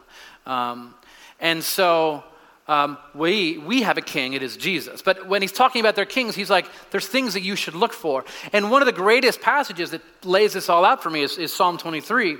Um, 0.46 0.96
and 1.42 1.62
so 1.62 2.24
um, 2.68 2.98
we, 3.14 3.58
we 3.58 3.82
have 3.82 3.98
a 3.98 4.02
king, 4.02 4.34
it 4.34 4.44
is 4.44 4.56
Jesus. 4.56 5.02
But 5.02 5.28
when 5.28 5.42
he's 5.42 5.52
talking 5.52 5.82
about 5.82 5.96
their 5.96 6.06
kings, 6.06 6.36
he's 6.36 6.50
like, 6.50 6.68
there's 6.92 7.08
things 7.08 7.34
that 7.34 7.42
you 7.42 7.56
should 7.56 7.76
look 7.76 7.94
for. 7.94 8.24
And 8.54 8.72
one 8.72 8.82
of 8.82 8.86
the 8.86 8.94
greatest 8.94 9.42
passages 9.42 9.92
that 9.92 10.02
lays 10.26 10.54
this 10.54 10.70
all 10.70 10.86
out 10.86 11.04
for 11.04 11.10
me 11.10 11.24
is, 11.24 11.38
is 11.38 11.52
Psalm 11.52 11.78
23 11.78 12.38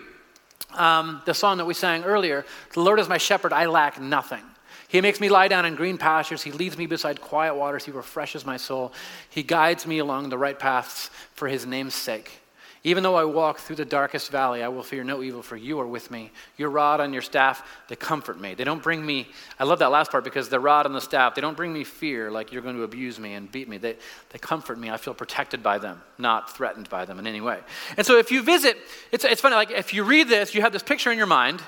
um, 0.74 1.22
the 1.26 1.34
song 1.34 1.58
that 1.58 1.66
we 1.66 1.74
sang 1.74 2.04
earlier 2.04 2.46
The 2.74 2.82
Lord 2.82 3.00
is 3.00 3.10
my 3.10 3.18
shepherd, 3.18 3.54
I 3.54 3.66
lack 3.66 4.00
nothing. 4.00 4.44
He 4.90 5.02
makes 5.02 5.20
me 5.20 5.30
lie 5.30 5.48
down 5.48 5.66
in 5.66 5.76
green 5.76 6.00
pastures. 6.00 6.42
He 6.42 6.52
leads 6.52 6.76
me 6.76 6.88
beside 6.88 7.22
quiet 7.22 7.54
waters. 7.54 7.86
He 7.86 7.92
refreshes 7.92 8.44
my 8.44 8.58
soul. 8.58 8.92
He 9.30 9.44
guides 9.44 9.86
me 9.86 10.00
along 10.00 10.30
the 10.30 10.38
right 10.38 10.58
paths 10.58 11.12
for 11.36 11.48
his 11.48 11.64
name's 11.64 11.94
sake. 11.94 12.39
Even 12.86 13.04
though 13.04 13.16
I 13.16 13.26
walk 13.26 13.60
through 13.60 13.76
the 13.76 13.84
darkest 13.84 14.32
valley, 14.32 14.64
I 14.64 14.70
will 14.70 14.84
fear 14.84 15.04
no 15.04 15.22
evil, 15.22 15.42
for 15.42 15.58
you 15.58 15.82
are 15.82 15.88
with 15.88 16.10
me. 16.10 16.32
Your 16.56 16.70
rod 16.70 17.02
and 17.02 17.12
your 17.12 17.22
staff, 17.22 17.68
they 17.90 17.98
comfort 17.98 18.40
me. 18.40 18.54
They 18.54 18.64
don't 18.64 18.82
bring 18.82 19.06
me, 19.06 19.28
I 19.60 19.66
love 19.66 19.80
that 19.80 19.92
last 19.92 20.12
part 20.12 20.24
because 20.24 20.48
the 20.48 20.62
rod 20.62 20.86
and 20.86 20.96
the 20.96 21.02
staff, 21.02 21.36
they 21.36 21.42
don't 21.42 21.58
bring 21.58 21.74
me 21.74 21.84
fear 21.84 22.32
like 22.32 22.54
you're 22.54 22.62
going 22.62 22.78
to 22.78 22.84
abuse 22.84 23.20
me 23.20 23.34
and 23.34 23.52
beat 23.52 23.68
me. 23.68 23.78
They, 23.78 23.98
they 24.30 24.40
comfort 24.40 24.80
me. 24.80 24.90
I 24.90 24.96
feel 24.96 25.14
protected 25.14 25.62
by 25.62 25.78
them, 25.78 26.02
not 26.18 26.56
threatened 26.56 26.90
by 26.90 27.04
them 27.04 27.20
in 27.20 27.28
any 27.28 27.42
way. 27.42 27.60
And 27.98 28.08
so 28.08 28.18
if 28.18 28.32
you 28.32 28.42
visit, 28.42 28.78
it's, 29.12 29.26
it's 29.26 29.42
funny, 29.42 29.56
like 29.56 29.72
if 29.72 29.94
you 29.94 30.06
read 30.06 30.30
this, 30.30 30.56
you 30.56 30.62
have 30.62 30.72
this 30.72 30.84
picture 30.84 31.12
in 31.12 31.18
your 31.18 31.28
mind, 31.28 31.62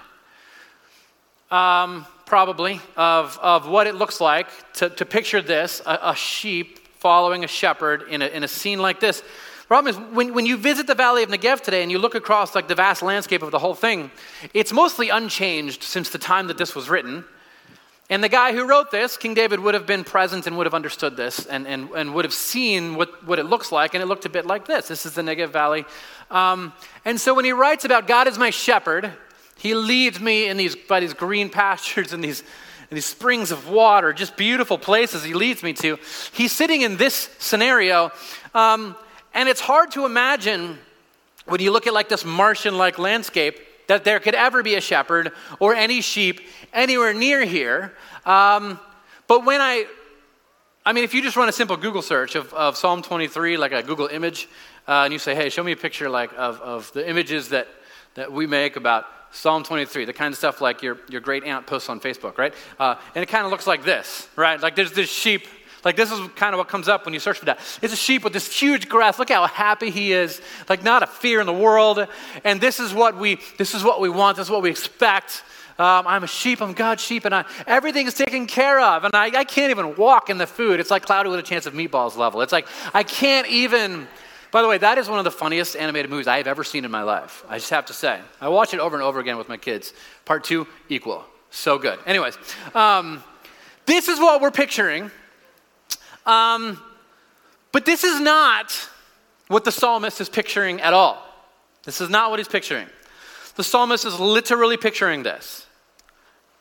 um, 1.50 2.06
probably, 2.25 2.80
of, 2.96 3.38
of 3.41 3.68
what 3.68 3.86
it 3.86 3.96
looks 3.96 4.22
like 4.22 4.48
to, 4.75 4.89
to 4.89 5.06
picture 5.06 5.41
this 5.41 5.82
a, 5.86 6.00
a 6.03 6.15
sheep 6.15 6.80
following 7.00 7.44
a 7.44 7.48
shepherd 7.48 8.03
in 8.03 8.22
a, 8.22 8.27
in 8.27 8.46
a 8.46 8.48
scene 8.48 8.80
like 8.80 9.01
this. 9.01 9.22
Problem 9.72 9.96
is, 9.96 10.13
when, 10.13 10.34
when 10.34 10.46
you 10.46 10.58
visit 10.58 10.86
the 10.86 10.96
Valley 10.96 11.24
of 11.24 11.30
Negev 11.30 11.62
today 11.62 11.82
and 11.82 11.90
you 11.90 11.98
look 11.98 12.13
across 12.13 12.56
like 12.56 12.68
the 12.68 12.75
vast 12.75 13.01
landscape 13.01 13.42
of 13.42 13.51
the 13.51 13.60
whole 13.60 13.74
thing, 13.74 14.12
it's 14.54 14.74
mostly 14.74 15.08
unchanged 15.08 15.84
since 15.84 16.10
the 16.10 16.18
time 16.18 16.48
that 16.48 16.58
this 16.58 16.75
was 16.75 16.90
written. 16.90 17.24
And 18.10 18.22
the 18.22 18.28
guy 18.28 18.51
who 18.51 18.68
wrote 18.68 18.92
this, 18.92 19.16
King 19.16 19.34
David, 19.34 19.62
would 19.62 19.74
have 19.74 19.86
been 19.86 20.04
present 20.04 20.46
and 20.46 20.58
would 20.58 20.66
have 20.66 20.74
understood 20.74 21.16
this 21.16 21.46
and, 21.46 21.66
and, 21.66 21.90
and 21.92 22.13
would 22.13 22.25
have 22.25 22.34
seen 22.34 22.96
what, 22.96 23.25
what 23.25 23.40
it 23.40 23.46
looks 23.46 23.72
like. 23.72 23.94
And 23.94 24.04
it 24.04 24.08
looked 24.08 24.25
a 24.25 24.30
bit 24.30 24.46
like 24.46 24.68
this. 24.68 24.90
This 24.90 25.06
is 25.06 25.13
the 25.13 25.22
Negev 25.22 25.51
Valley. 25.51 25.86
Um, 26.30 26.74
and 27.06 27.18
so 27.18 27.34
when 27.34 27.46
he 27.46 27.54
writes 27.54 27.86
about 27.86 28.08
God 28.08 28.28
is 28.28 28.38
my 28.38 28.50
shepherd, 28.50 29.13
he 29.58 29.74
leads 29.74 30.20
me 30.20 30.50
in 30.50 30.58
these, 30.58 30.75
by 30.75 31.00
these 31.00 31.13
green 31.13 31.50
pastures 31.62 32.12
and 32.12 32.22
these, 32.22 32.42
and 32.90 32.98
these 32.98 33.06
springs 33.06 33.51
of 33.51 33.70
water, 33.70 34.12
just 34.12 34.36
beautiful 34.36 34.78
places 34.78 35.24
he 35.24 35.34
leads 35.34 35.63
me 35.63 35.72
to. 35.72 35.98
He's 36.34 36.51
sitting 36.51 36.82
in 36.82 36.98
this 36.98 37.30
scenario. 37.40 38.12
Um, 38.54 38.98
and 39.34 39.48
it's 39.50 39.62
hard 39.62 39.92
to 39.92 40.06
imagine 40.06 40.78
when 41.46 41.62
you 41.62 41.72
look 41.72 41.88
at 41.88 41.94
like 41.94 42.10
this 42.10 42.26
Martian 42.26 42.78
like 42.78 43.00
landscape 43.00 43.60
that 43.88 44.04
there 44.04 44.20
could 44.20 44.36
ever 44.36 44.64
be 44.64 44.76
a 44.76 44.82
shepherd 44.82 45.32
or 45.60 45.76
any 45.76 46.02
sheep 46.02 46.42
anywhere 46.74 47.14
near 47.14 47.44
here. 47.44 47.94
Um, 48.25 48.79
but 49.27 49.46
when 49.46 49.62
I, 49.62 49.86
I 50.86 50.94
mean, 50.94 51.03
if 51.03 51.14
you 51.14 51.22
just 51.22 51.36
run 51.36 51.50
a 51.50 51.51
simple 51.51 51.77
Google 51.77 52.01
search 52.01 52.36
of, 52.36 52.53
of 52.53 52.77
Psalm 52.77 53.01
23, 53.01 53.58
like 53.58 53.72
a 53.72 53.84
Google 53.84 54.08
image, 54.08 54.48
uh, 54.88 55.03
and 55.03 55.14
you 55.14 55.20
say, 55.20 55.36
hey, 55.36 55.50
show 55.50 55.64
me 55.64 55.74
a 55.74 55.77
picture 55.77 56.10
like 56.10 56.32
of, 56.38 56.60
of 56.62 56.92
the 56.94 57.08
images 57.08 57.50
that, 57.50 57.68
that 58.16 58.32
we 58.32 58.48
make 58.48 58.75
about 58.75 59.05
Psalm 59.32 59.64
23, 59.64 60.05
the 60.05 60.14
kind 60.14 60.34
of 60.34 60.38
stuff 60.38 60.60
like 60.62 60.82
your, 60.82 61.00
your 61.10 61.22
great 61.22 61.44
aunt 61.44 61.66
posts 61.66 61.90
on 61.90 62.00
Facebook, 62.00 62.38
right? 62.38 62.53
Uh, 62.79 62.96
and 63.16 63.24
it 63.24 63.27
kind 63.27 63.46
of 63.46 63.51
looks 63.51 63.68
like 63.68 63.84
this, 63.84 64.27
right? 64.36 64.60
Like 64.60 64.75
there's 64.75 64.92
this 64.92 65.10
sheep 65.10 65.48
like, 65.83 65.96
this 65.96 66.11
is 66.11 66.20
kind 66.35 66.53
of 66.53 66.59
what 66.59 66.67
comes 66.67 66.87
up 66.87 67.05
when 67.05 67.13
you 67.13 67.20
search 67.20 67.39
for 67.39 67.46
that. 67.46 67.59
It's 67.81 67.94
a 67.94 67.98
sheep 67.98 68.24
with 68.24 68.33
this 68.33 68.51
huge 68.51 68.87
grass. 68.87 69.17
Look 69.17 69.29
how 69.29 69.48
happy 69.48 69.89
he 69.89 70.13
is. 70.13 70.41
Like, 70.70 70.83
not 70.83 71.03
a 71.03 71.07
fear 71.07 71.39
in 71.39 71.48
the 71.48 71.53
world. 71.53 72.07
And 72.44 72.61
this 72.61 72.79
is 72.79 72.94
what 72.94 73.17
we, 73.17 73.39
this 73.57 73.74
is 73.74 73.83
what 73.83 74.00
we 74.00 74.09
want. 74.09 74.37
This 74.37 74.48
is 74.48 74.51
what 74.51 74.61
we 74.61 74.70
expect. 74.70 75.44
Um, 75.79 76.05
I'm 76.05 76.24
a 76.24 76.27
sheep. 76.27 76.61
I'm 76.61 76.74
God's 76.74 77.03
sheep. 77.03 77.25
And 77.25 77.33
I, 77.33 77.46
everything 77.65 78.05
is 78.05 78.13
taken 78.13 78.46
care 78.46 78.79
of. 78.79 79.03
And 79.03 79.15
I, 79.15 79.25
I 79.25 79.44
can't 79.44 79.72
even 79.72 79.96
walk 79.96 80.29
in 80.29 80.37
the 80.37 80.48
food. 80.48 80.79
It's 80.79 80.91
like 80.91 81.03
Cloudy 81.03 81.29
with 81.29 81.39
a 81.39 81.44
Chance 81.44 81.65
of 81.65 81.74
Meatballs 81.74 82.15
level. 82.15 82.41
It's 82.41 82.53
like, 82.53 82.67
I 82.94 83.03
can't 83.03 83.48
even. 83.48 84.07
By 84.51 84.61
the 84.61 84.67
way, 84.67 84.77
that 84.79 84.98
is 84.98 85.07
one 85.07 85.17
of 85.17 85.24
the 85.24 85.31
funniest 85.31 85.77
animated 85.77 86.11
movies 86.11 86.27
I 86.27 86.35
have 86.35 86.48
ever 86.48 86.65
seen 86.65 86.83
in 86.83 86.91
my 86.91 87.03
life. 87.03 87.46
I 87.48 87.57
just 87.57 87.70
have 87.70 87.85
to 87.85 87.94
say. 87.94 88.20
I 88.41 88.50
watch 88.50 88.74
it 88.74 88.81
over 88.81 88.98
and 88.98 89.03
over 89.03 89.22
again 89.22 89.37
with 89.37 89.48
my 89.48 89.55
kids. 89.55 89.94
Part 90.25 90.44
two, 90.44 90.67
equal. 90.89 91.24
So 91.51 91.77
good. 91.77 92.00
Anyways, 92.05 92.37
um, 92.75 93.24
this 93.85 94.09
is 94.09 94.20
what 94.20 94.41
we're 94.41 94.51
picturing 94.51 95.09
um, 96.25 96.81
but 97.72 97.86
this 97.86 98.03
is 98.03 98.20
not 98.20 98.90
what 99.48 99.64
the 99.66 99.72
psalmist 99.72 100.22
is 100.22 100.29
picturing 100.29 100.81
at 100.81 100.94
all. 100.94 101.25
This 101.84 102.01
is 102.01 102.10
not 102.10 102.29
what 102.29 102.40
he's 102.40 102.48
picturing. 102.48 102.88
The 103.55 103.64
psalmist 103.64 104.05
is 104.05 104.20
literally 104.20 104.77
picturing 104.77 105.24
this 105.24 105.66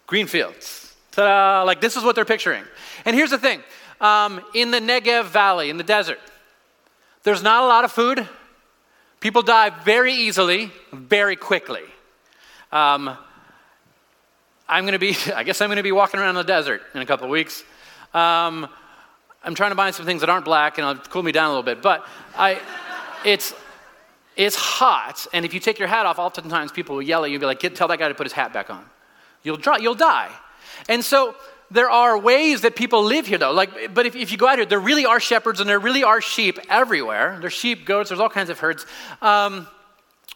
green 0.06 0.26
fields. 0.26 0.94
Ta-da! 1.12 1.62
Like, 1.62 1.80
this 1.80 1.96
is 1.96 2.02
what 2.02 2.14
they're 2.14 2.24
picturing. 2.24 2.64
And 3.04 3.14
here's 3.14 3.30
the 3.30 3.38
thing 3.38 3.62
um, 4.00 4.40
in 4.54 4.70
the 4.70 4.80
Negev 4.80 5.26
Valley, 5.26 5.70
in 5.70 5.76
the 5.76 5.84
desert, 5.84 6.18
there's 7.22 7.42
not 7.42 7.62
a 7.62 7.66
lot 7.66 7.84
of 7.84 7.92
food. 7.92 8.28
People 9.20 9.42
die 9.42 9.70
very 9.84 10.14
easily, 10.14 10.72
very 10.92 11.36
quickly. 11.36 11.82
Um, 12.72 13.16
I'm 14.68 14.84
going 14.84 14.92
to 14.92 14.98
be, 14.98 15.16
I 15.34 15.42
guess 15.42 15.60
I'm 15.60 15.68
going 15.68 15.76
to 15.76 15.82
be 15.82 15.92
walking 15.92 16.20
around 16.20 16.36
the 16.36 16.44
desert 16.44 16.82
in 16.94 17.02
a 17.02 17.06
couple 17.06 17.26
of 17.26 17.30
weeks. 17.30 17.62
Um, 18.14 18.68
I'm 19.42 19.54
trying 19.54 19.70
to 19.70 19.74
buy 19.76 19.90
some 19.90 20.04
things 20.04 20.20
that 20.20 20.30
aren't 20.30 20.44
black 20.44 20.78
and 20.78 20.86
it'll 20.88 21.02
cool 21.10 21.22
me 21.22 21.32
down 21.32 21.46
a 21.46 21.48
little 21.48 21.62
bit. 21.62 21.82
But 21.82 22.06
I, 22.36 22.60
it's, 23.24 23.54
it's 24.36 24.56
hot, 24.56 25.26
and 25.32 25.44
if 25.44 25.52
you 25.52 25.60
take 25.60 25.78
your 25.78 25.88
hat 25.88 26.06
off, 26.06 26.18
oftentimes 26.18 26.72
people 26.72 26.94
will 26.94 27.02
yell 27.02 27.24
at 27.24 27.30
you 27.30 27.36
and 27.36 27.40
be 27.40 27.46
like, 27.46 27.60
tell 27.74 27.88
that 27.88 27.98
guy 27.98 28.08
to 28.08 28.14
put 28.14 28.26
his 28.26 28.32
hat 28.32 28.52
back 28.52 28.70
on. 28.70 28.84
You'll, 29.42 29.56
dry, 29.56 29.78
you'll 29.78 29.94
die. 29.94 30.30
And 30.88 31.04
so 31.04 31.34
there 31.70 31.90
are 31.90 32.18
ways 32.18 32.62
that 32.62 32.76
people 32.76 33.02
live 33.02 33.26
here, 33.26 33.38
though. 33.38 33.52
Like, 33.52 33.94
but 33.94 34.06
if, 34.06 34.16
if 34.16 34.32
you 34.32 34.38
go 34.38 34.48
out 34.48 34.56
here, 34.56 34.66
there 34.66 34.80
really 34.80 35.04
are 35.04 35.20
shepherds 35.20 35.60
and 35.60 35.68
there 35.68 35.78
really 35.78 36.04
are 36.04 36.20
sheep 36.20 36.58
everywhere. 36.68 37.38
There's 37.40 37.52
sheep, 37.52 37.84
goats, 37.84 38.10
there's 38.10 38.20
all 38.20 38.28
kinds 38.28 38.50
of 38.50 38.58
herds. 38.58 38.86
Um, 39.20 39.66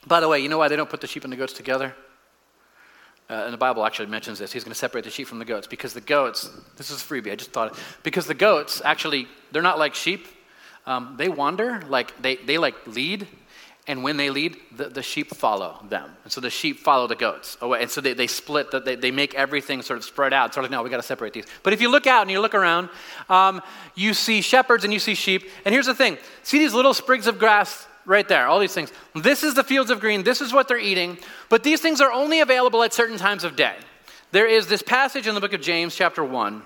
by 0.07 0.21
the 0.21 0.29
way, 0.29 0.41
you 0.41 0.49
know 0.49 0.59
why 0.59 0.69
they 0.69 0.77
don't 0.77 0.91
put 0.91 1.01
the 1.01 1.07
sheep 1.07 1.25
and 1.25 1.33
the 1.33 1.37
goats 1.37 1.53
together? 1.53 1.95
Uh, 3.31 3.45
and 3.45 3.53
the 3.55 3.59
Bible 3.59 3.85
actually 3.87 4.07
mentions 4.07 4.39
this. 4.39 4.53
He's 4.53 4.65
going 4.65 4.73
to 4.73 4.79
separate 4.79 5.05
the 5.05 5.11
sheep 5.11 5.27
from 5.27 5.39
the 5.39 5.45
goats 5.45 5.67
because 5.67 5.95
the 5.95 6.01
goats, 6.01 6.51
this 6.77 6.91
is 6.91 7.01
a 7.01 7.05
freebie, 7.05 7.33
I 7.33 7.37
just 7.37 7.53
thought, 7.53 7.73
it, 7.73 7.79
because 8.03 8.27
the 8.27 8.35
goats 8.35 8.83
actually, 8.85 9.29
they're 9.51 9.63
not 9.63 9.79
like 9.79 9.95
sheep. 9.95 10.27
Um, 10.87 11.15
they 11.17 11.29
wander, 11.29 11.81
like 11.89 12.21
they, 12.21 12.37
they 12.37 12.59
like 12.59 12.75
lead, 12.87 13.27
and 13.87 14.03
when 14.03 14.17
they 14.17 14.31
lead, 14.31 14.57
the, 14.75 14.89
the 14.89 15.03
sheep 15.03 15.35
follow 15.35 15.79
them. 15.89 16.11
And 16.25 16.33
so 16.33 16.41
the 16.41 16.49
sheep 16.49 16.81
follow 16.81 17.07
the 17.07 17.17
goats 17.17 17.59
away. 17.61 17.83
And 17.83 17.91
so 17.91 18.01
they, 18.01 18.15
they 18.15 18.27
split, 18.27 18.71
the, 18.71 18.81
they, 18.81 18.95
they 18.95 19.11
make 19.11 19.35
everything 19.35 19.83
sort 19.83 19.99
of 19.99 20.05
spread 20.05 20.33
out. 20.33 20.55
Sort 20.55 20.65
of, 20.65 20.71
no, 20.71 20.83
we 20.83 20.89
got 20.89 20.97
to 20.97 21.03
separate 21.03 21.35
these. 21.35 21.45
But 21.63 21.75
if 21.75 21.83
you 21.83 21.91
look 21.91 22.07
out 22.07 22.23
and 22.23 22.31
you 22.31 22.41
look 22.41 22.55
around, 22.55 22.89
um, 23.29 23.61
you 23.95 24.15
see 24.15 24.41
shepherds 24.41 24.85
and 24.85 24.93
you 24.93 24.99
see 24.99 25.15
sheep. 25.15 25.51
And 25.67 25.75
here's 25.75 25.87
the 25.87 25.95
thing 25.95 26.17
see 26.43 26.59
these 26.59 26.73
little 26.73 26.95
sprigs 26.95 27.27
of 27.27 27.39
grass 27.39 27.87
right 28.07 28.27
there, 28.29 28.47
all 28.47 28.59
these 28.59 28.75
things. 28.75 28.93
This 29.15 29.43
is 29.43 29.55
the 29.55 29.65
fields 29.65 29.91
of 29.91 30.01
green, 30.01 30.23
this 30.23 30.41
is 30.41 30.53
what 30.53 30.69
they're 30.69 30.79
eating, 30.79 31.19
but 31.49 31.63
these 31.63 31.81
things 31.81 32.01
are 32.01 32.13
only 32.13 32.41
available 32.41 32.83
at 32.83 32.93
certain 32.93 33.19
times 33.19 33.45
of 33.45 33.57
day. 33.57 33.77
There 34.33 34.47
is 34.47 34.67
this 34.67 34.83
passage 34.83 35.27
in 35.27 35.35
the 35.35 35.41
book 35.41 35.53
of 35.53 35.61
James, 35.61 35.95
chapter 35.95 36.25
1, 36.25 36.63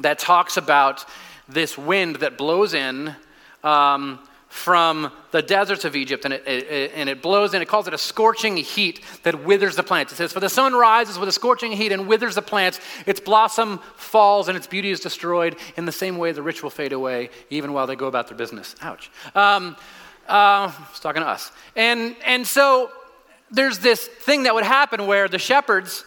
that 0.00 0.18
talks 0.18 0.56
about 0.56 1.04
this 1.48 1.78
wind 1.78 2.16
that 2.16 2.36
blows 2.36 2.74
in 2.74 3.14
um, 3.62 4.18
from 4.48 5.12
the 5.30 5.42
deserts 5.42 5.84
of 5.84 5.94
Egypt, 5.94 6.24
and 6.24 6.34
it, 6.34 6.46
it, 6.46 6.92
and 6.94 7.08
it 7.08 7.20
blows 7.20 7.52
in, 7.52 7.60
it 7.60 7.68
calls 7.68 7.86
it 7.86 7.94
a 7.94 7.98
scorching 7.98 8.56
heat 8.56 9.04
that 9.22 9.44
withers 9.44 9.76
the 9.76 9.82
plants. 9.82 10.12
It 10.12 10.16
says, 10.16 10.32
For 10.32 10.40
the 10.40 10.48
sun 10.48 10.72
rises 10.72 11.18
with 11.18 11.28
a 11.28 11.32
scorching 11.32 11.72
heat 11.72 11.92
and 11.92 12.08
withers 12.08 12.34
the 12.34 12.42
plants, 12.42 12.80
its 13.06 13.20
blossom 13.20 13.78
falls 13.96 14.48
and 14.48 14.56
its 14.56 14.66
beauty 14.66 14.90
is 14.90 15.00
destroyed. 15.00 15.56
In 15.76 15.84
the 15.84 15.92
same 15.92 16.16
way, 16.16 16.32
the 16.32 16.42
rich 16.42 16.62
will 16.62 16.70
fade 16.70 16.92
away, 16.92 17.30
even 17.50 17.72
while 17.72 17.86
they 17.86 17.96
go 17.96 18.06
about 18.06 18.28
their 18.28 18.38
business. 18.38 18.74
Ouch. 18.80 19.10
Um, 19.34 19.76
uh, 20.28 20.72
it's 20.90 21.00
talking 21.00 21.22
to 21.22 21.28
us. 21.28 21.50
And, 21.74 22.14
and 22.24 22.46
so 22.46 22.90
there's 23.50 23.78
this 23.78 24.06
thing 24.06 24.44
that 24.44 24.54
would 24.54 24.64
happen 24.64 25.06
where 25.06 25.28
the 25.28 25.38
shepherds, 25.38 26.04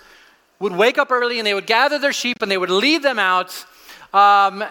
would 0.62 0.74
wake 0.74 0.98
up 0.98 1.12
early 1.12 1.40
and 1.40 1.46
they 1.46 1.56
would 1.56 1.66
gather 1.66 1.98
their 1.98 2.14
sheep 2.14 2.42
and 2.42 2.50
they 2.52 2.58
would 2.58 2.70
lead 2.70 3.02
them 3.02 3.20
out 3.20 3.66
um, 4.14 4.64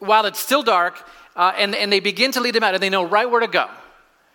while 0.00 0.26
it's 0.26 0.40
still 0.40 0.62
dark, 0.62 1.02
uh, 1.36 1.52
and, 1.56 1.74
and 1.74 1.92
they 1.92 2.00
begin 2.00 2.32
to 2.32 2.40
lead 2.40 2.54
them 2.54 2.64
out 2.64 2.74
and 2.74 2.82
they 2.82 2.90
know 2.90 3.04
right 3.04 3.30
where 3.30 3.40
to 3.40 3.46
go. 3.46 3.68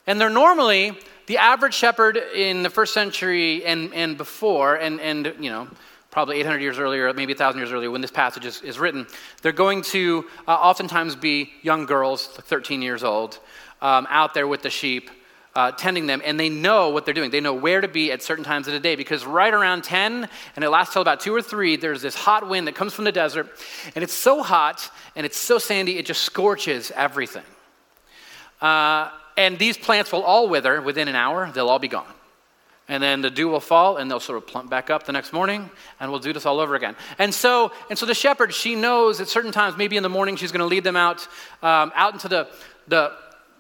And 0.07 0.19
they're 0.19 0.29
normally 0.29 0.97
the 1.27 1.37
average 1.37 1.73
shepherd 1.73 2.17
in 2.17 2.63
the 2.63 2.69
first 2.69 2.93
century 2.93 3.63
and, 3.65 3.93
and 3.93 4.17
before, 4.17 4.75
and, 4.75 4.99
and 4.99 5.33
you 5.39 5.49
know, 5.49 5.67
probably 6.09 6.39
800 6.39 6.61
years 6.61 6.79
earlier, 6.79 7.11
maybe 7.13 7.33
1,000 7.33 7.59
years 7.59 7.71
earlier, 7.71 7.91
when 7.91 8.01
this 8.01 8.11
passage 8.11 8.45
is, 8.45 8.61
is 8.61 8.79
written, 8.79 9.07
they're 9.41 9.51
going 9.51 9.81
to 9.81 10.25
uh, 10.47 10.51
oftentimes 10.51 11.15
be 11.15 11.51
young 11.61 11.85
girls, 11.85 12.29
like 12.35 12.45
13 12.45 12.81
years 12.81 13.03
old, 13.03 13.39
um, 13.81 14.07
out 14.09 14.33
there 14.33 14.47
with 14.47 14.61
the 14.61 14.69
sheep, 14.69 15.09
uh, 15.55 15.71
tending 15.71 16.07
them, 16.07 16.21
and 16.23 16.39
they 16.39 16.49
know 16.49 16.89
what 16.89 17.05
they're 17.05 17.13
doing. 17.13 17.31
They 17.31 17.41
know 17.41 17.53
where 17.53 17.81
to 17.81 17.87
be 17.87 18.11
at 18.11 18.21
certain 18.21 18.45
times 18.45 18.67
of 18.67 18.73
the 18.73 18.79
day 18.79 18.95
because 18.95 19.25
right 19.25 19.53
around 19.53 19.83
10, 19.83 20.29
and 20.55 20.63
it 20.63 20.69
lasts 20.69 20.93
till 20.93 21.01
about 21.01 21.19
2 21.19 21.33
or 21.35 21.41
3, 21.41 21.75
there's 21.75 22.01
this 22.01 22.15
hot 22.15 22.47
wind 22.47 22.67
that 22.67 22.75
comes 22.75 22.93
from 22.93 23.05
the 23.05 23.11
desert, 23.11 23.49
and 23.95 24.03
it's 24.03 24.13
so 24.13 24.43
hot 24.43 24.89
and 25.15 25.25
it's 25.25 25.37
so 25.37 25.57
sandy, 25.57 25.97
it 25.97 26.05
just 26.05 26.21
scorches 26.21 26.91
everything. 26.95 27.43
Uh, 28.61 29.09
and 29.35 29.57
these 29.57 29.77
plants 29.77 30.11
will 30.11 30.23
all 30.23 30.47
wither 30.47 30.81
within 30.81 31.07
an 31.07 31.15
hour, 31.15 31.51
they'll 31.53 31.69
all 31.69 31.79
be 31.79 31.87
gone. 31.87 32.05
And 32.87 33.01
then 33.01 33.21
the 33.21 33.29
dew 33.29 33.47
will 33.47 33.61
fall 33.61 33.97
and 33.97 34.11
they'll 34.11 34.19
sort 34.19 34.37
of 34.37 34.47
plump 34.47 34.69
back 34.69 34.89
up 34.89 35.05
the 35.05 35.13
next 35.13 35.31
morning 35.31 35.69
and 35.99 36.11
we'll 36.11 36.19
do 36.19 36.33
this 36.33 36.45
all 36.45 36.59
over 36.59 36.75
again. 36.75 36.95
And 37.17 37.33
so, 37.33 37.71
and 37.89 37.97
so 37.97 38.05
the 38.05 38.13
shepherd, 38.13 38.53
she 38.53 38.75
knows 38.75 39.21
at 39.21 39.29
certain 39.29 39.53
times, 39.53 39.77
maybe 39.77 39.95
in 39.95 40.03
the 40.03 40.09
morning, 40.09 40.35
she's 40.35 40.51
going 40.51 40.59
to 40.59 40.65
lead 40.65 40.83
them 40.83 40.97
out, 40.97 41.25
um, 41.63 41.93
out 41.95 42.13
into 42.13 42.27
the, 42.27 42.49
the 42.89 43.13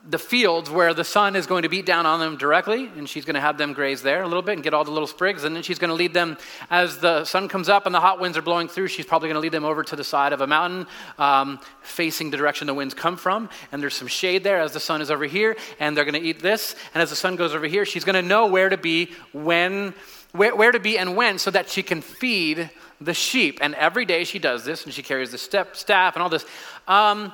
the 0.09 0.17
fields 0.17 0.67
where 0.67 0.95
the 0.95 1.03
sun 1.03 1.35
is 1.35 1.45
going 1.45 1.61
to 1.61 1.69
beat 1.69 1.85
down 1.85 2.07
on 2.07 2.19
them 2.19 2.35
directly, 2.35 2.89
and 2.97 3.07
she's 3.07 3.23
going 3.23 3.35
to 3.35 3.41
have 3.41 3.59
them 3.59 3.73
graze 3.73 4.01
there 4.01 4.23
a 4.23 4.27
little 4.27 4.41
bit 4.41 4.53
and 4.53 4.63
get 4.63 4.73
all 4.73 4.83
the 4.83 4.91
little 4.91 5.07
sprigs, 5.07 5.43
and 5.43 5.55
then 5.55 5.61
she's 5.61 5.77
going 5.77 5.89
to 5.89 5.95
lead 5.95 6.11
them 6.11 6.37
as 6.71 6.97
the 6.97 7.23
sun 7.23 7.47
comes 7.47 7.69
up 7.69 7.85
and 7.85 7.93
the 7.93 7.99
hot 7.99 8.19
winds 8.19 8.35
are 8.35 8.41
blowing 8.41 8.67
through. 8.67 8.87
She's 8.87 9.05
probably 9.05 9.27
going 9.27 9.35
to 9.35 9.41
lead 9.41 9.51
them 9.51 9.63
over 9.63 9.83
to 9.83 9.95
the 9.95 10.03
side 10.03 10.33
of 10.33 10.41
a 10.41 10.47
mountain, 10.47 10.87
um, 11.19 11.59
facing 11.83 12.31
the 12.31 12.37
direction 12.37 12.65
the 12.65 12.73
winds 12.73 12.95
come 12.95 13.15
from, 13.15 13.47
and 13.71 13.81
there's 13.81 13.93
some 13.93 14.07
shade 14.07 14.43
there 14.43 14.59
as 14.59 14.73
the 14.73 14.79
sun 14.79 15.01
is 15.01 15.11
over 15.11 15.25
here, 15.25 15.55
and 15.79 15.95
they're 15.95 16.05
going 16.05 16.19
to 16.19 16.27
eat 16.27 16.41
this. 16.41 16.75
And 16.95 17.03
as 17.03 17.11
the 17.11 17.15
sun 17.15 17.35
goes 17.35 17.53
over 17.53 17.67
here, 17.67 17.85
she's 17.85 18.03
going 18.03 18.15
to 18.15 18.27
know 18.27 18.47
where 18.47 18.69
to 18.69 18.77
be 18.77 19.11
when, 19.33 19.93
where, 20.31 20.55
where 20.55 20.71
to 20.71 20.79
be 20.79 20.97
and 20.97 21.15
when, 21.15 21.37
so 21.37 21.51
that 21.51 21.69
she 21.69 21.83
can 21.83 22.01
feed 22.01 22.71
the 22.99 23.13
sheep. 23.13 23.59
And 23.61 23.75
every 23.75 24.05
day 24.05 24.23
she 24.23 24.39
does 24.39 24.65
this, 24.65 24.83
and 24.83 24.93
she 24.93 25.03
carries 25.03 25.29
the 25.29 25.37
step 25.37 25.75
staff 25.75 26.15
and 26.15 26.23
all 26.23 26.29
this. 26.29 26.45
Um, 26.87 27.33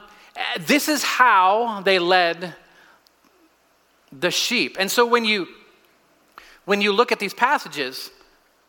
this 0.60 0.88
is 0.88 1.04
how 1.04 1.82
they 1.82 2.00
led 2.00 2.56
the 4.12 4.32
sheep. 4.32 4.78
And 4.80 4.90
so 4.90 5.06
when 5.06 5.26
you 5.26 5.48
when 6.66 6.82
you 6.82 6.92
look 6.92 7.12
at 7.12 7.20
these 7.20 7.34
passages, 7.34 8.12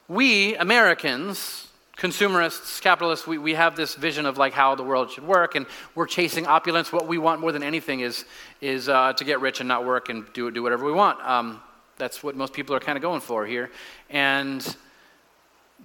we 0.06 0.54
Americans, 0.56 1.66
consumerists, 1.96 2.78
capitalists, 2.78 3.26
we, 3.26 3.38
we 3.38 3.54
have 3.54 3.74
this 3.74 3.96
vision 3.96 4.24
of 4.24 4.38
like 4.38 4.52
how 4.52 4.76
the 4.76 4.84
world 4.84 5.10
should 5.10 5.26
work, 5.26 5.56
and 5.56 5.66
we're 5.94 6.06
chasing 6.06 6.46
opulence. 6.46 6.92
What 6.92 7.08
we 7.08 7.18
want 7.18 7.40
more 7.40 7.52
than 7.52 7.62
anything 7.62 8.00
is 8.00 8.24
is 8.60 8.88
uh, 8.88 9.12
to 9.14 9.24
get 9.24 9.40
rich 9.40 9.60
and 9.60 9.68
not 9.68 9.84
work 9.84 10.08
and 10.08 10.24
do 10.32 10.50
do 10.50 10.62
whatever 10.62 10.84
we 10.84 10.92
want. 10.92 11.20
Um, 11.26 11.60
that's 11.96 12.22
what 12.22 12.36
most 12.36 12.52
people 12.52 12.74
are 12.76 12.80
kind 12.80 12.96
of 12.96 13.02
going 13.02 13.20
for 13.20 13.44
here, 13.44 13.70
and 14.10 14.76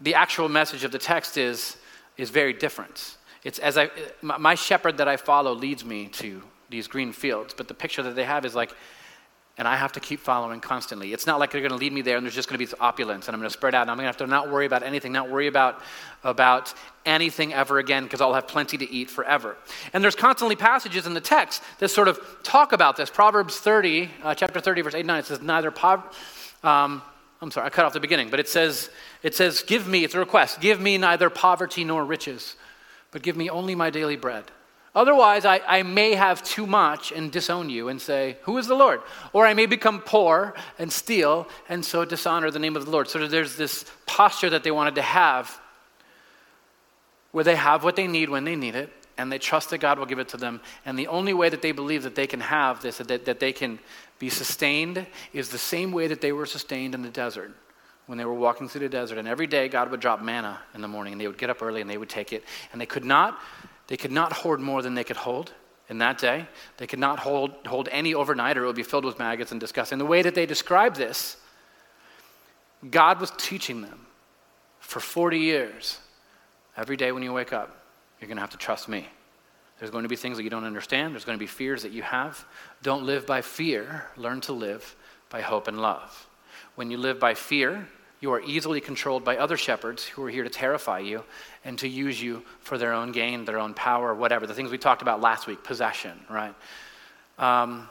the 0.01 0.15
actual 0.15 0.49
message 0.49 0.83
of 0.83 0.91
the 0.91 0.99
text 0.99 1.37
is 1.37 1.77
is 2.17 2.29
very 2.29 2.53
different. 2.53 3.17
It's 3.43 3.59
as 3.59 3.77
I, 3.77 3.89
my 4.21 4.55
shepherd 4.55 4.97
that 4.97 5.07
I 5.07 5.17
follow 5.17 5.53
leads 5.53 5.83
me 5.83 6.07
to 6.07 6.41
these 6.69 6.87
green 6.87 7.11
fields, 7.11 7.53
but 7.53 7.67
the 7.67 7.73
picture 7.73 8.03
that 8.03 8.15
they 8.15 8.23
have 8.23 8.45
is 8.45 8.55
like, 8.55 8.73
and 9.57 9.67
I 9.67 9.75
have 9.75 9.91
to 9.91 9.99
keep 9.99 10.19
following 10.19 10.59
constantly. 10.61 11.13
It's 11.13 11.27
not 11.27 11.39
like 11.39 11.51
they're 11.51 11.61
going 11.61 11.71
to 11.71 11.77
lead 11.77 11.93
me 11.93 12.01
there 12.01 12.17
and 12.17 12.25
there's 12.25 12.33
just 12.33 12.49
going 12.49 12.55
to 12.55 12.59
be 12.59 12.65
this 12.65 12.73
opulence 12.79 13.27
and 13.27 13.35
I'm 13.35 13.39
going 13.39 13.51
to 13.51 13.53
spread 13.55 13.75
out 13.75 13.83
and 13.83 13.91
I'm 13.91 13.97
going 13.97 14.05
to 14.05 14.07
have 14.07 14.17
to 14.17 14.27
not 14.27 14.49
worry 14.49 14.65
about 14.65 14.81
anything, 14.81 15.11
not 15.11 15.29
worry 15.29 15.45
about, 15.45 15.79
about 16.23 16.73
anything 17.05 17.53
ever 17.53 17.77
again 17.77 18.03
because 18.03 18.19
I'll 18.19 18.33
have 18.33 18.47
plenty 18.47 18.79
to 18.79 18.91
eat 18.91 19.11
forever. 19.11 19.55
And 19.93 20.03
there's 20.03 20.15
constantly 20.15 20.55
passages 20.55 21.05
in 21.05 21.13
the 21.13 21.21
text 21.21 21.61
that 21.77 21.89
sort 21.89 22.07
of 22.07 22.19
talk 22.41 22.71
about 22.71 22.97
this. 22.97 23.11
Proverbs 23.11 23.59
30, 23.59 24.09
uh, 24.23 24.33
chapter 24.33 24.59
30, 24.59 24.81
verse 24.81 24.95
8 24.95 25.01
and 25.01 25.07
9, 25.07 25.19
it 25.19 25.25
says, 25.25 25.41
neither 25.41 25.69
poverty, 25.69 26.15
um, 26.63 27.03
I'm 27.39 27.51
sorry, 27.51 27.67
I 27.67 27.69
cut 27.69 27.85
off 27.85 27.93
the 27.93 27.99
beginning, 27.99 28.29
but 28.29 28.39
it 28.39 28.49
says, 28.49 28.89
it 29.21 29.35
says, 29.35 29.61
give 29.61 29.87
me, 29.87 30.03
it's 30.03 30.15
a 30.15 30.19
request, 30.19 30.61
give 30.61 30.81
me 30.81 30.97
neither 30.97 31.29
poverty 31.29 31.83
nor 31.83 32.03
riches 32.03 32.55
but 33.13 33.21
give 33.21 33.37
me 33.37 33.49
only 33.49 33.75
my 33.75 33.91
daily 33.91 34.17
bread. 34.17 34.45
Otherwise, 34.95 35.45
I, 35.45 35.61
I 35.65 35.83
may 35.83 36.15
have 36.15 36.43
too 36.43 36.67
much 36.67 37.11
and 37.11 37.31
disown 37.31 37.69
you 37.69 37.87
and 37.87 38.01
say, 38.01 38.37
Who 38.43 38.57
is 38.57 38.67
the 38.67 38.75
Lord? 38.75 39.01
Or 39.31 39.47
I 39.47 39.53
may 39.53 39.65
become 39.65 40.01
poor 40.01 40.53
and 40.77 40.91
steal 40.91 41.47
and 41.69 41.85
so 41.85 42.05
dishonor 42.05 42.51
the 42.51 42.59
name 42.59 42.75
of 42.75 42.85
the 42.85 42.91
Lord. 42.91 43.07
So 43.07 43.25
there's 43.27 43.55
this 43.55 43.85
posture 44.05 44.49
that 44.49 44.63
they 44.63 44.71
wanted 44.71 44.95
to 44.95 45.01
have 45.01 45.59
where 47.31 47.43
they 47.43 47.55
have 47.55 47.83
what 47.83 47.95
they 47.95 48.07
need 48.07 48.29
when 48.29 48.43
they 48.43 48.55
need 48.55 48.75
it 48.75 48.91
and 49.17 49.31
they 49.31 49.39
trust 49.39 49.69
that 49.69 49.79
God 49.79 49.97
will 49.97 50.05
give 50.05 50.19
it 50.19 50.29
to 50.29 50.37
them. 50.37 50.59
And 50.85 50.97
the 50.97 51.07
only 51.07 51.33
way 51.33 51.49
that 51.49 51.61
they 51.61 51.71
believe 51.71 52.03
that 52.03 52.15
they 52.15 52.27
can 52.27 52.39
have 52.39 52.81
this, 52.81 52.97
that, 52.97 53.25
that 53.25 53.39
they 53.39 53.51
can 53.51 53.79
be 54.19 54.29
sustained, 54.29 55.05
is 55.33 55.49
the 55.49 55.57
same 55.57 55.91
way 55.91 56.07
that 56.07 56.21
they 56.21 56.31
were 56.31 56.45
sustained 56.45 56.95
in 56.95 57.01
the 57.03 57.09
desert 57.09 57.55
when 58.05 58.17
they 58.17 58.25
were 58.25 58.33
walking 58.33 58.67
through 58.67 58.81
the 58.81 58.89
desert. 58.89 59.17
And 59.17 59.27
every 59.27 59.47
day 59.47 59.67
God 59.69 59.89
would 59.91 59.99
drop 59.99 60.21
manna 60.21 60.59
in 60.73 60.81
the 60.81 60.87
morning 60.87 61.13
and 61.13 61.21
they 61.21 61.27
would 61.27 61.37
get 61.37 61.49
up 61.49 61.61
early 61.61 61.81
and 61.81 61.89
they 61.89 61.97
would 61.97 62.09
take 62.09 62.33
it. 62.33 62.43
And 62.71 62.81
they 62.81 62.85
could 62.85 63.05
not, 63.05 63.39
they 63.87 63.97
could 63.97 64.11
not 64.11 64.33
hoard 64.33 64.59
more 64.59 64.81
than 64.81 64.93
they 64.93 65.03
could 65.03 65.17
hold 65.17 65.53
in 65.89 65.99
that 65.99 66.17
day. 66.17 66.47
They 66.77 66.87
could 66.87 66.99
not 66.99 67.19
hold, 67.19 67.51
hold 67.65 67.87
any 67.91 68.13
overnight 68.13 68.57
or 68.57 68.63
it 68.63 68.67
would 68.67 68.75
be 68.75 68.83
filled 68.83 69.05
with 69.05 69.19
maggots 69.19 69.51
and 69.51 69.59
disgusting. 69.59 69.97
The 69.97 70.05
way 70.05 70.21
that 70.21 70.35
they 70.35 70.45
describe 70.45 70.95
this, 70.95 71.37
God 72.89 73.19
was 73.19 73.31
teaching 73.37 73.81
them 73.81 74.05
for 74.79 74.99
40 74.99 75.39
years. 75.39 75.99
Every 76.75 76.97
day 76.97 77.11
when 77.11 77.23
you 77.23 77.31
wake 77.31 77.53
up, 77.53 77.85
you're 78.19 78.27
going 78.27 78.37
to 78.37 78.41
have 78.41 78.49
to 78.51 78.57
trust 78.57 78.89
me. 78.89 79.07
There's 79.79 79.91
going 79.91 80.03
to 80.03 80.09
be 80.09 80.15
things 80.15 80.37
that 80.37 80.43
you 80.43 80.49
don't 80.49 80.63
understand. 80.63 81.13
There's 81.13 81.25
going 81.25 81.37
to 81.37 81.43
be 81.43 81.47
fears 81.47 81.83
that 81.83 81.91
you 81.91 82.03
have. 82.03 82.45
Don't 82.81 83.03
live 83.03 83.25
by 83.25 83.41
fear. 83.41 84.05
Learn 84.17 84.41
to 84.41 84.53
live 84.53 84.95
by 85.29 85.41
hope 85.41 85.67
and 85.67 85.81
love. 85.81 86.27
When 86.75 86.89
you 86.91 86.97
live 86.97 87.19
by 87.19 87.33
fear, 87.33 87.87
you 88.19 88.31
are 88.31 88.41
easily 88.41 88.79
controlled 88.79 89.25
by 89.25 89.37
other 89.37 89.57
shepherds 89.57 90.05
who 90.05 90.23
are 90.23 90.29
here 90.29 90.43
to 90.43 90.49
terrify 90.49 90.99
you 90.99 91.23
and 91.65 91.77
to 91.79 91.87
use 91.87 92.21
you 92.21 92.43
for 92.61 92.77
their 92.77 92.93
own 92.93 93.11
gain, 93.11 93.45
their 93.45 93.59
own 93.59 93.73
power, 93.73 94.13
whatever. 94.15 94.47
The 94.47 94.53
things 94.53 94.71
we 94.71 94.77
talked 94.77 95.01
about 95.01 95.19
last 95.21 95.45
week, 95.45 95.63
possession, 95.63 96.19
right? 96.29 96.55
Um, 97.37 97.89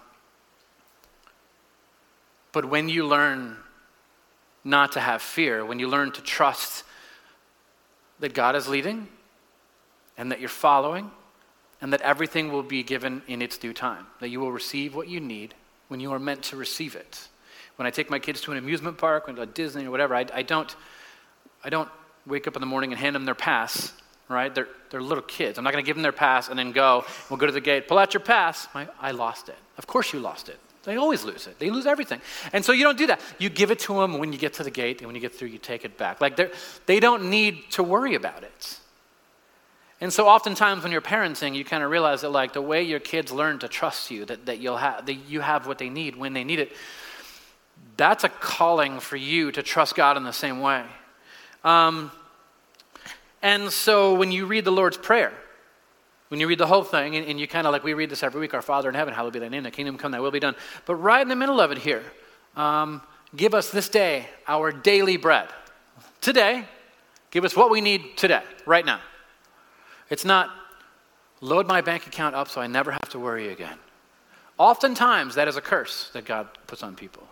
but 2.52 2.64
when 2.64 2.88
you 2.88 3.06
learn 3.06 3.56
not 4.64 4.92
to 4.92 5.00
have 5.00 5.22
fear, 5.22 5.64
when 5.64 5.78
you 5.78 5.88
learn 5.88 6.12
to 6.12 6.22
trust 6.22 6.84
that 8.20 8.34
God 8.34 8.56
is 8.56 8.68
leading 8.68 9.08
and 10.16 10.30
that 10.30 10.40
you're 10.40 10.48
following, 10.48 11.10
and 11.82 11.92
that 11.92 12.00
everything 12.02 12.52
will 12.52 12.62
be 12.62 12.82
given 12.82 13.22
in 13.26 13.42
its 13.42 13.58
due 13.58 13.72
time, 13.72 14.06
that 14.20 14.28
you 14.28 14.38
will 14.38 14.52
receive 14.52 14.94
what 14.94 15.08
you 15.08 15.18
need 15.18 15.54
when 15.88 15.98
you 15.98 16.12
are 16.12 16.18
meant 16.18 16.42
to 16.44 16.56
receive 16.56 16.94
it. 16.94 17.28
When 17.82 17.88
I 17.88 17.90
take 17.90 18.10
my 18.10 18.20
kids 18.20 18.40
to 18.42 18.52
an 18.52 18.58
amusement 18.58 18.96
park, 18.96 19.28
or 19.28 19.44
Disney 19.44 19.86
or 19.86 19.90
whatever, 19.90 20.14
I, 20.14 20.24
I, 20.32 20.42
don't, 20.42 20.72
I 21.64 21.68
don't 21.68 21.88
wake 22.28 22.46
up 22.46 22.54
in 22.54 22.60
the 22.60 22.66
morning 22.66 22.92
and 22.92 23.00
hand 23.00 23.16
them 23.16 23.24
their 23.24 23.34
pass, 23.34 23.92
right? 24.28 24.54
They're, 24.54 24.68
they're 24.90 25.02
little 25.02 25.24
kids. 25.24 25.58
I'm 25.58 25.64
not 25.64 25.72
going 25.72 25.84
to 25.84 25.86
give 25.88 25.96
them 25.96 26.04
their 26.04 26.12
pass 26.12 26.48
and 26.48 26.56
then 26.56 26.70
go, 26.70 27.04
we'll 27.28 27.38
go 27.38 27.46
to 27.46 27.50
the 27.50 27.60
gate, 27.60 27.88
pull 27.88 27.98
out 27.98 28.14
your 28.14 28.20
pass. 28.20 28.68
I, 28.72 28.86
I 29.00 29.10
lost 29.10 29.48
it. 29.48 29.56
Of 29.78 29.88
course 29.88 30.12
you 30.12 30.20
lost 30.20 30.48
it. 30.48 30.60
They 30.84 30.94
always 30.94 31.24
lose 31.24 31.48
it. 31.48 31.58
They 31.58 31.70
lose 31.70 31.84
everything. 31.84 32.20
And 32.52 32.64
so 32.64 32.70
you 32.70 32.84
don't 32.84 32.96
do 32.96 33.08
that. 33.08 33.20
You 33.40 33.48
give 33.48 33.72
it 33.72 33.80
to 33.80 33.94
them 33.94 34.18
when 34.18 34.32
you 34.32 34.38
get 34.38 34.52
to 34.54 34.62
the 34.62 34.70
gate, 34.70 34.98
and 34.98 35.08
when 35.08 35.16
you 35.16 35.20
get 35.20 35.34
through, 35.34 35.48
you 35.48 35.58
take 35.58 35.84
it 35.84 35.98
back. 35.98 36.20
Like 36.20 36.38
they 36.86 37.00
don't 37.00 37.30
need 37.30 37.68
to 37.72 37.82
worry 37.82 38.14
about 38.14 38.44
it. 38.44 38.78
And 40.00 40.12
so 40.12 40.28
oftentimes 40.28 40.84
when 40.84 40.92
you're 40.92 41.00
parenting, 41.00 41.56
you 41.56 41.64
kind 41.64 41.82
of 41.82 41.90
realize 41.90 42.20
that 42.20 42.30
like 42.30 42.52
the 42.52 42.62
way 42.62 42.84
your 42.84 43.00
kids 43.00 43.32
learn 43.32 43.58
to 43.58 43.66
trust 43.66 44.12
you, 44.12 44.24
that, 44.26 44.46
that 44.46 44.60
you'll 44.60 44.76
have 44.76 45.06
that 45.06 45.14
you 45.14 45.40
have 45.40 45.66
what 45.66 45.78
they 45.78 45.88
need 45.88 46.14
when 46.14 46.32
they 46.32 46.44
need 46.44 46.60
it, 46.60 46.72
that's 47.96 48.24
a 48.24 48.28
calling 48.28 49.00
for 49.00 49.16
you 49.16 49.52
to 49.52 49.62
trust 49.62 49.94
God 49.94 50.16
in 50.16 50.24
the 50.24 50.32
same 50.32 50.60
way. 50.60 50.84
Um, 51.64 52.10
and 53.42 53.70
so 53.70 54.14
when 54.14 54.32
you 54.32 54.46
read 54.46 54.64
the 54.64 54.72
Lord's 54.72 54.96
Prayer, 54.96 55.32
when 56.28 56.40
you 56.40 56.46
read 56.46 56.58
the 56.58 56.66
whole 56.66 56.84
thing, 56.84 57.16
and, 57.16 57.26
and 57.26 57.38
you 57.38 57.46
kind 57.46 57.66
of 57.66 57.72
like 57.72 57.84
we 57.84 57.92
read 57.92 58.08
this 58.08 58.22
every 58.22 58.40
week 58.40 58.54
Our 58.54 58.62
Father 58.62 58.88
in 58.88 58.94
heaven, 58.94 59.12
hallowed 59.12 59.34
be 59.34 59.38
thy 59.38 59.48
name, 59.48 59.64
thy 59.64 59.70
kingdom 59.70 59.98
come, 59.98 60.12
thy 60.12 60.20
will 60.20 60.30
be 60.30 60.40
done. 60.40 60.54
But 60.86 60.96
right 60.96 61.20
in 61.20 61.28
the 61.28 61.36
middle 61.36 61.60
of 61.60 61.70
it 61.70 61.78
here, 61.78 62.02
um, 62.56 63.02
give 63.36 63.52
us 63.54 63.70
this 63.70 63.88
day 63.88 64.28
our 64.48 64.72
daily 64.72 65.16
bread. 65.16 65.48
Today, 66.20 66.64
give 67.30 67.44
us 67.44 67.54
what 67.54 67.70
we 67.70 67.80
need 67.80 68.16
today, 68.16 68.42
right 68.64 68.86
now. 68.86 69.00
It's 70.08 70.24
not 70.24 70.50
load 71.40 71.66
my 71.66 71.80
bank 71.80 72.06
account 72.06 72.34
up 72.34 72.48
so 72.48 72.60
I 72.60 72.66
never 72.66 72.92
have 72.92 73.08
to 73.10 73.18
worry 73.18 73.52
again. 73.52 73.76
Oftentimes, 74.58 75.34
that 75.34 75.48
is 75.48 75.56
a 75.56 75.60
curse 75.60 76.10
that 76.14 76.24
God 76.24 76.48
puts 76.66 76.82
on 76.82 76.94
people. 76.94 77.26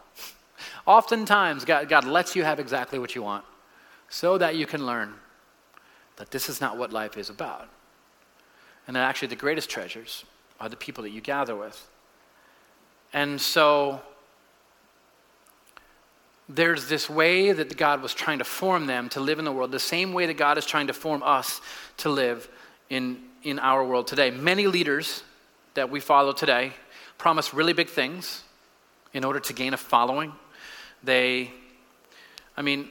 Oftentimes, 0.87 1.64
God, 1.64 1.88
God 1.88 2.05
lets 2.05 2.35
you 2.35 2.45
have 2.45 2.59
exactly 2.59 2.99
what 2.99 3.14
you 3.14 3.23
want 3.23 3.45
so 4.09 4.38
that 4.38 4.57
you 4.57 4.66
can 4.66 4.87
learn 4.87 5.14
that 6.16 6.31
this 6.31 6.49
is 6.49 6.61
not 6.61 6.77
what 6.77 6.93
life 6.93 7.16
is 7.16 7.31
about. 7.31 7.69
And 8.87 8.97
that 8.97 9.01
actually 9.01 9.29
the 9.29 9.37
greatest 9.37 9.71
treasures 9.71 10.25
are 10.59 10.69
the 10.69 10.77
people 10.77 11.03
that 11.05 11.11
you 11.11 11.21
gather 11.21 11.57
with. 11.57 11.88
And 13.12 13.40
so, 13.40 14.01
there's 16.55 16.88
this 16.88 17.09
way 17.09 17.53
that 17.53 17.77
God 17.77 18.03
was 18.03 18.12
trying 18.12 18.38
to 18.38 18.45
form 18.45 18.87
them 18.87 19.09
to 19.11 19.21
live 19.21 19.38
in 19.38 19.45
the 19.45 19.53
world, 19.53 19.71
the 19.71 19.79
same 19.79 20.12
way 20.12 20.27
that 20.27 20.37
God 20.37 20.59
is 20.59 20.66
trying 20.66 20.88
to 20.88 20.93
form 20.93 21.23
us 21.23 21.61
to 21.99 22.09
live 22.09 22.49
in, 22.88 23.21
in 23.43 23.59
our 23.59 23.85
world 23.85 24.07
today. 24.07 24.31
Many 24.31 24.66
leaders 24.66 25.23
that 25.75 25.90
we 25.90 26.01
follow 26.01 26.33
today 26.33 26.73
promise 27.19 27.55
really 27.55 27.73
big 27.73 27.88
things 27.88 28.43
in 29.12 29.25
order 29.25 29.40
to 29.40 29.53
gain 29.53 29.75
a 29.75 29.77
following. 29.77 30.33
They, 31.03 31.51
I 32.57 32.63
mean, 32.63 32.91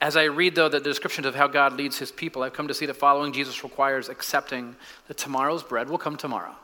as 0.00 0.16
I 0.16 0.24
read, 0.24 0.54
though, 0.54 0.68
the 0.68 0.80
descriptions 0.80 1.26
of 1.26 1.34
how 1.34 1.46
God 1.46 1.72
leads 1.72 1.98
his 1.98 2.12
people, 2.12 2.42
I've 2.42 2.52
come 2.52 2.68
to 2.68 2.74
see 2.74 2.86
that 2.86 2.94
following 2.94 3.32
Jesus 3.32 3.64
requires 3.64 4.08
accepting 4.08 4.76
that 5.08 5.16
tomorrow's 5.16 5.62
bread 5.62 5.88
will 5.88 5.98
come 5.98 6.16
tomorrow. 6.16 6.54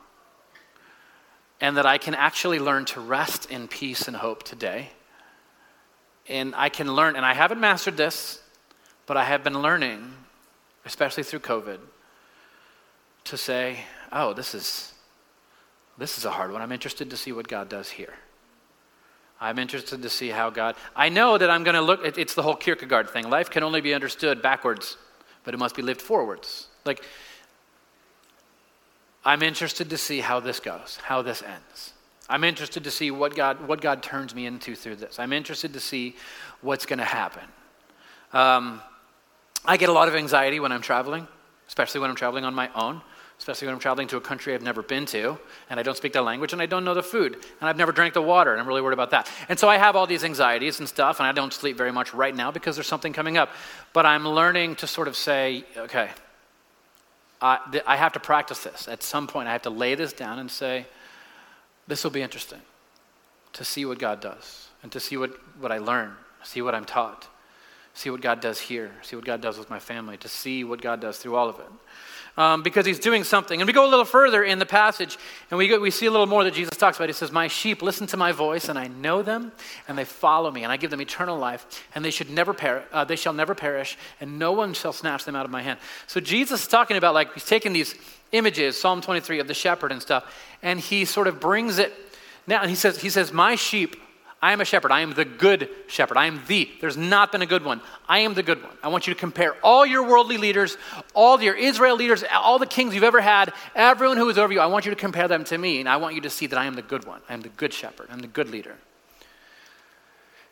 And 1.59 1.77
that 1.77 1.85
I 1.85 1.97
can 1.97 2.13
actually 2.13 2.59
learn 2.59 2.85
to 2.85 2.99
rest 2.99 3.49
in 3.49 3.67
peace 3.67 4.07
and 4.07 4.17
hope 4.17 4.43
today. 4.43 4.89
And 6.27 6.53
I 6.55 6.69
can 6.69 6.93
learn, 6.93 7.15
and 7.15 7.25
I 7.25 7.33
haven't 7.33 7.59
mastered 7.59 7.97
this, 7.97 8.41
but 9.05 9.17
I 9.17 9.23
have 9.23 9.43
been 9.43 9.61
learning, 9.61 10.13
especially 10.85 11.23
through 11.23 11.39
COVID, 11.39 11.79
to 13.25 13.37
say, 13.37 13.79
oh, 14.11 14.33
this 14.33 14.53
is, 14.53 14.93
this 15.97 16.17
is 16.17 16.25
a 16.25 16.31
hard 16.31 16.51
one. 16.51 16.61
I'm 16.61 16.71
interested 16.71 17.09
to 17.09 17.17
see 17.17 17.31
what 17.31 17.47
God 17.47 17.67
does 17.67 17.89
here. 17.89 18.13
I'm 19.43 19.59
interested 19.59 20.01
to 20.01 20.09
see 20.09 20.29
how 20.29 20.49
God. 20.49 20.77
I 20.95 21.09
know 21.09 21.37
that 21.37 21.49
I'm 21.49 21.65
going 21.65 21.75
to 21.75 21.81
look. 21.81 21.99
It's 22.17 22.33
the 22.33 22.41
whole 22.41 22.55
Kierkegaard 22.55 23.09
thing. 23.09 23.29
Life 23.29 23.49
can 23.49 23.61
only 23.61 23.81
be 23.81 23.93
understood 23.93 24.41
backwards, 24.41 24.95
but 25.43 25.53
it 25.53 25.57
must 25.57 25.75
be 25.75 25.81
lived 25.81 26.01
forwards. 26.01 26.67
Like, 26.85 27.03
I'm 29.25 29.43
interested 29.43 29.89
to 29.89 29.97
see 29.97 30.21
how 30.21 30.39
this 30.39 30.61
goes, 30.61 30.97
how 31.03 31.21
this 31.21 31.43
ends. 31.43 31.91
I'm 32.29 32.45
interested 32.45 32.85
to 32.85 32.91
see 32.91 33.11
what 33.11 33.35
God, 33.35 33.67
what 33.67 33.81
God 33.81 34.01
turns 34.01 34.33
me 34.33 34.45
into 34.45 34.75
through 34.75 34.95
this. 34.95 35.19
I'm 35.19 35.33
interested 35.33 35.73
to 35.73 35.79
see 35.81 36.15
what's 36.61 36.85
going 36.85 36.99
to 36.99 37.05
happen. 37.05 37.43
Um, 38.31 38.81
I 39.65 39.75
get 39.75 39.89
a 39.89 39.93
lot 39.93 40.07
of 40.07 40.15
anxiety 40.15 40.61
when 40.61 40.71
I'm 40.71 40.81
traveling, 40.81 41.27
especially 41.67 41.99
when 41.99 42.09
I'm 42.09 42.15
traveling 42.15 42.45
on 42.45 42.53
my 42.53 42.69
own 42.75 43.01
especially 43.43 43.67
when 43.67 43.73
I'm 43.73 43.81
traveling 43.81 44.07
to 44.07 44.15
a 44.15 44.21
country 44.21 44.53
I've 44.53 44.61
never 44.61 44.81
been 44.81 45.05
to, 45.07 45.37
and 45.69 45.77
I 45.77 45.83
don't 45.83 45.97
speak 45.97 46.13
the 46.13 46.21
language, 46.21 46.53
and 46.53 46.61
I 46.61 46.65
don't 46.65 46.85
know 46.85 46.93
the 46.93 47.03
food, 47.03 47.33
and 47.33 47.69
I've 47.69 47.75
never 47.75 47.91
drank 47.91 48.13
the 48.13 48.21
water, 48.21 48.53
and 48.53 48.61
I'm 48.61 48.65
really 48.65 48.81
worried 48.81 48.93
about 48.93 49.09
that. 49.09 49.29
And 49.49 49.59
so 49.59 49.67
I 49.67 49.75
have 49.75 49.97
all 49.97 50.07
these 50.07 50.23
anxieties 50.23 50.79
and 50.79 50.87
stuff, 50.87 51.19
and 51.19 51.27
I 51.27 51.33
don't 51.33 51.51
sleep 51.51 51.75
very 51.75 51.91
much 51.91 52.13
right 52.13 52.33
now 52.33 52.51
because 52.51 52.77
there's 52.77 52.87
something 52.87 53.11
coming 53.11 53.35
up. 53.35 53.49
But 53.91 54.05
I'm 54.05 54.25
learning 54.25 54.77
to 54.77 54.87
sort 54.87 55.09
of 55.09 55.17
say, 55.17 55.65
okay, 55.75 56.11
I, 57.41 57.59
I 57.85 57.97
have 57.97 58.13
to 58.13 58.21
practice 58.21 58.63
this. 58.63 58.87
At 58.87 59.03
some 59.03 59.27
point, 59.27 59.49
I 59.49 59.51
have 59.51 59.63
to 59.63 59.69
lay 59.69 59.93
this 59.95 60.13
down 60.13 60.39
and 60.39 60.49
say, 60.49 60.85
this 61.85 62.05
will 62.05 62.11
be 62.11 62.21
interesting 62.21 62.61
to 63.51 63.65
see 63.65 63.83
what 63.83 63.99
God 63.99 64.21
does, 64.21 64.69
and 64.83 64.91
to 64.93 65.01
see 65.01 65.17
what, 65.17 65.31
what 65.59 65.73
I 65.73 65.79
learn, 65.79 66.13
see 66.43 66.61
what 66.61 66.73
I'm 66.73 66.85
taught, 66.85 67.27
see 67.93 68.09
what 68.09 68.21
God 68.21 68.39
does 68.39 68.61
here, 68.61 68.91
see 69.01 69.17
what 69.17 69.25
God 69.25 69.41
does 69.41 69.57
with 69.57 69.69
my 69.69 69.79
family, 69.79 70.15
to 70.15 70.29
see 70.29 70.63
what 70.63 70.81
God 70.81 71.01
does 71.01 71.17
through 71.17 71.35
all 71.35 71.49
of 71.49 71.59
it 71.59 71.67
um, 72.37 72.63
because 72.63 72.85
he's 72.85 72.99
doing 72.99 73.23
something. 73.23 73.61
And 73.61 73.67
we 73.67 73.73
go 73.73 73.87
a 73.87 73.89
little 73.89 74.05
further 74.05 74.43
in 74.43 74.59
the 74.59 74.65
passage, 74.65 75.17
and 75.51 75.57
we, 75.57 75.67
go, 75.67 75.79
we 75.79 75.91
see 75.91 76.05
a 76.05 76.11
little 76.11 76.25
more 76.25 76.43
that 76.43 76.53
Jesus 76.53 76.75
talks 76.77 76.97
about. 76.97 77.09
He 77.09 77.13
says, 77.13 77.31
My 77.31 77.47
sheep 77.47 77.81
listen 77.81 78.07
to 78.07 78.17
my 78.17 78.31
voice, 78.31 78.69
and 78.69 78.77
I 78.77 78.87
know 78.87 79.21
them, 79.21 79.51
and 79.87 79.97
they 79.97 80.05
follow 80.05 80.51
me, 80.51 80.63
and 80.63 80.71
I 80.71 80.77
give 80.77 80.91
them 80.91 81.01
eternal 81.01 81.37
life, 81.37 81.83
and 81.95 82.03
they, 82.03 82.11
should 82.11 82.29
never 82.29 82.53
per- 82.53 82.83
uh, 82.91 83.03
they 83.05 83.15
shall 83.15 83.33
never 83.33 83.55
perish, 83.55 83.97
and 84.19 84.39
no 84.39 84.51
one 84.51 84.73
shall 84.73 84.93
snatch 84.93 85.25
them 85.25 85.35
out 85.35 85.45
of 85.45 85.51
my 85.51 85.61
hand. 85.61 85.79
So 86.07 86.19
Jesus 86.19 86.61
is 86.61 86.67
talking 86.67 86.97
about, 86.97 87.13
like, 87.13 87.33
he's 87.33 87.45
taking 87.45 87.73
these 87.73 87.95
images, 88.31 88.79
Psalm 88.79 89.01
23 89.01 89.39
of 89.39 89.47
the 89.47 89.53
shepherd 89.53 89.91
and 89.91 90.01
stuff, 90.01 90.33
and 90.61 90.79
he 90.79 91.05
sort 91.05 91.27
of 91.27 91.39
brings 91.39 91.77
it 91.77 91.93
now, 92.47 92.61
and 92.61 92.69
he 92.69 92.75
says, 92.75 93.01
he 93.01 93.09
says, 93.09 93.31
My 93.31 93.55
sheep 93.55 93.95
I 94.43 94.51
am 94.51 94.59
a 94.59 94.65
shepherd. 94.65 94.91
I 94.91 94.99
am 94.99 95.13
the 95.13 95.23
good 95.23 95.69
shepherd. 95.87 96.17
I 96.17 96.25
am 96.25 96.41
the. 96.47 96.69
There's 96.81 96.97
not 96.97 97.31
been 97.31 97.41
a 97.41 97.45
good 97.45 97.63
one. 97.63 97.79
I 98.09 98.19
am 98.19 98.33
the 98.33 98.43
good 98.43 98.61
one. 98.61 98.73
I 98.83 98.89
want 98.89 99.07
you 99.07 99.13
to 99.13 99.19
compare 99.19 99.55
all 99.63 99.85
your 99.85 100.03
worldly 100.05 100.35
leaders, 100.35 100.77
all 101.13 101.41
your 101.41 101.55
Israel 101.55 101.95
leaders, 101.95 102.25
all 102.29 102.59
the 102.59 102.65
kings 102.65 102.93
you've 102.93 103.05
ever 103.05 103.21
had, 103.21 103.53
everyone 103.73 104.17
who 104.17 104.27
is 104.27 104.37
over 104.37 104.51
you. 104.51 104.59
I 104.59 104.65
want 104.65 104.83
you 104.83 104.89
to 104.89 104.97
compare 104.97 105.29
them 105.29 105.45
to 105.45 105.57
me, 105.57 105.79
and 105.79 105.87
I 105.87 105.95
want 105.95 106.15
you 106.15 106.19
to 106.21 106.29
see 106.29 106.45
that 106.47 106.59
I 106.59 106.65
am 106.65 106.73
the 106.73 106.81
good 106.81 107.05
one. 107.05 107.21
I 107.29 107.33
am 107.33 107.39
the 107.39 107.47
good 107.47 107.71
shepherd. 107.71 108.09
I'm 108.11 108.19
the 108.19 108.27
good 108.27 108.49
leader. 108.49 108.75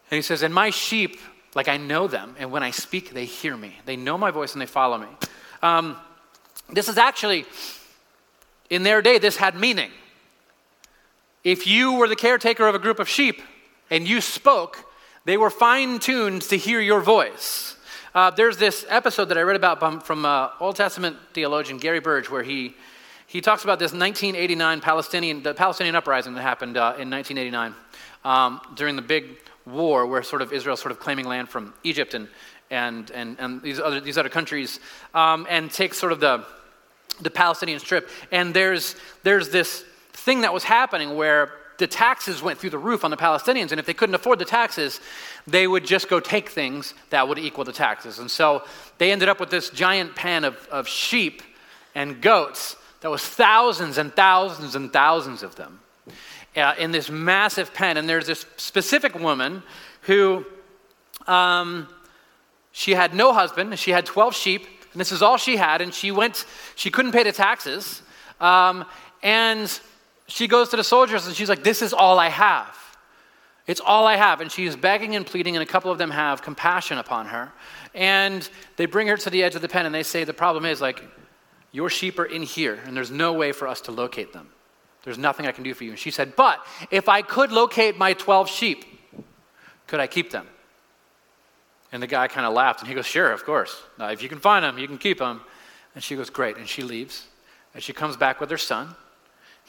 And 0.09 0.15
he 0.15 0.21
says, 0.21 0.41
And 0.41 0.53
my 0.53 0.69
sheep, 0.69 1.19
like 1.53 1.67
I 1.67 1.75
know 1.75 2.07
them, 2.07 2.37
and 2.39 2.49
when 2.49 2.63
I 2.63 2.71
speak, 2.71 3.13
they 3.13 3.25
hear 3.25 3.57
me. 3.57 3.75
They 3.83 3.97
know 3.97 4.17
my 4.17 4.31
voice 4.31 4.53
and 4.53 4.61
they 4.61 4.67
follow 4.67 4.99
me. 4.99 5.07
Um, 5.61 5.97
this 6.71 6.87
is 6.87 6.97
actually, 6.97 7.43
in 8.69 8.83
their 8.83 9.01
day, 9.01 9.17
this 9.17 9.35
had 9.35 9.55
meaning. 9.55 9.91
If 11.43 11.67
you 11.67 11.95
were 11.95 12.07
the 12.07 12.15
caretaker 12.15 12.65
of 12.69 12.73
a 12.73 12.79
group 12.79 12.97
of 12.97 13.09
sheep, 13.09 13.41
and 13.91 14.07
you 14.07 14.21
spoke, 14.21 14.85
they 15.25 15.37
were 15.37 15.51
fine 15.51 15.99
tuned 15.99 16.41
to 16.43 16.57
hear 16.57 16.79
your 16.79 17.01
voice. 17.01 17.75
Uh, 18.15 18.31
there's 18.31 18.57
this 18.57 18.85
episode 18.89 19.25
that 19.25 19.37
I 19.37 19.41
read 19.41 19.55
about 19.55 20.05
from 20.05 20.25
uh, 20.25 20.49
Old 20.59 20.75
Testament 20.77 21.17
theologian 21.33 21.77
Gary 21.77 21.99
Burge 21.99 22.29
where 22.29 22.41
he, 22.41 22.75
he 23.27 23.41
talks 23.41 23.63
about 23.63 23.79
this 23.79 23.91
1989 23.91 24.81
Palestinian, 24.81 25.43
the 25.43 25.53
Palestinian 25.53 25.95
uprising 25.95 26.33
that 26.33 26.41
happened 26.41 26.77
uh, 26.77 26.95
in 26.97 27.09
1989 27.09 27.75
um, 28.25 28.61
during 28.75 28.95
the 28.95 29.01
big 29.01 29.25
war 29.65 30.07
where 30.07 30.23
sort 30.23 30.41
of 30.41 30.51
Israel 30.51 30.75
sort 30.75 30.91
of 30.91 30.99
claiming 30.99 31.25
land 31.25 31.49
from 31.49 31.73
Egypt 31.83 32.13
and, 32.13 32.27
and, 32.69 33.11
and, 33.11 33.37
and 33.39 33.61
these, 33.61 33.79
other, 33.79 33.99
these 33.99 34.17
other 34.17 34.29
countries 34.29 34.79
um, 35.13 35.45
and 35.49 35.69
takes 35.69 35.97
sort 35.97 36.11
of 36.11 36.19
the, 36.19 36.45
the 37.21 37.29
Palestinian 37.29 37.79
strip. 37.79 38.09
And 38.31 38.53
there's, 38.53 38.95
there's 39.23 39.49
this 39.49 39.85
thing 40.13 40.41
that 40.41 40.53
was 40.53 40.63
happening 40.63 41.15
where 41.15 41.60
the 41.81 41.87
taxes 41.87 42.43
went 42.43 42.59
through 42.59 42.69
the 42.69 42.77
roof 42.77 43.03
on 43.03 43.09
the 43.09 43.17
Palestinians, 43.17 43.71
and 43.71 43.79
if 43.79 43.87
they 43.87 43.93
couldn't 43.93 44.13
afford 44.13 44.37
the 44.37 44.45
taxes, 44.45 45.01
they 45.47 45.65
would 45.65 45.83
just 45.83 46.07
go 46.07 46.19
take 46.19 46.49
things 46.49 46.93
that 47.09 47.27
would 47.27 47.39
equal 47.39 47.65
the 47.65 47.73
taxes. 47.73 48.19
And 48.19 48.29
so 48.29 48.63
they 48.99 49.11
ended 49.11 49.27
up 49.27 49.39
with 49.39 49.49
this 49.49 49.71
giant 49.71 50.15
pen 50.15 50.43
of, 50.43 50.67
of 50.67 50.87
sheep 50.87 51.41
and 51.95 52.21
goats 52.21 52.75
that 53.01 53.09
was 53.09 53.23
thousands 53.23 53.97
and 53.97 54.13
thousands 54.13 54.75
and 54.75 54.93
thousands 54.93 55.41
of 55.41 55.55
them 55.55 55.79
uh, 56.55 56.75
in 56.77 56.91
this 56.91 57.09
massive 57.09 57.73
pen. 57.73 57.97
And 57.97 58.07
there's 58.07 58.27
this 58.27 58.45
specific 58.57 59.19
woman 59.19 59.63
who 60.01 60.45
um, 61.25 61.87
she 62.71 62.93
had 62.93 63.15
no 63.15 63.33
husband, 63.33 63.77
she 63.79 63.89
had 63.89 64.05
12 64.05 64.35
sheep, 64.35 64.67
and 64.93 65.01
this 65.01 65.11
is 65.11 65.23
all 65.23 65.37
she 65.37 65.57
had, 65.57 65.81
and 65.81 65.91
she 65.91 66.11
went, 66.11 66.45
she 66.75 66.91
couldn't 66.91 67.11
pay 67.11 67.23
the 67.23 67.31
taxes. 67.31 68.03
Um, 68.39 68.85
and 69.23 69.81
she 70.31 70.47
goes 70.47 70.69
to 70.69 70.77
the 70.77 70.83
soldiers 70.83 71.27
and 71.27 71.35
she's 71.35 71.49
like, 71.49 71.63
This 71.63 71.81
is 71.81 71.93
all 71.93 72.17
I 72.17 72.29
have. 72.29 72.77
It's 73.67 73.81
all 73.81 74.07
I 74.07 74.15
have. 74.15 74.41
And 74.41 74.51
she's 74.51 74.75
begging 74.75 75.15
and 75.15 75.25
pleading, 75.25 75.55
and 75.55 75.63
a 75.63 75.65
couple 75.65 75.91
of 75.91 75.97
them 75.97 76.11
have 76.11 76.41
compassion 76.41 76.97
upon 76.97 77.27
her. 77.27 77.51
And 77.93 78.47
they 78.77 78.85
bring 78.85 79.07
her 79.07 79.17
to 79.17 79.29
the 79.29 79.43
edge 79.43 79.55
of 79.55 79.61
the 79.61 79.67
pen 79.67 79.85
and 79.85 79.93
they 79.93 80.03
say, 80.03 80.23
The 80.23 80.33
problem 80.33 80.65
is, 80.65 80.81
like, 80.81 81.03
your 81.71 81.89
sheep 81.89 82.19
are 82.19 82.25
in 82.25 82.43
here, 82.43 82.79
and 82.85 82.95
there's 82.95 83.11
no 83.11 83.33
way 83.33 83.51
for 83.51 83.67
us 83.67 83.81
to 83.81 83.91
locate 83.91 84.33
them. 84.33 84.49
There's 85.03 85.17
nothing 85.17 85.47
I 85.47 85.51
can 85.51 85.63
do 85.63 85.73
for 85.73 85.83
you. 85.83 85.91
And 85.91 85.99
she 85.99 86.11
said, 86.11 86.35
But 86.35 86.65
if 86.89 87.09
I 87.09 87.21
could 87.21 87.51
locate 87.51 87.97
my 87.97 88.13
12 88.13 88.49
sheep, 88.49 88.85
could 89.87 89.99
I 89.99 90.07
keep 90.07 90.31
them? 90.31 90.47
And 91.91 92.01
the 92.01 92.07
guy 92.07 92.27
kind 92.27 92.45
of 92.45 92.53
laughed 92.53 92.79
and 92.79 92.87
he 92.87 92.95
goes, 92.95 93.05
Sure, 93.05 93.31
of 93.31 93.43
course. 93.43 93.81
Now, 93.99 94.09
if 94.09 94.23
you 94.23 94.29
can 94.29 94.39
find 94.39 94.63
them, 94.63 94.77
you 94.77 94.87
can 94.87 94.97
keep 94.97 95.19
them. 95.19 95.41
And 95.93 96.03
she 96.03 96.15
goes, 96.15 96.29
Great. 96.29 96.57
And 96.57 96.67
she 96.67 96.83
leaves. 96.83 97.27
And 97.73 97.83
she 97.83 97.93
comes 97.93 98.15
back 98.15 98.39
with 98.39 98.49
her 98.49 98.57
son. 98.57 98.95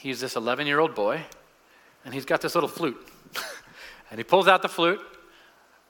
He's 0.02 0.20
this 0.20 0.34
11 0.34 0.66
year 0.66 0.80
old 0.80 0.96
boy, 0.96 1.20
and 2.04 2.12
he's 2.12 2.24
got 2.24 2.40
this 2.40 2.56
little 2.56 2.68
flute. 2.68 2.96
and 4.10 4.18
he 4.18 4.24
pulls 4.24 4.48
out 4.48 4.60
the 4.60 4.68
flute, 4.68 5.00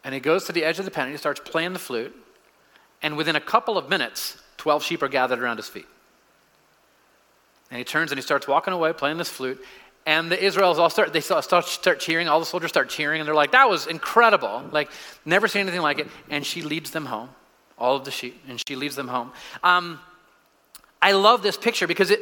and 0.05 0.13
he 0.13 0.21
goes 0.21 0.45
to 0.45 0.53
the 0.53 0.65
edge 0.65 0.79
of 0.79 0.85
the 0.85 0.91
pen, 0.91 1.05
and 1.05 1.13
he 1.13 1.17
starts 1.17 1.41
playing 1.43 1.73
the 1.73 1.79
flute. 1.79 2.15
And 3.01 3.17
within 3.17 3.37
a 3.37 3.41
couple 3.41 3.79
of 3.79 3.89
minutes, 3.89 4.37
12 4.59 4.83
sheep 4.83 5.03
are 5.03 5.09
gathered 5.09 5.39
around 5.39 5.57
his 5.57 5.71
feet. 5.71 5.87
And 7.71 7.79
he 7.79 7.85
turns 7.85 8.13
and 8.13 8.19
he 8.19 8.23
starts 8.23 8.47
walking 8.47 8.75
away, 8.75 8.93
playing 8.93 9.17
this 9.17 9.31
flute. 9.31 9.65
And 10.05 10.31
the 10.31 10.37
Israelis 10.37 10.77
all 10.77 10.91
start, 10.91 11.15
they 11.15 11.23
start, 11.23 11.45
start 11.65 11.99
cheering. 11.99 12.29
All 12.29 12.39
the 12.39 12.45
soldiers 12.45 12.69
start 12.69 12.91
cheering, 12.91 13.23
and 13.23 13.27
they're 13.27 13.35
like, 13.35 13.53
that 13.53 13.71
was 13.71 13.87
incredible. 13.87 14.63
Like, 14.73 14.91
never 15.25 15.49
seen 15.49 15.63
anything 15.63 15.81
like 15.81 15.99
it. 15.99 16.09
And 16.29 16.45
she 16.45 16.61
leads 16.61 16.91
them 16.91 17.07
home, 17.07 17.31
all 17.79 17.97
of 17.97 18.05
the 18.05 18.11
sheep, 18.11 18.43
and 18.47 18.63
she 18.69 18.77
leads 18.77 18.95
them 18.95 19.09
home. 19.09 19.33
Um, 19.65 20.01
I 21.01 21.13
love 21.13 21.43
this 21.43 21.57
picture 21.57 21.87
because 21.87 22.11
it, 22.11 22.21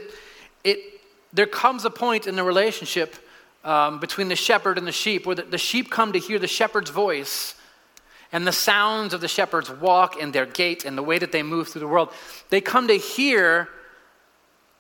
it 0.63 1.00
there 1.33 1.47
comes 1.47 1.85
a 1.85 1.91
point 1.91 2.27
in 2.27 2.37
the 2.37 2.43
relationship 2.43 3.17
um, 3.65 4.01
between 4.01 4.29
the 4.29 4.37
shepherd 4.37 4.79
and 4.79 4.87
the 4.87 4.93
sheep 4.93 5.27
where 5.27 5.37
the, 5.37 5.43
the 5.43 5.59
sheep 5.59 5.91
come 5.91 6.13
to 6.13 6.19
hear 6.19 6.39
the 6.39 6.49
shepherd's 6.49 6.91
voice 6.91 7.55
and 8.33 8.47
the 8.47 8.53
sounds 8.53 9.13
of 9.13 9.21
the 9.21 9.29
shepherd's 9.29 9.71
walk 9.71 10.21
and 10.21 10.33
their 10.33 10.47
gait 10.47 10.85
and 10.85 10.97
the 10.97 11.03
way 11.03 11.19
that 11.19 11.33
they 11.33 11.43
move 11.43 11.69
through 11.69 11.81
the 11.81 11.89
world. 11.89 12.11
They 12.49 12.61
come 12.61 12.89
to 12.89 12.95
hear 12.95 13.69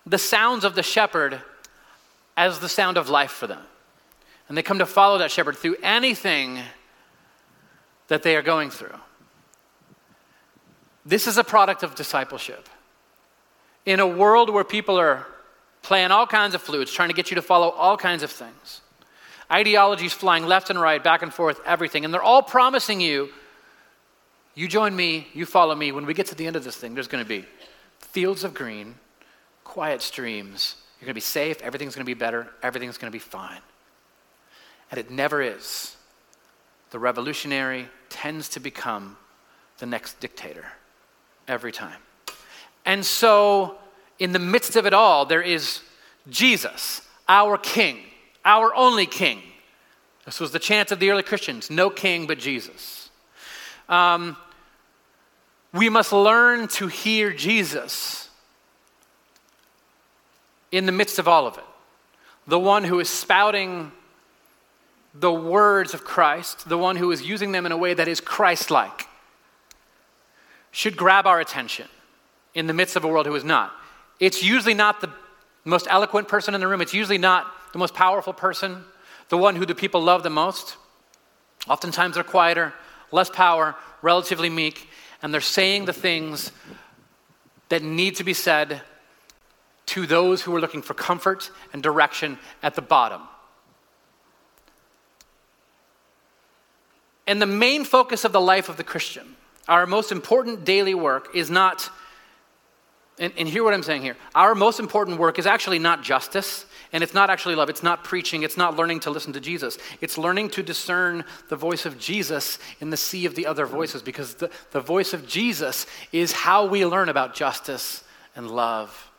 the 0.07 0.19
sounds 0.19 0.65
of 0.65 0.75
the 0.75 0.83
shepherd 0.83 1.41
as 2.37 2.61
the 2.61 2.69
sound 2.69 2.97
of 2.97 3.09
life 3.09 3.33
for 3.33 3.47
them. 3.47 3.63
And 4.49 4.57
they 4.57 4.63
come 4.63 4.79
to 4.79 4.87
follow 4.87 5.19
that 5.19 5.31
shepherd 5.31 5.57
through 5.57 5.77
anything 5.83 6.59
that 8.09 8.23
they 8.23 8.35
are 8.37 8.43
going 8.43 8.71
through. 8.71 8.97
This 11.05 11.27
is 11.27 11.39
a 11.39 11.45
product 11.45 11.83
of 11.83 11.95
discipleship. 11.95 12.69
In 13.87 14.01
a 14.01 14.07
world 14.07 14.51
where 14.51 14.65
people 14.65 14.99
are 14.99 15.27
playing 15.83 16.11
all 16.11 16.27
kinds 16.27 16.55
of 16.55 16.63
flutes, 16.63 16.93
trying 16.93 17.09
to 17.09 17.15
get 17.15 17.31
you 17.31 17.37
to 17.37 17.43
follow 17.43 17.71
all 17.71 17.97
kinds 17.97 18.23
of 18.23 18.31
things. 18.31 18.81
ideologies 19.51 20.13
flying 20.13 20.47
left 20.47 20.71
and 20.71 20.81
right, 20.81 21.03
back 21.03 21.23
and 21.23 21.35
forth, 21.35 21.61
everything. 21.67 22.05
And 22.05 22.15
they're 22.15 22.23
all 22.23 22.43
promising 22.43 23.01
you, 23.01 23.31
you 24.55 24.69
join 24.69 24.95
me, 24.95 25.27
you 25.35 25.47
follow 25.47 25.75
me. 25.75 25.91
When 25.91 26.07
we 26.07 26.15
get 26.15 26.27
to 26.27 26.35
the 26.35 26.47
end 26.47 26.57
of 26.57 26.65
this 26.65 26.77
thing, 26.77 26.95
there's 26.95 27.09
going 27.09 27.25
to 27.25 27.29
be 27.29 27.45
fields 27.99 28.45
of 28.45 28.55
green, 28.55 28.95
quiet 29.65 30.03
streams. 30.03 30.77
You're 31.01 31.07
going 31.07 31.15
to 31.15 31.15
be 31.15 31.21
safe, 31.21 31.63
everything's 31.63 31.95
going 31.95 32.05
to 32.05 32.11
be 32.11 32.19
better, 32.19 32.49
everything's 32.63 32.99
going 32.99 33.11
to 33.11 33.15
be 33.15 33.19
fine. 33.19 33.61
And 34.91 35.01
it 35.01 35.11
never 35.11 35.41
is. 35.41 35.97
The 36.91 36.99
revolutionary 36.99 37.89
tends 38.09 38.51
to 38.51 38.61
become 38.61 39.17
the 39.79 39.87
next 39.87 40.21
dictator 40.21 40.67
every 41.49 41.73
time. 41.73 42.01
And 42.85 43.05
so, 43.05 43.77
in 44.21 44.33
the 44.33 44.39
midst 44.39 44.77
of 44.77 44.87
it 44.87 44.95
all, 44.95 45.25
there 45.25 45.43
is 45.43 45.81
Jesus, 46.29 47.01
our 47.27 47.59
King, 47.59 47.99
our 48.45 48.73
only 48.75 49.07
King. 49.07 49.43
This 50.27 50.39
was 50.39 50.53
the 50.53 50.59
chant 50.59 50.93
of 50.93 51.01
the 51.01 51.11
early 51.11 51.25
Christians 51.25 51.71
no 51.71 51.91
king 51.91 52.27
but 52.29 52.39
Jesus. 52.39 53.11
Um, 53.89 54.37
we 55.73 55.89
must 55.89 56.13
learn 56.13 56.69
to 56.69 56.87
hear 56.87 57.33
Jesus 57.33 58.29
in 60.71 60.87
the 60.87 60.93
midst 60.93 61.19
of 61.19 61.27
all 61.27 61.47
of 61.47 61.59
it. 61.59 61.65
The 62.47 62.59
one 62.59 62.85
who 62.85 63.01
is 63.01 63.09
spouting 63.09 63.91
the 65.15 65.33
words 65.33 65.95
of 65.95 66.05
Christ, 66.05 66.69
the 66.69 66.79
one 66.79 66.97
who 66.97 67.11
is 67.11 67.23
using 67.23 67.53
them 67.53 67.67
in 67.67 67.73
a 67.73 67.77
way 67.77 67.95
that 67.95 68.07
is 68.07 68.21
Christ 68.21 68.71
like, 68.71 69.07
should 70.71 70.97
grab 70.97 71.27
our 71.27 71.41
attention 71.41 71.89
in 72.55 72.67
the 72.67 72.75
midst 72.75 72.95
of 72.95 73.05
a 73.05 73.09
world 73.09 73.27
who 73.27 73.35
is 73.35 73.45
not. 73.45 73.73
It's 74.21 74.43
usually 74.43 74.75
not 74.75 75.01
the 75.01 75.11
most 75.65 75.87
eloquent 75.91 76.29
person 76.29 76.55
in 76.55 76.61
the 76.61 76.69
room, 76.69 76.81
it's 76.81 76.95
usually 76.95 77.19
not 77.19 77.47
the 77.73 77.79
most 77.79 77.95
powerful 77.95 78.33
person, 78.33 78.85
the 79.29 79.39
one 79.39 79.57
who 79.57 79.67
the 79.67 79.75
people 79.75 80.03
love 80.03 80.23
the 80.23 80.31
most. 80.31 80.77
Oftentimes 81.69 82.15
they're 82.15 82.25
quieter, 82.25 82.73
less 83.11 83.31
power, 83.31 83.75
relatively 84.03 84.51
meek, 84.51 84.89
and 85.23 85.33
they're 85.33 85.41
saying 85.41 85.85
the 85.85 85.93
things 85.93 86.53
that 87.69 87.83
need 87.83 88.17
to 88.17 88.25
be 88.25 88.35
said 88.35 88.83
to 89.87 90.07
those 90.07 90.43
who 90.43 90.55
are 90.55 90.61
looking 90.61 90.83
for 90.83 90.95
comfort 90.95 91.51
and 91.73 91.83
direction 91.83 92.39
at 92.63 92.75
the 92.75 92.83
bottom. 92.83 93.23
And 97.27 97.41
the 97.41 97.47
main 97.47 97.85
focus 97.85 98.25
of 98.25 98.33
the 98.33 98.41
life 98.41 98.69
of 98.69 98.77
the 98.77 98.85
Christian, 98.85 99.37
our 99.69 99.87
most 99.87 100.11
important 100.11 100.65
daily 100.65 100.95
work, 100.95 101.29
is 101.35 101.51
not, 101.51 101.91
and, 103.21 103.33
and 103.37 103.47
hear 103.47 103.63
what 103.63 103.75
I'm 103.75 103.83
saying 103.83 104.03
here. 104.03 104.17
Our 104.35 104.55
most 104.55 104.81
important 104.81 105.19
work 105.19 105.39
is 105.39 105.47
actually 105.47 105.79
not 105.79 106.03
justice, 106.03 106.65
and 106.93 107.05
it's 107.05 107.15
not 107.15 107.31
actually 107.31 107.55
love. 107.55 107.69
It's 107.69 107.83
not 107.83 108.03
preaching. 108.03 108.43
It's 108.43 108.57
not 108.57 108.77
learning 108.77 109.01
to 109.01 109.11
listen 109.11 109.35
to 109.35 109.41
Jesus. 109.41 109.79
It's 110.01 110.19
learning 110.19 110.51
to 110.51 110.63
discern 110.63 111.25
the 111.49 111.57
voice 111.57 111.87
of 111.87 111.99
Jesus 111.99 112.59
in 112.81 112.91
the 112.91 112.97
sea 112.97 113.27
of 113.27 113.37
the 113.37 113.47
other 113.47 113.67
voices, 113.67 114.03
because 114.03 114.35
the, 114.35 114.51
the 114.73 114.81
voice 114.81 115.13
of 115.13 115.29
Jesus 115.29 115.87
is 116.11 116.33
how 116.33 116.67
we 116.67 116.85
learn 116.85 117.09
about 117.09 117.35
justice 117.35 118.03
and 118.35 118.51
love 118.51 119.11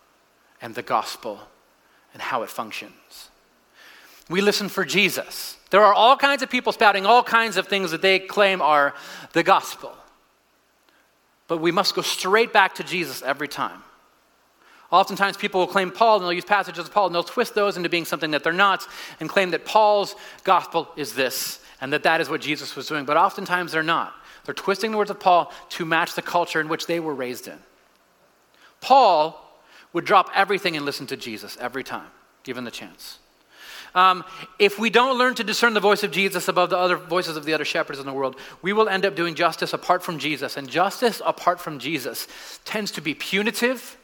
and 0.61 0.75
the 0.75 0.81
gospel 0.81 1.39
and 2.13 2.21
how 2.21 2.41
it 2.41 2.49
functions. 2.49 3.29
We 4.29 4.41
listen 4.41 4.67
for 4.67 4.83
Jesus. 4.83 5.57
There 5.69 5.83
are 5.83 5.93
all 5.93 6.17
kinds 6.17 6.41
of 6.41 6.49
people 6.49 6.73
spouting 6.73 7.05
all 7.05 7.23
kinds 7.23 7.55
of 7.55 7.67
things 7.67 7.91
that 7.91 8.01
they 8.01 8.17
claim 8.19 8.61
are 8.61 8.93
the 9.33 9.43
gospel. 9.43 9.93
But 11.47 11.57
we 11.57 11.71
must 11.71 11.95
go 11.95 12.01
straight 12.01 12.51
back 12.51 12.75
to 12.75 12.83
Jesus 12.83 13.21
every 13.21 13.47
time. 13.47 13.83
Oftentimes, 14.91 15.38
people 15.38 15.62
will 15.62 15.67
claim 15.67 15.89
Paul 15.89 16.17
and 16.17 16.25
they'll 16.25 16.34
use 16.34 16.45
passages 16.45 16.86
of 16.86 16.93
Paul 16.93 17.08
and 17.08 17.15
they'll 17.15 17.23
twist 17.23 17.56
those 17.56 17.77
into 17.77 17.88
being 17.88 18.06
something 18.06 18.32
that 18.32 18.43
they're 18.43 18.51
not 18.51 18.86
and 19.19 19.30
claim 19.30 19.51
that 19.51 19.65
Paul's 19.65 20.15
gospel 20.43 20.89
is 20.97 21.13
this 21.13 21.60
and 21.80 21.93
that 21.93 22.04
that 22.04 22.19
is 22.19 22.30
what 22.30 22.41
Jesus 22.41 22.75
was 22.75 22.88
doing. 22.88 23.06
But 23.06 23.17
oftentimes, 23.17 23.71
they're 23.71 23.84
not. 23.84 24.13
They're 24.43 24.54
twisting 24.54 24.91
the 24.91 24.97
words 24.97 25.12
of 25.12 25.19
Paul 25.19 25.51
to 25.69 25.86
match 25.86 26.15
the 26.15 26.21
culture 26.21 26.60
in 26.60 26.67
which 26.67 26.88
they 26.88 26.99
were 26.99 27.15
raised 27.15 27.47
in. 27.47 27.58
Paul 28.82 29.39
would 29.93 30.06
drop 30.06 30.30
everything 30.36 30.75
and 30.75 30.86
listen 30.86 31.08
to 31.08 31.17
Jesus 31.17 31.58
every 31.60 31.84
time, 31.84 32.08
given 32.43 32.63
the 32.63 32.71
chance. 32.71 33.19
Um, 33.93 34.23
if 34.58 34.80
we 34.80 34.89
don't 34.89 35.17
learn 35.17 35.36
to 35.36 35.43
discern 35.43 35.73
the 35.73 35.80
voice 35.82 36.04
of 36.04 36.12
Jesus 36.12 36.47
above 36.47 36.69
the 36.69 36.77
other 36.77 36.95
voices 36.95 37.36
of 37.36 37.45
the 37.45 37.54
other 37.54 37.65
shepherds 37.65 37.99
in 37.99 38.06
the 38.06 38.13
world, 38.13 38.38
we 38.62 38.73
will 38.73 38.88
end 38.88 39.06
up 39.06 39.15
doing 39.15 39.36
justice 39.36 39.73
apart 39.73 40.01
from 40.01 40.17
Jesus. 40.17 40.56
And 40.56 40.69
justice 40.69 41.21
apart 41.25 41.60
from 41.60 41.77
Jesus 41.77 42.27
tends 42.63 42.91
to 42.91 43.01
be 43.01 43.13
punitive, 43.13 43.97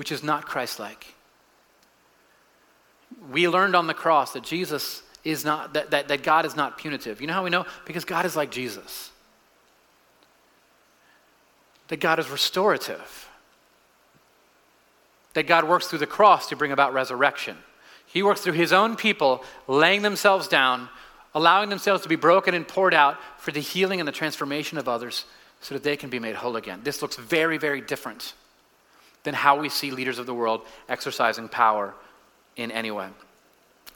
which 0.00 0.10
is 0.10 0.22
not 0.22 0.46
Christ 0.46 0.78
like. 0.78 1.12
We 3.30 3.46
learned 3.48 3.76
on 3.76 3.86
the 3.86 3.92
cross 3.92 4.32
that 4.32 4.42
Jesus 4.42 5.02
is 5.24 5.44
not, 5.44 5.74
that, 5.74 5.90
that, 5.90 6.08
that 6.08 6.22
God 6.22 6.46
is 6.46 6.56
not 6.56 6.78
punitive. 6.78 7.20
You 7.20 7.26
know 7.26 7.34
how 7.34 7.44
we 7.44 7.50
know? 7.50 7.66
Because 7.84 8.06
God 8.06 8.24
is 8.24 8.34
like 8.34 8.50
Jesus, 8.50 9.10
that 11.88 12.00
God 12.00 12.18
is 12.18 12.30
restorative, 12.30 13.28
that 15.34 15.46
God 15.46 15.68
works 15.68 15.88
through 15.88 15.98
the 15.98 16.06
cross 16.06 16.48
to 16.48 16.56
bring 16.56 16.72
about 16.72 16.94
resurrection. 16.94 17.58
He 18.06 18.22
works 18.22 18.40
through 18.40 18.54
his 18.54 18.72
own 18.72 18.96
people 18.96 19.44
laying 19.68 20.00
themselves 20.00 20.48
down, 20.48 20.88
allowing 21.34 21.68
themselves 21.68 22.04
to 22.04 22.08
be 22.08 22.16
broken 22.16 22.54
and 22.54 22.66
poured 22.66 22.94
out 22.94 23.18
for 23.36 23.52
the 23.52 23.60
healing 23.60 24.00
and 24.00 24.08
the 24.08 24.12
transformation 24.12 24.78
of 24.78 24.88
others 24.88 25.26
so 25.60 25.74
that 25.74 25.82
they 25.82 25.98
can 25.98 26.08
be 26.08 26.18
made 26.18 26.36
whole 26.36 26.56
again. 26.56 26.80
This 26.84 27.02
looks 27.02 27.16
very, 27.16 27.58
very 27.58 27.82
different 27.82 28.32
than 29.22 29.34
how 29.34 29.60
we 29.60 29.68
see 29.68 29.90
leaders 29.90 30.18
of 30.18 30.26
the 30.26 30.34
world 30.34 30.62
exercising 30.88 31.48
power 31.48 31.94
in 32.56 32.70
any 32.70 32.90
way. 32.90 33.08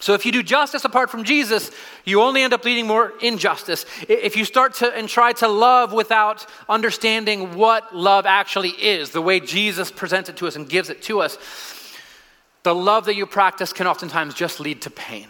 So, 0.00 0.12
if 0.12 0.26
you 0.26 0.32
do 0.32 0.42
justice 0.42 0.84
apart 0.84 1.08
from 1.08 1.24
Jesus, 1.24 1.70
you 2.04 2.20
only 2.20 2.42
end 2.42 2.52
up 2.52 2.64
leading 2.64 2.86
more 2.86 3.14
injustice. 3.22 3.86
If 4.08 4.36
you 4.36 4.44
start 4.44 4.74
to 4.74 4.94
and 4.94 5.08
try 5.08 5.32
to 5.34 5.48
love 5.48 5.92
without 5.92 6.46
understanding 6.68 7.54
what 7.54 7.94
love 7.94 8.26
actually 8.26 8.70
is, 8.70 9.10
the 9.10 9.22
way 9.22 9.40
Jesus 9.40 9.90
presents 9.90 10.28
it 10.28 10.36
to 10.38 10.46
us 10.46 10.56
and 10.56 10.68
gives 10.68 10.90
it 10.90 11.00
to 11.02 11.20
us, 11.20 11.38
the 12.64 12.74
love 12.74 13.04
that 13.06 13.14
you 13.14 13.24
practice 13.24 13.72
can 13.72 13.86
oftentimes 13.86 14.34
just 14.34 14.58
lead 14.58 14.82
to 14.82 14.90
pain. 14.90 15.28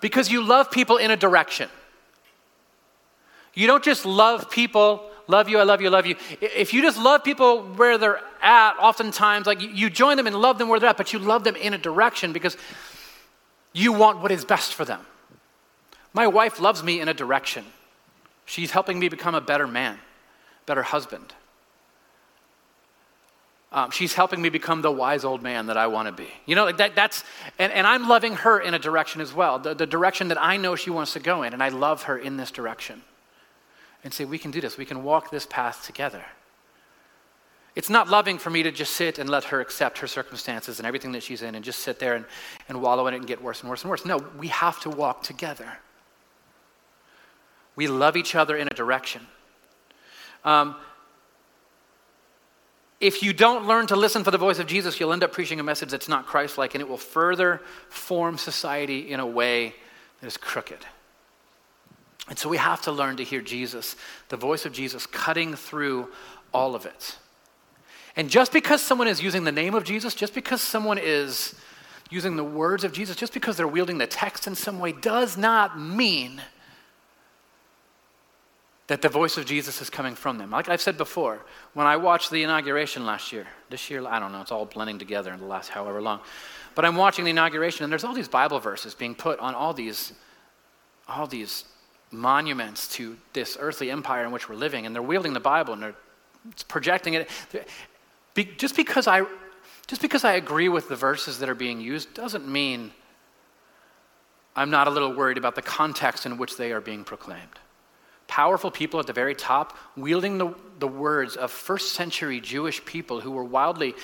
Because 0.00 0.30
you 0.30 0.42
love 0.42 0.70
people 0.70 0.96
in 0.96 1.10
a 1.10 1.16
direction. 1.16 1.68
You 3.54 3.66
don't 3.66 3.84
just 3.84 4.06
love 4.06 4.50
people, 4.50 5.07
love 5.28 5.48
you, 5.48 5.58
I 5.58 5.62
love 5.62 5.80
you, 5.80 5.88
I 5.88 5.90
love 5.90 6.06
you. 6.06 6.16
If 6.40 6.74
you 6.74 6.82
just 6.82 6.98
love 6.98 7.22
people 7.22 7.62
where 7.62 7.96
they're 7.96 8.20
at, 8.42 8.76
oftentimes, 8.78 9.46
like 9.46 9.60
you 9.60 9.88
join 9.88 10.16
them 10.16 10.26
and 10.26 10.34
love 10.34 10.58
them 10.58 10.68
where 10.68 10.80
they're 10.80 10.90
at, 10.90 10.96
but 10.96 11.12
you 11.12 11.20
love 11.20 11.44
them 11.44 11.54
in 11.54 11.74
a 11.74 11.78
direction 11.78 12.32
because 12.32 12.56
you 13.72 13.92
want 13.92 14.20
what 14.20 14.32
is 14.32 14.44
best 14.44 14.74
for 14.74 14.84
them. 14.84 15.00
My 16.12 16.26
wife 16.26 16.58
loves 16.58 16.82
me 16.82 17.00
in 17.00 17.08
a 17.08 17.14
direction. 17.14 17.64
She's 18.44 18.72
helping 18.72 18.98
me 18.98 19.08
become 19.08 19.34
a 19.34 19.40
better 19.40 19.66
man, 19.66 19.98
better 20.66 20.82
husband, 20.82 21.34
um, 23.70 23.90
she's 23.90 24.14
helping 24.14 24.40
me 24.40 24.48
become 24.48 24.80
the 24.80 24.90
wise 24.90 25.24
old 25.24 25.42
man 25.42 25.66
that 25.66 25.76
I 25.76 25.88
want 25.88 26.06
to 26.06 26.12
be. 26.12 26.28
You 26.46 26.54
know, 26.54 26.64
like 26.64 26.78
that, 26.78 26.94
that's, 26.94 27.22
and, 27.58 27.70
and 27.72 27.86
I'm 27.86 28.08
loving 28.08 28.34
her 28.36 28.58
in 28.58 28.72
a 28.72 28.78
direction 28.78 29.20
as 29.20 29.34
well, 29.34 29.58
the, 29.58 29.74
the 29.74 29.86
direction 29.86 30.28
that 30.28 30.40
I 30.40 30.56
know 30.56 30.74
she 30.74 30.90
wants 30.90 31.12
to 31.12 31.20
go 31.20 31.42
in, 31.42 31.52
and 31.52 31.62
I 31.62 31.68
love 31.68 32.04
her 32.04 32.16
in 32.16 32.38
this 32.38 32.50
direction. 32.50 33.02
And 34.04 34.14
say, 34.14 34.24
we 34.24 34.38
can 34.38 34.50
do 34.50 34.60
this, 34.60 34.78
we 34.78 34.84
can 34.84 35.02
walk 35.02 35.30
this 35.30 35.46
path 35.46 35.84
together. 35.84 36.24
It's 37.74 37.90
not 37.90 38.08
loving 38.08 38.38
for 38.38 38.50
me 38.50 38.64
to 38.64 38.72
just 38.72 38.94
sit 38.94 39.18
and 39.18 39.30
let 39.30 39.44
her 39.44 39.60
accept 39.60 39.98
her 39.98 40.06
circumstances 40.06 40.78
and 40.78 40.86
everything 40.86 41.12
that 41.12 41.22
she's 41.22 41.42
in 41.42 41.54
and 41.54 41.64
just 41.64 41.80
sit 41.80 41.98
there 41.98 42.14
and, 42.14 42.24
and 42.68 42.82
wallow 42.82 43.06
in 43.06 43.14
it 43.14 43.18
and 43.18 43.26
get 43.26 43.42
worse 43.42 43.60
and 43.60 43.70
worse 43.70 43.82
and 43.82 43.90
worse. 43.90 44.04
No, 44.04 44.18
we 44.36 44.48
have 44.48 44.80
to 44.80 44.90
walk 44.90 45.22
together. 45.22 45.78
We 47.76 47.86
love 47.86 48.16
each 48.16 48.34
other 48.34 48.56
in 48.56 48.66
a 48.66 48.74
direction. 48.74 49.26
Um, 50.44 50.74
if 53.00 53.22
you 53.22 53.32
don't 53.32 53.66
learn 53.66 53.86
to 53.88 53.96
listen 53.96 54.24
for 54.24 54.32
the 54.32 54.38
voice 54.38 54.58
of 54.58 54.66
Jesus, 54.66 54.98
you'll 54.98 55.12
end 55.12 55.22
up 55.22 55.32
preaching 55.32 55.60
a 55.60 55.62
message 55.62 55.90
that's 55.90 56.08
not 56.08 56.26
Christ 56.26 56.58
like, 56.58 56.74
and 56.74 56.82
it 56.82 56.88
will 56.88 56.96
further 56.96 57.60
form 57.88 58.38
society 58.38 59.12
in 59.12 59.20
a 59.20 59.26
way 59.26 59.74
that 60.20 60.26
is 60.26 60.36
crooked. 60.36 60.84
And 62.28 62.38
so 62.38 62.48
we 62.48 62.58
have 62.58 62.82
to 62.82 62.92
learn 62.92 63.16
to 63.16 63.24
hear 63.24 63.40
Jesus, 63.40 63.96
the 64.28 64.36
voice 64.36 64.66
of 64.66 64.72
Jesus, 64.72 65.06
cutting 65.06 65.54
through 65.54 66.08
all 66.52 66.74
of 66.74 66.86
it. 66.86 67.16
And 68.16 68.28
just 68.28 68.52
because 68.52 68.82
someone 68.82 69.08
is 69.08 69.22
using 69.22 69.44
the 69.44 69.52
name 69.52 69.74
of 69.74 69.84
Jesus, 69.84 70.14
just 70.14 70.34
because 70.34 70.60
someone 70.60 70.98
is 70.98 71.54
using 72.10 72.36
the 72.36 72.44
words 72.44 72.84
of 72.84 72.92
Jesus, 72.92 73.16
just 73.16 73.32
because 73.32 73.56
they're 73.56 73.68
wielding 73.68 73.98
the 73.98 74.06
text 74.06 74.46
in 74.46 74.54
some 74.54 74.78
way, 74.78 74.92
does 74.92 75.36
not 75.36 75.78
mean 75.78 76.42
that 78.88 79.02
the 79.02 79.08
voice 79.08 79.36
of 79.36 79.44
Jesus 79.44 79.82
is 79.82 79.90
coming 79.90 80.14
from 80.14 80.38
them. 80.38 80.50
Like 80.50 80.68
I've 80.68 80.80
said 80.80 80.96
before, 80.96 81.40
when 81.74 81.86
I 81.86 81.96
watched 81.96 82.30
the 82.30 82.42
inauguration 82.42 83.04
last 83.04 83.32
year, 83.32 83.46
this 83.68 83.90
year, 83.90 84.06
I 84.06 84.18
don't 84.18 84.32
know, 84.32 84.40
it's 84.40 84.50
all 84.50 84.64
blending 84.64 84.98
together 84.98 85.32
in 85.32 85.40
the 85.40 85.46
last 85.46 85.68
however 85.68 86.00
long. 86.00 86.20
But 86.74 86.86
I'm 86.86 86.96
watching 86.96 87.26
the 87.26 87.30
inauguration, 87.30 87.84
and 87.84 87.92
there's 87.92 88.04
all 88.04 88.14
these 88.14 88.28
Bible 88.28 88.60
verses 88.60 88.94
being 88.94 89.14
put 89.14 89.38
on 89.40 89.54
all 89.54 89.74
these, 89.74 90.14
all 91.06 91.26
these 91.26 91.64
monuments 92.10 92.88
to 92.88 93.16
this 93.32 93.56
earthly 93.60 93.90
empire 93.90 94.24
in 94.24 94.32
which 94.32 94.48
we're 94.48 94.56
living, 94.56 94.86
and 94.86 94.94
they're 94.94 95.02
wielding 95.02 95.32
the 95.32 95.40
Bible 95.40 95.74
and 95.74 95.82
they're 95.82 95.94
projecting 96.68 97.14
it. 97.14 97.28
Just 98.56 98.76
because 98.76 99.06
I, 99.06 99.24
just 99.86 100.00
because 100.00 100.24
I 100.24 100.34
agree 100.34 100.68
with 100.68 100.88
the 100.88 100.96
verses 100.96 101.38
that 101.40 101.48
are 101.48 101.54
being 101.54 101.80
used 101.80 102.14
doesn't 102.14 102.46
mean 102.46 102.92
I'm 104.54 104.70
not 104.70 104.88
a 104.88 104.90
little 104.90 105.12
worried 105.12 105.38
about 105.38 105.54
the 105.54 105.62
context 105.62 106.26
in 106.26 106.36
which 106.36 106.56
they 106.56 106.72
are 106.72 106.80
being 106.80 107.04
proclaimed. 107.04 107.58
Powerful 108.26 108.70
people 108.70 109.00
at 109.00 109.06
the 109.06 109.12
very 109.12 109.34
top, 109.34 109.76
wielding 109.96 110.36
the, 110.36 110.54
the 110.78 110.88
words 110.88 111.36
of 111.36 111.50
first 111.50 111.92
century 111.92 112.40
Jewish 112.40 112.84
people 112.84 113.20
who 113.20 113.30
were 113.30 113.44
wildly 113.44 113.94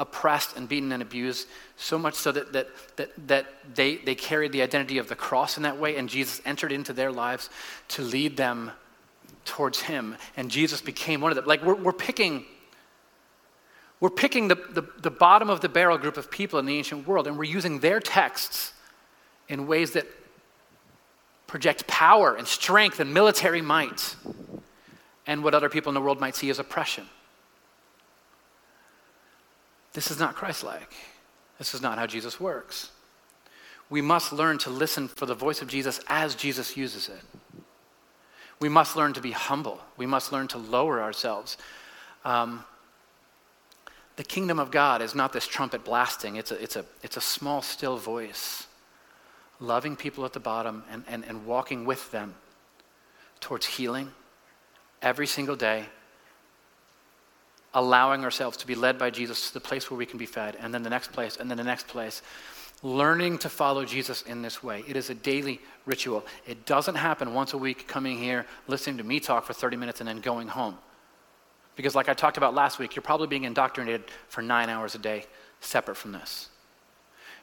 oppressed 0.00 0.56
and 0.56 0.68
beaten 0.68 0.90
and 0.90 1.02
abused, 1.02 1.46
so 1.76 1.98
much 1.98 2.14
so 2.14 2.32
that, 2.32 2.52
that, 2.52 2.68
that, 2.96 3.28
that 3.28 3.46
they, 3.74 3.98
they 3.98 4.16
carried 4.16 4.50
the 4.50 4.62
identity 4.62 4.98
of 4.98 5.08
the 5.08 5.14
cross 5.14 5.56
in 5.56 5.62
that 5.62 5.78
way, 5.78 5.96
and 5.96 6.08
Jesus 6.08 6.40
entered 6.44 6.72
into 6.72 6.92
their 6.92 7.12
lives 7.12 7.50
to 7.88 8.02
lead 8.02 8.36
them 8.36 8.72
towards 9.44 9.82
Him. 9.82 10.16
And 10.36 10.50
Jesus 10.50 10.80
became 10.80 11.20
one 11.20 11.30
of 11.30 11.36
them. 11.36 11.44
Like, 11.44 11.62
we're, 11.62 11.74
we're 11.74 11.92
picking. 11.92 12.44
We're 14.00 14.08
picking 14.08 14.48
the, 14.48 14.54
the, 14.54 14.82
the 15.02 15.10
bottom 15.10 15.50
of 15.50 15.60
the 15.60 15.68
barrel 15.68 15.98
group 15.98 16.16
of 16.16 16.30
people 16.30 16.58
in 16.58 16.64
the 16.64 16.74
ancient 16.74 17.06
world, 17.06 17.26
and 17.26 17.36
we're 17.36 17.44
using 17.44 17.80
their 17.80 18.00
texts 18.00 18.72
in 19.46 19.66
ways 19.66 19.90
that 19.90 20.06
project 21.46 21.86
power 21.86 22.34
and 22.34 22.46
strength 22.46 22.98
and 22.98 23.12
military 23.12 23.60
might 23.60 24.16
and 25.26 25.44
what 25.44 25.52
other 25.52 25.68
people 25.68 25.90
in 25.90 25.94
the 25.94 26.00
world 26.00 26.18
might 26.18 26.34
see 26.34 26.48
as 26.48 26.58
oppression. 26.58 27.04
This 29.92 30.10
is 30.10 30.18
not 30.18 30.34
Christ 30.34 30.64
like. 30.64 30.92
This 31.58 31.74
is 31.74 31.82
not 31.82 31.98
how 31.98 32.06
Jesus 32.06 32.40
works. 32.40 32.90
We 33.90 34.00
must 34.00 34.32
learn 34.32 34.58
to 34.58 34.70
listen 34.70 35.08
for 35.08 35.26
the 35.26 35.34
voice 35.34 35.62
of 35.62 35.68
Jesus 35.68 36.00
as 36.06 36.34
Jesus 36.34 36.76
uses 36.76 37.08
it. 37.08 37.64
We 38.60 38.68
must 38.68 38.94
learn 38.94 39.14
to 39.14 39.20
be 39.20 39.32
humble. 39.32 39.80
We 39.96 40.06
must 40.06 40.32
learn 40.32 40.46
to 40.48 40.58
lower 40.58 41.02
ourselves. 41.02 41.56
Um, 42.24 42.64
the 44.16 44.24
kingdom 44.24 44.58
of 44.58 44.70
God 44.70 45.02
is 45.02 45.14
not 45.14 45.32
this 45.32 45.46
trumpet 45.46 45.84
blasting, 45.84 46.36
it's 46.36 46.50
a, 46.50 46.62
it's 46.62 46.76
a, 46.76 46.84
it's 47.02 47.16
a 47.16 47.22
small, 47.22 47.62
still 47.62 47.96
voice, 47.96 48.66
loving 49.60 49.96
people 49.96 50.24
at 50.26 50.34
the 50.34 50.40
bottom 50.40 50.84
and, 50.90 51.04
and, 51.08 51.24
and 51.24 51.46
walking 51.46 51.84
with 51.86 52.10
them 52.10 52.34
towards 53.40 53.64
healing 53.64 54.12
every 55.00 55.26
single 55.26 55.56
day, 55.56 55.86
allowing 57.74 58.24
ourselves 58.24 58.56
to 58.58 58.66
be 58.66 58.74
led 58.74 58.98
by 58.98 59.10
Jesus 59.10 59.48
to 59.48 59.54
the 59.54 59.60
place 59.60 59.90
where 59.90 59.98
we 59.98 60.06
can 60.06 60.18
be 60.18 60.26
fed, 60.26 60.56
and 60.60 60.74
then 60.74 60.82
the 60.82 60.90
next 60.90 61.12
place, 61.12 61.36
and 61.36 61.50
then 61.50 61.56
the 61.56 61.64
next 61.64 61.86
place. 61.86 62.22
Learning 62.82 63.38
to 63.38 63.48
follow 63.48 63.84
Jesus 63.84 64.22
in 64.22 64.42
this 64.42 64.62
way. 64.62 64.82
It 64.88 64.96
is 64.96 65.10
a 65.10 65.14
daily 65.14 65.60
ritual. 65.84 66.24
It 66.46 66.64
doesn't 66.66 66.94
happen 66.94 67.34
once 67.34 67.52
a 67.52 67.58
week 67.58 67.86
coming 67.86 68.18
here, 68.18 68.46
listening 68.66 68.96
to 68.98 69.04
me 69.04 69.20
talk 69.20 69.44
for 69.44 69.52
30 69.52 69.76
minutes, 69.76 70.00
and 70.00 70.08
then 70.08 70.20
going 70.20 70.48
home. 70.48 70.78
Because, 71.76 71.94
like 71.94 72.08
I 72.08 72.14
talked 72.14 72.36
about 72.36 72.54
last 72.54 72.78
week, 72.78 72.96
you're 72.96 73.02
probably 73.02 73.26
being 73.26 73.44
indoctrinated 73.44 74.04
for 74.28 74.42
nine 74.42 74.68
hours 74.68 74.94
a 74.94 74.98
day 74.98 75.24
separate 75.60 75.96
from 75.96 76.12
this. 76.12 76.48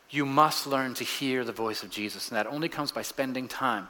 You 0.10 0.26
must 0.26 0.68
learn 0.68 0.94
to 0.96 1.04
hear 1.04 1.44
the 1.44 1.52
voice 1.52 1.84
of 1.84 1.90
Jesus, 1.90 2.30
and 2.30 2.38
that 2.38 2.48
only 2.48 2.68
comes 2.68 2.92
by 2.92 3.02
spending 3.02 3.48
time 3.48 3.88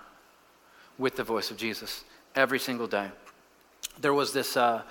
with 0.97 1.15
the 1.15 1.23
voice 1.23 1.49
of 1.49 1.57
Jesus 1.57 2.03
every 2.35 2.59
single 2.59 2.87
day. 2.87 3.09
There 3.99 4.13
was 4.13 4.33
this. 4.33 4.55
Uh, 4.55 4.83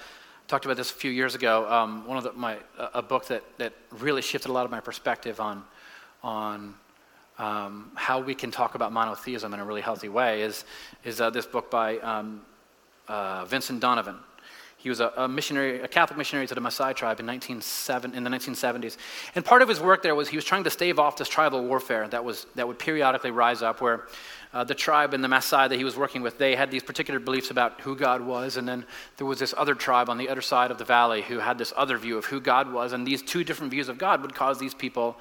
talked 0.49 0.64
about 0.64 0.76
this 0.76 0.90
a 0.90 0.94
few 0.94 1.11
years 1.11 1.34
ago. 1.34 1.70
Um, 1.70 2.07
one 2.07 2.16
of 2.16 2.24
the, 2.24 2.32
my 2.32 2.59
a 2.94 3.03
book 3.03 3.26
that 3.26 3.42
that 3.59 3.72
really 3.90 4.22
shifted 4.22 4.51
a 4.51 4.53
lot 4.53 4.64
of 4.64 4.70
my 4.70 4.80
perspective 4.80 5.40
on 5.40 5.64
on 6.22 6.74
um, 7.38 7.90
how 7.94 8.20
we 8.20 8.34
can 8.34 8.51
talk 8.51 8.74
about 8.74 8.92
monotheism 8.92 9.53
in 9.53 9.61
a 9.61 9.64
really 9.64 9.80
healthy 9.80 10.09
way 10.09 10.42
is, 10.42 10.64
is 11.05 11.20
uh, 11.20 11.30
this 11.30 11.47
book 11.47 11.70
by 11.70 11.99
um, 11.99 12.42
uh, 13.09 13.44
Vincent 13.44 13.80
Donovan. 13.80 14.16
He 14.78 14.90
was 14.90 15.00
a, 15.00 15.12
a, 15.16 15.26
missionary, 15.26 15.80
a 15.80 15.88
Catholic 15.88 16.18
missionary 16.18 16.46
to 16.46 16.54
the 16.54 16.60
Maasai 16.60 16.94
tribe 16.94 17.18
in, 17.18 17.26
1907, 17.26 18.14
in 18.14 18.24
the 18.24 18.30
1970s. 18.30 18.96
And 19.34 19.44
part 19.44 19.62
of 19.62 19.68
his 19.68 19.80
work 19.80 20.02
there 20.02 20.14
was 20.14 20.28
he 20.28 20.36
was 20.36 20.44
trying 20.44 20.64
to 20.64 20.70
stave 20.70 20.98
off 20.98 21.16
this 21.16 21.28
tribal 21.28 21.64
warfare 21.64 22.06
that, 22.08 22.24
was, 22.24 22.46
that 22.54 22.68
would 22.68 22.78
periodically 22.78 23.30
rise 23.30 23.62
up, 23.62 23.80
where 23.80 24.06
uh, 24.52 24.64
the 24.64 24.74
tribe 24.74 25.14
and 25.14 25.24
the 25.24 25.28
Maasai 25.28 25.68
that 25.68 25.76
he 25.76 25.84
was 25.84 25.96
working 25.96 26.22
with, 26.22 26.38
they 26.38 26.54
had 26.54 26.70
these 26.70 26.82
particular 26.82 27.18
beliefs 27.18 27.50
about 27.50 27.80
who 27.80 27.96
God 27.96 28.20
was. 28.20 28.56
And 28.56 28.68
then 28.68 28.84
there 29.16 29.26
was 29.26 29.38
this 29.38 29.54
other 29.56 29.74
tribe 29.74 30.08
on 30.08 30.18
the 30.18 30.28
other 30.28 30.42
side 30.42 30.70
of 30.70 30.78
the 30.78 30.84
valley 30.84 31.22
who 31.22 31.38
had 31.38 31.58
this 31.58 31.72
other 31.76 31.96
view 31.96 32.18
of 32.18 32.26
who 32.26 32.40
God 32.40 32.72
was. 32.72 32.92
And 32.92 33.06
these 33.06 33.22
two 33.22 33.44
different 33.44 33.70
views 33.70 33.88
of 33.88 33.98
God 33.98 34.22
would 34.22 34.34
cause 34.34 34.58
these 34.58 34.74
people 34.74 35.16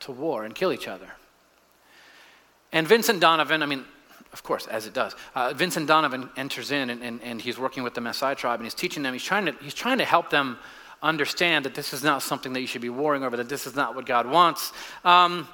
to 0.00 0.12
war 0.12 0.44
and 0.44 0.54
kill 0.54 0.72
each 0.72 0.88
other. 0.88 1.12
And 2.72 2.86
Vincent 2.86 3.20
Donovan, 3.20 3.62
I 3.62 3.66
mean, 3.66 3.84
of 4.32 4.42
course, 4.42 4.66
as 4.66 4.86
it 4.86 4.94
does, 4.94 5.14
uh, 5.34 5.52
Vincent 5.52 5.86
Donovan 5.86 6.30
enters 6.36 6.70
in 6.70 6.90
and, 6.90 7.02
and, 7.02 7.22
and 7.22 7.40
he's 7.40 7.58
working 7.58 7.82
with 7.82 7.94
the 7.94 8.00
Maasai 8.00 8.36
tribe 8.36 8.60
and 8.60 8.66
he's 8.66 8.74
teaching 8.74 9.02
them, 9.02 9.12
he's 9.12 9.24
trying, 9.24 9.46
to, 9.46 9.52
he's 9.60 9.74
trying 9.74 9.98
to 9.98 10.04
help 10.04 10.30
them 10.30 10.58
understand 11.02 11.64
that 11.64 11.74
this 11.74 11.92
is 11.92 12.04
not 12.04 12.22
something 12.22 12.52
that 12.52 12.60
you 12.60 12.66
should 12.66 12.82
be 12.82 12.90
warring 12.90 13.24
over, 13.24 13.36
that 13.36 13.48
this 13.48 13.66
is 13.66 13.74
not 13.74 13.94
what 13.94 14.06
God 14.06 14.26
wants. 14.28 14.72
Um, 15.04 15.48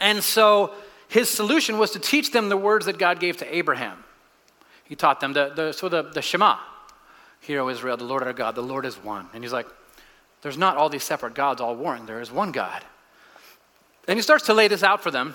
and 0.00 0.22
so 0.22 0.72
his 1.08 1.28
solution 1.28 1.78
was 1.78 1.92
to 1.92 1.98
teach 1.98 2.32
them 2.32 2.48
the 2.48 2.56
words 2.56 2.86
that 2.86 2.98
God 2.98 3.20
gave 3.20 3.36
to 3.38 3.54
Abraham. 3.56 4.04
He 4.84 4.96
taught 4.96 5.20
them 5.20 5.32
the, 5.32 5.52
the, 5.54 5.72
so 5.72 5.88
the, 5.88 6.02
the 6.02 6.22
Shema, 6.22 6.56
Hear, 7.40 7.60
O 7.60 7.68
Israel, 7.68 7.96
the 7.96 8.04
Lord 8.04 8.22
our 8.22 8.32
God, 8.32 8.54
the 8.54 8.62
Lord 8.62 8.86
is 8.86 8.94
one. 9.02 9.28
And 9.34 9.42
he's 9.42 9.52
like, 9.52 9.66
there's 10.42 10.58
not 10.58 10.76
all 10.76 10.88
these 10.88 11.02
separate 11.02 11.34
gods 11.34 11.60
all 11.60 11.74
warring, 11.74 12.06
there 12.06 12.20
is 12.20 12.30
one 12.30 12.52
God. 12.52 12.84
And 14.06 14.18
he 14.18 14.22
starts 14.22 14.46
to 14.46 14.54
lay 14.54 14.68
this 14.68 14.82
out 14.82 15.02
for 15.02 15.10
them. 15.10 15.34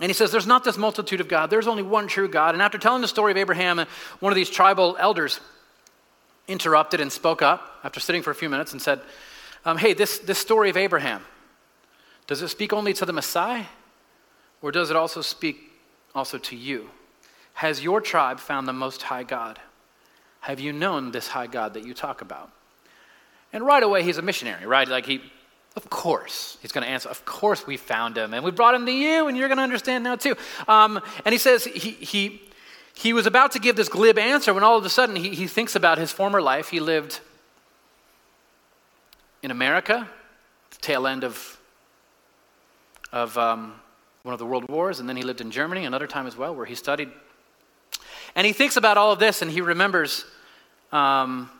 And 0.00 0.10
he 0.10 0.14
says, 0.14 0.32
There's 0.32 0.46
not 0.46 0.64
this 0.64 0.76
multitude 0.76 1.20
of 1.20 1.28
God, 1.28 1.50
there's 1.50 1.68
only 1.68 1.82
one 1.82 2.06
true 2.06 2.28
God. 2.28 2.54
And 2.54 2.62
after 2.62 2.78
telling 2.78 3.02
the 3.02 3.08
story 3.08 3.32
of 3.32 3.38
Abraham, 3.38 3.84
one 4.20 4.32
of 4.32 4.36
these 4.36 4.50
tribal 4.50 4.96
elders 4.98 5.40
interrupted 6.48 7.00
and 7.00 7.10
spoke 7.10 7.42
up 7.42 7.80
after 7.84 8.00
sitting 8.00 8.22
for 8.22 8.30
a 8.30 8.34
few 8.34 8.48
minutes 8.48 8.72
and 8.72 8.82
said, 8.82 9.00
um, 9.64 9.78
Hey, 9.78 9.94
this, 9.94 10.18
this 10.18 10.38
story 10.38 10.70
of 10.70 10.76
Abraham, 10.76 11.22
does 12.26 12.42
it 12.42 12.48
speak 12.48 12.72
only 12.72 12.92
to 12.94 13.04
the 13.04 13.12
Maasai? 13.12 13.66
Or 14.62 14.72
does 14.72 14.90
it 14.90 14.96
also 14.96 15.20
speak 15.20 15.70
also 16.14 16.38
to 16.38 16.56
you? 16.56 16.88
Has 17.54 17.82
your 17.84 18.00
tribe 18.00 18.40
found 18.40 18.66
the 18.66 18.72
Most 18.72 19.02
High 19.02 19.22
God? 19.22 19.60
Have 20.40 20.58
you 20.58 20.72
known 20.72 21.10
this 21.10 21.28
high 21.28 21.46
God 21.46 21.74
that 21.74 21.84
you 21.86 21.94
talk 21.94 22.20
about? 22.20 22.50
And 23.52 23.64
right 23.64 23.82
away, 23.82 24.02
he's 24.02 24.18
a 24.18 24.22
missionary, 24.22 24.66
right? 24.66 24.88
Like 24.88 25.06
he 25.06 25.20
of 25.76 25.90
course, 25.90 26.56
he's 26.62 26.70
going 26.70 26.84
to 26.84 26.90
answer. 26.90 27.08
Of 27.08 27.24
course, 27.24 27.66
we 27.66 27.76
found 27.76 28.16
him, 28.16 28.32
and 28.32 28.44
we 28.44 28.52
brought 28.52 28.74
him 28.74 28.86
to 28.86 28.92
you, 28.92 29.26
and 29.26 29.36
you're 29.36 29.48
going 29.48 29.58
to 29.58 29.64
understand 29.64 30.04
now 30.04 30.14
too. 30.14 30.36
Um, 30.68 31.00
and 31.24 31.32
he 31.32 31.38
says 31.38 31.64
he, 31.64 31.90
he, 31.90 32.40
he 32.94 33.12
was 33.12 33.26
about 33.26 33.52
to 33.52 33.58
give 33.58 33.74
this 33.74 33.88
glib 33.88 34.16
answer 34.16 34.54
when 34.54 34.62
all 34.62 34.78
of 34.78 34.84
a 34.84 34.88
sudden 34.88 35.16
he, 35.16 35.30
he 35.30 35.48
thinks 35.48 35.74
about 35.74 35.98
his 35.98 36.12
former 36.12 36.40
life. 36.40 36.68
He 36.68 36.78
lived 36.78 37.20
in 39.42 39.50
America, 39.50 40.08
the 40.70 40.76
tail 40.78 41.08
end 41.08 41.24
of, 41.24 41.60
of 43.12 43.36
um, 43.36 43.74
one 44.22 44.32
of 44.32 44.38
the 44.38 44.46
world 44.46 44.68
wars, 44.68 45.00
and 45.00 45.08
then 45.08 45.16
he 45.16 45.24
lived 45.24 45.40
in 45.40 45.50
Germany 45.50 45.84
another 45.84 46.06
time 46.06 46.28
as 46.28 46.36
well, 46.36 46.54
where 46.54 46.66
he 46.66 46.76
studied. 46.76 47.10
And 48.36 48.46
he 48.46 48.52
thinks 48.52 48.76
about 48.76 48.96
all 48.96 49.10
of 49.10 49.18
this, 49.18 49.42
and 49.42 49.50
he 49.50 49.60
remembers 49.60 50.24
um, 50.92 51.50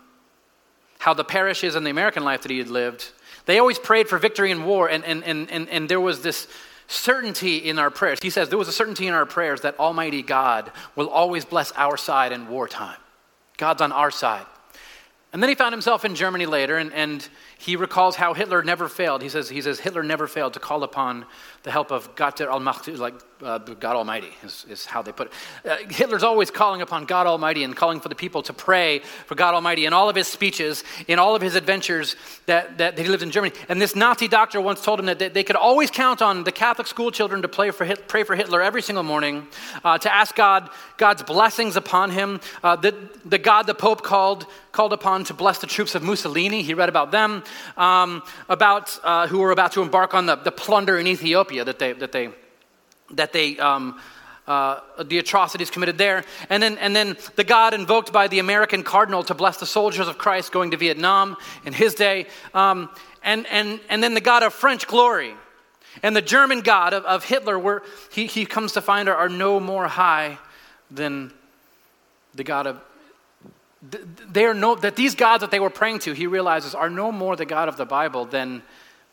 how 0.98 1.14
the 1.14 1.24
parishes 1.24 1.74
and 1.74 1.84
the 1.84 1.90
American 1.90 2.22
life 2.22 2.42
that 2.42 2.50
he 2.50 2.58
had 2.58 2.68
lived 2.68 3.10
they 3.46 3.58
always 3.58 3.78
prayed 3.78 4.08
for 4.08 4.18
victory 4.18 4.50
in 4.50 4.64
war, 4.64 4.88
and, 4.88 5.04
and, 5.04 5.22
and, 5.24 5.50
and, 5.50 5.68
and 5.68 5.88
there 5.88 6.00
was 6.00 6.22
this 6.22 6.48
certainty 6.86 7.56
in 7.58 7.78
our 7.78 7.90
prayers. 7.90 8.18
He 8.22 8.30
says 8.30 8.48
there 8.48 8.58
was 8.58 8.68
a 8.68 8.72
certainty 8.72 9.06
in 9.06 9.14
our 9.14 9.26
prayers 9.26 9.62
that 9.62 9.78
Almighty 9.78 10.22
God 10.22 10.70
will 10.96 11.08
always 11.08 11.44
bless 11.44 11.72
our 11.72 11.96
side 11.96 12.32
in 12.32 12.48
wartime. 12.48 12.98
God's 13.56 13.82
on 13.82 13.92
our 13.92 14.10
side. 14.10 14.46
And 15.32 15.42
then 15.42 15.48
he 15.48 15.56
found 15.56 15.72
himself 15.72 16.04
in 16.04 16.14
Germany 16.14 16.46
later, 16.46 16.76
and, 16.76 16.92
and 16.92 17.28
he 17.58 17.74
recalls 17.74 18.14
how 18.14 18.34
Hitler 18.34 18.62
never 18.62 18.88
failed. 18.88 19.20
He 19.20 19.28
says, 19.28 19.48
he 19.48 19.60
says 19.60 19.80
Hitler 19.80 20.04
never 20.04 20.28
failed 20.28 20.54
to 20.54 20.60
call 20.60 20.84
upon 20.84 21.26
the 21.64 21.72
help 21.72 21.90
of 21.90 22.14
Gott 22.14 22.36
der 22.36 22.46
Allmacht, 22.46 22.96
like 22.98 23.14
uh, 23.44 23.58
God 23.58 23.96
Almighty, 23.96 24.30
is, 24.42 24.64
is, 24.68 24.86
how 24.86 25.02
they 25.02 25.12
put 25.12 25.28
it. 25.28 25.68
Uh, 25.68 25.76
Hitler's 25.92 26.22
always 26.22 26.50
calling 26.50 26.82
upon 26.82 27.04
God 27.04 27.26
Almighty 27.26 27.64
and 27.64 27.76
calling 27.76 28.00
for 28.00 28.08
the 28.08 28.14
people 28.14 28.42
to 28.42 28.52
pray 28.52 29.00
for 29.26 29.34
God 29.34 29.54
Almighty 29.54 29.86
in 29.86 29.92
all 29.92 30.08
of 30.08 30.16
his 30.16 30.26
speeches, 30.26 30.82
in 31.08 31.18
all 31.18 31.34
of 31.34 31.42
his 31.42 31.54
adventures 31.54 32.16
that, 32.46 32.78
that, 32.78 32.96
that 32.96 33.02
he 33.02 33.08
lived 33.08 33.22
in 33.22 33.30
Germany. 33.30 33.54
And 33.68 33.80
this 33.80 33.94
Nazi 33.94 34.28
doctor 34.28 34.60
once 34.60 34.82
told 34.82 34.98
him 35.00 35.06
that 35.06 35.18
they, 35.18 35.28
they 35.28 35.44
could 35.44 35.56
always 35.56 35.90
count 35.90 36.22
on 36.22 36.44
the 36.44 36.52
Catholic 36.52 36.86
school 36.86 37.10
children 37.10 37.42
to 37.42 37.48
pray 37.48 37.70
for, 37.70 37.86
pray 38.08 38.22
for 38.22 38.34
Hitler 38.34 38.62
every 38.62 38.82
single 38.82 39.04
morning, 39.04 39.46
uh, 39.84 39.98
to 39.98 40.12
ask 40.12 40.34
God 40.34 40.70
God's 40.96 41.22
blessings 41.22 41.76
upon 41.76 42.10
him. 42.10 42.40
Uh, 42.62 42.76
the, 42.76 42.94
the 43.24 43.38
God 43.38 43.66
the 43.66 43.74
Pope 43.74 44.02
called, 44.02 44.46
called 44.72 44.92
upon 44.92 45.24
to 45.24 45.34
bless 45.34 45.58
the 45.58 45.66
troops 45.66 45.94
of 45.94 46.02
Mussolini. 46.02 46.62
He 46.62 46.74
read 46.74 46.88
about 46.88 47.10
them 47.10 47.42
um, 47.76 48.22
about, 48.48 48.98
uh, 49.02 49.26
who 49.26 49.38
were 49.38 49.50
about 49.50 49.72
to 49.72 49.82
embark 49.82 50.14
on 50.14 50.26
the, 50.26 50.36
the 50.36 50.52
plunder 50.52 50.98
in 50.98 51.06
Ethiopia 51.06 51.64
that 51.64 51.78
they, 51.78 51.92
that 51.92 52.12
they, 52.12 52.30
that 53.14 53.32
they 53.32 53.58
um, 53.58 54.00
uh, 54.46 54.80
the 55.02 55.18
atrocities 55.18 55.70
committed 55.70 55.96
there. 55.96 56.24
And 56.50 56.62
then, 56.62 56.76
and 56.78 56.94
then 56.94 57.16
the 57.36 57.44
God 57.44 57.72
invoked 57.72 58.12
by 58.12 58.28
the 58.28 58.38
American 58.40 58.82
cardinal 58.82 59.22
to 59.24 59.34
bless 59.34 59.56
the 59.56 59.66
soldiers 59.66 60.06
of 60.06 60.18
Christ 60.18 60.52
going 60.52 60.70
to 60.72 60.76
Vietnam 60.76 61.36
in 61.64 61.72
his 61.72 61.94
day. 61.94 62.26
Um, 62.52 62.90
and, 63.22 63.46
and, 63.46 63.80
and 63.88 64.02
then 64.02 64.12
the 64.12 64.20
God 64.20 64.42
of 64.42 64.52
French 64.52 64.86
glory. 64.86 65.34
And 66.02 66.14
the 66.14 66.22
German 66.22 66.60
God 66.60 66.92
of, 66.92 67.04
of 67.04 67.24
Hitler, 67.24 67.58
where 67.58 67.82
he, 68.12 68.26
he 68.26 68.44
comes 68.44 68.72
to 68.72 68.82
find 68.82 69.08
are, 69.08 69.16
are 69.16 69.28
no 69.28 69.60
more 69.60 69.88
high 69.88 70.38
than 70.90 71.32
the 72.34 72.44
God 72.44 72.66
of 72.66 72.80
they 74.32 74.46
are 74.46 74.54
no, 74.54 74.76
that 74.76 74.96
these 74.96 75.14
gods 75.14 75.42
that 75.42 75.50
they 75.50 75.60
were 75.60 75.68
praying 75.68 75.98
to, 76.00 76.14
he 76.14 76.26
realizes, 76.26 76.74
are 76.74 76.88
no 76.88 77.12
more 77.12 77.36
the 77.36 77.44
God 77.44 77.68
of 77.68 77.76
the 77.76 77.84
Bible 77.84 78.24
than 78.24 78.62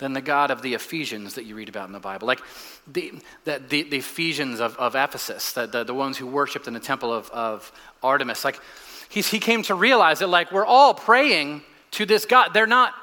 than 0.01 0.13
the 0.13 0.21
God 0.21 0.49
of 0.49 0.63
the 0.63 0.73
Ephesians 0.73 1.35
that 1.35 1.45
you 1.45 1.55
read 1.55 1.69
about 1.69 1.85
in 1.85 1.93
the 1.93 1.99
Bible. 1.99 2.27
Like 2.27 2.41
the, 2.91 3.13
the, 3.45 3.61
the, 3.69 3.83
the 3.83 3.97
Ephesians 3.97 4.59
of, 4.59 4.75
of 4.77 4.95
Ephesus, 4.95 5.53
the, 5.53 5.67
the, 5.67 5.83
the, 5.83 5.93
ones 5.93 6.17
who 6.17 6.25
worshiped 6.25 6.67
in 6.67 6.73
the 6.73 6.79
temple 6.79 7.13
of, 7.13 7.29
of 7.29 7.71
Artemis. 8.01 8.43
Like 8.43 8.59
he's, 9.09 9.29
he 9.29 9.39
came 9.39 9.61
to 9.63 9.75
realize 9.75 10.17
that 10.19 10.27
like 10.27 10.51
we're 10.51 10.65
all 10.65 10.95
praying 10.95 11.61
to 11.91 12.07
this 12.07 12.25
God. 12.25 12.49
They're 12.51 12.65
not, 12.65 12.95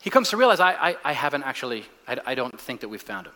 he 0.00 0.08
comes 0.08 0.30
to 0.30 0.36
realize 0.36 0.60
I, 0.60 0.72
I, 0.72 0.96
I 1.04 1.12
haven't 1.12 1.42
actually, 1.42 1.84
I, 2.06 2.18
I 2.24 2.34
don't 2.36 2.58
think 2.60 2.80
that 2.82 2.88
we've 2.88 3.02
found 3.02 3.26
him. 3.26 3.34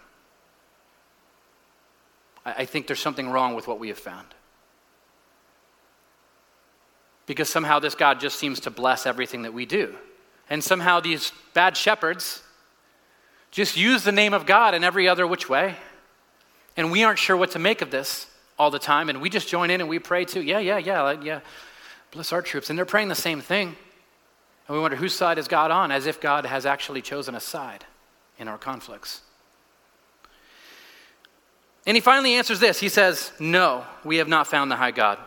I, 2.44 2.52
I 2.58 2.64
think 2.64 2.86
there's 2.86 3.00
something 3.00 3.28
wrong 3.28 3.56
with 3.56 3.66
what 3.66 3.80
we 3.80 3.88
have 3.88 3.98
found. 3.98 4.28
Because 7.26 7.48
somehow 7.48 7.80
this 7.80 7.96
God 7.96 8.20
just 8.20 8.38
seems 8.38 8.60
to 8.60 8.70
bless 8.70 9.04
everything 9.04 9.42
that 9.42 9.52
we 9.52 9.66
do. 9.66 9.96
And 10.48 10.62
somehow 10.62 11.00
these 11.00 11.32
bad 11.54 11.76
shepherds 11.76 12.42
just 13.50 13.76
use 13.76 14.04
the 14.04 14.12
name 14.12 14.34
of 14.34 14.46
God 14.46 14.74
in 14.74 14.84
every 14.84 15.08
other 15.08 15.26
which 15.26 15.48
way. 15.48 15.76
And 16.76 16.92
we 16.92 17.04
aren't 17.04 17.18
sure 17.18 17.36
what 17.36 17.52
to 17.52 17.58
make 17.58 17.82
of 17.82 17.90
this 17.90 18.26
all 18.58 18.70
the 18.70 18.78
time. 18.78 19.08
And 19.08 19.20
we 19.20 19.30
just 19.30 19.48
join 19.48 19.70
in 19.70 19.80
and 19.80 19.88
we 19.88 19.98
pray 19.98 20.24
too. 20.24 20.42
Yeah, 20.42 20.58
yeah, 20.58 20.78
yeah, 20.78 21.12
yeah. 21.22 21.40
Bless 22.10 22.32
our 22.32 22.42
troops. 22.42 22.70
And 22.70 22.78
they're 22.78 22.84
praying 22.84 23.08
the 23.08 23.14
same 23.14 23.40
thing. 23.40 23.76
And 24.68 24.76
we 24.76 24.80
wonder 24.80 24.96
whose 24.96 25.14
side 25.14 25.38
is 25.38 25.48
God 25.48 25.70
on, 25.70 25.90
as 25.90 26.06
if 26.06 26.20
God 26.20 26.44
has 26.44 26.66
actually 26.66 27.02
chosen 27.02 27.34
a 27.34 27.40
side 27.40 27.84
in 28.38 28.48
our 28.48 28.58
conflicts. 28.58 29.22
And 31.86 31.96
he 31.96 32.00
finally 32.00 32.34
answers 32.34 32.58
this. 32.58 32.80
He 32.80 32.88
says, 32.88 33.32
No, 33.38 33.84
we 34.04 34.16
have 34.16 34.28
not 34.28 34.48
found 34.48 34.70
the 34.70 34.76
high 34.76 34.90
God. 34.90 35.18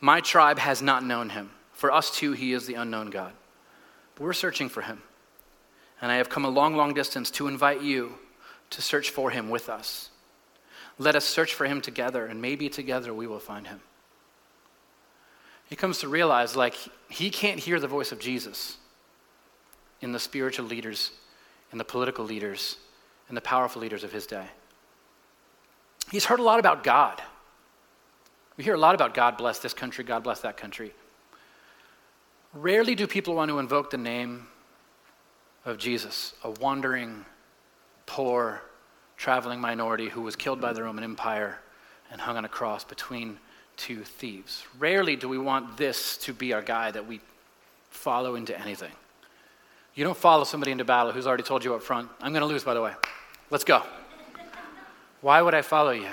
My 0.00 0.20
tribe 0.20 0.58
has 0.58 0.82
not 0.82 1.02
known 1.02 1.30
him. 1.30 1.50
For 1.72 1.90
us 1.90 2.10
too, 2.10 2.32
he 2.32 2.52
is 2.52 2.66
the 2.66 2.74
unknown 2.74 3.10
God. 3.10 3.32
We're 4.18 4.32
searching 4.32 4.68
for 4.68 4.82
him. 4.82 5.02
And 6.00 6.10
I 6.12 6.16
have 6.16 6.28
come 6.28 6.44
a 6.44 6.50
long, 6.50 6.76
long 6.76 6.94
distance 6.94 7.30
to 7.32 7.48
invite 7.48 7.82
you 7.82 8.14
to 8.70 8.82
search 8.82 9.10
for 9.10 9.30
him 9.30 9.48
with 9.48 9.68
us. 9.68 10.10
Let 10.98 11.16
us 11.16 11.24
search 11.24 11.54
for 11.54 11.66
him 11.66 11.80
together, 11.80 12.26
and 12.26 12.40
maybe 12.40 12.68
together 12.68 13.12
we 13.12 13.26
will 13.26 13.38
find 13.38 13.66
him. 13.66 13.80
He 15.68 15.76
comes 15.76 15.98
to 15.98 16.08
realize, 16.08 16.56
like, 16.56 16.76
he 17.08 17.30
can't 17.30 17.58
hear 17.58 17.80
the 17.80 17.88
voice 17.88 18.12
of 18.12 18.18
Jesus 18.18 18.78
in 20.00 20.12
the 20.12 20.18
spiritual 20.18 20.66
leaders, 20.66 21.10
in 21.72 21.78
the 21.78 21.84
political 21.84 22.24
leaders, 22.24 22.76
and 23.28 23.36
the 23.36 23.42
powerful 23.42 23.82
leaders 23.82 24.04
of 24.04 24.12
his 24.12 24.26
day. 24.26 24.46
He's 26.10 26.26
heard 26.26 26.40
a 26.40 26.44
lot 26.44 26.60
about 26.60 26.84
God. 26.84 27.20
We 28.56 28.64
hear 28.64 28.74
a 28.74 28.78
lot 28.78 28.94
about 28.94 29.12
God 29.12 29.36
bless 29.36 29.58
this 29.58 29.74
country, 29.74 30.04
God 30.04 30.22
bless 30.22 30.40
that 30.40 30.56
country. 30.56 30.94
Rarely 32.56 32.94
do 32.94 33.06
people 33.06 33.34
want 33.34 33.50
to 33.50 33.58
invoke 33.58 33.90
the 33.90 33.98
name 33.98 34.46
of 35.66 35.76
Jesus, 35.76 36.32
a 36.42 36.50
wandering, 36.50 37.26
poor, 38.06 38.62
traveling 39.18 39.60
minority 39.60 40.08
who 40.08 40.22
was 40.22 40.36
killed 40.36 40.58
by 40.58 40.72
the 40.72 40.82
Roman 40.82 41.04
Empire 41.04 41.58
and 42.10 42.18
hung 42.18 42.38
on 42.38 42.46
a 42.46 42.48
cross 42.48 42.82
between 42.82 43.38
two 43.76 44.04
thieves. 44.04 44.64
Rarely 44.78 45.16
do 45.16 45.28
we 45.28 45.36
want 45.36 45.76
this 45.76 46.16
to 46.18 46.32
be 46.32 46.54
our 46.54 46.62
guide 46.62 46.94
that 46.94 47.06
we 47.06 47.20
follow 47.90 48.36
into 48.36 48.58
anything. 48.58 48.92
You 49.94 50.04
don't 50.04 50.16
follow 50.16 50.44
somebody 50.44 50.72
into 50.72 50.84
battle 50.86 51.12
who's 51.12 51.26
already 51.26 51.42
told 51.42 51.62
you 51.62 51.74
up 51.74 51.82
front, 51.82 52.08
I'm 52.22 52.32
going 52.32 52.40
to 52.40 52.46
lose, 52.46 52.64
by 52.64 52.72
the 52.72 52.80
way. 52.80 52.92
Let's 53.50 53.64
go. 53.64 53.82
Why 55.20 55.42
would 55.42 55.54
I 55.54 55.60
follow 55.60 55.90
you? 55.90 56.08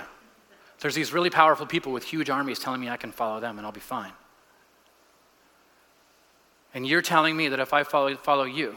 There's 0.82 0.96
these 0.96 1.14
really 1.14 1.30
powerful 1.30 1.66
people 1.66 1.94
with 1.94 2.04
huge 2.04 2.30
armies 2.30 2.60
telling 2.60 2.82
me 2.82 2.89
I 2.89 2.98
can 2.98 3.14
follow 3.14 3.39
them 3.39 3.60
and 3.60 3.66
I'll 3.66 3.72
be 3.72 3.80
fine. 3.80 4.12
And 6.74 6.88
you're 6.88 7.01
telling 7.01 7.38
me 7.38 7.49
that 7.49 7.59
if 7.59 7.74
I 7.74 7.84
follow, 7.84 8.15
follow 8.15 8.43
you, 8.43 8.76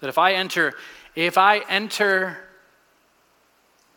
that 0.00 0.08
if 0.08 0.18
I 0.18 0.32
enter, 0.32 0.74
if 1.14 1.38
I 1.38 1.58
enter 1.68 2.38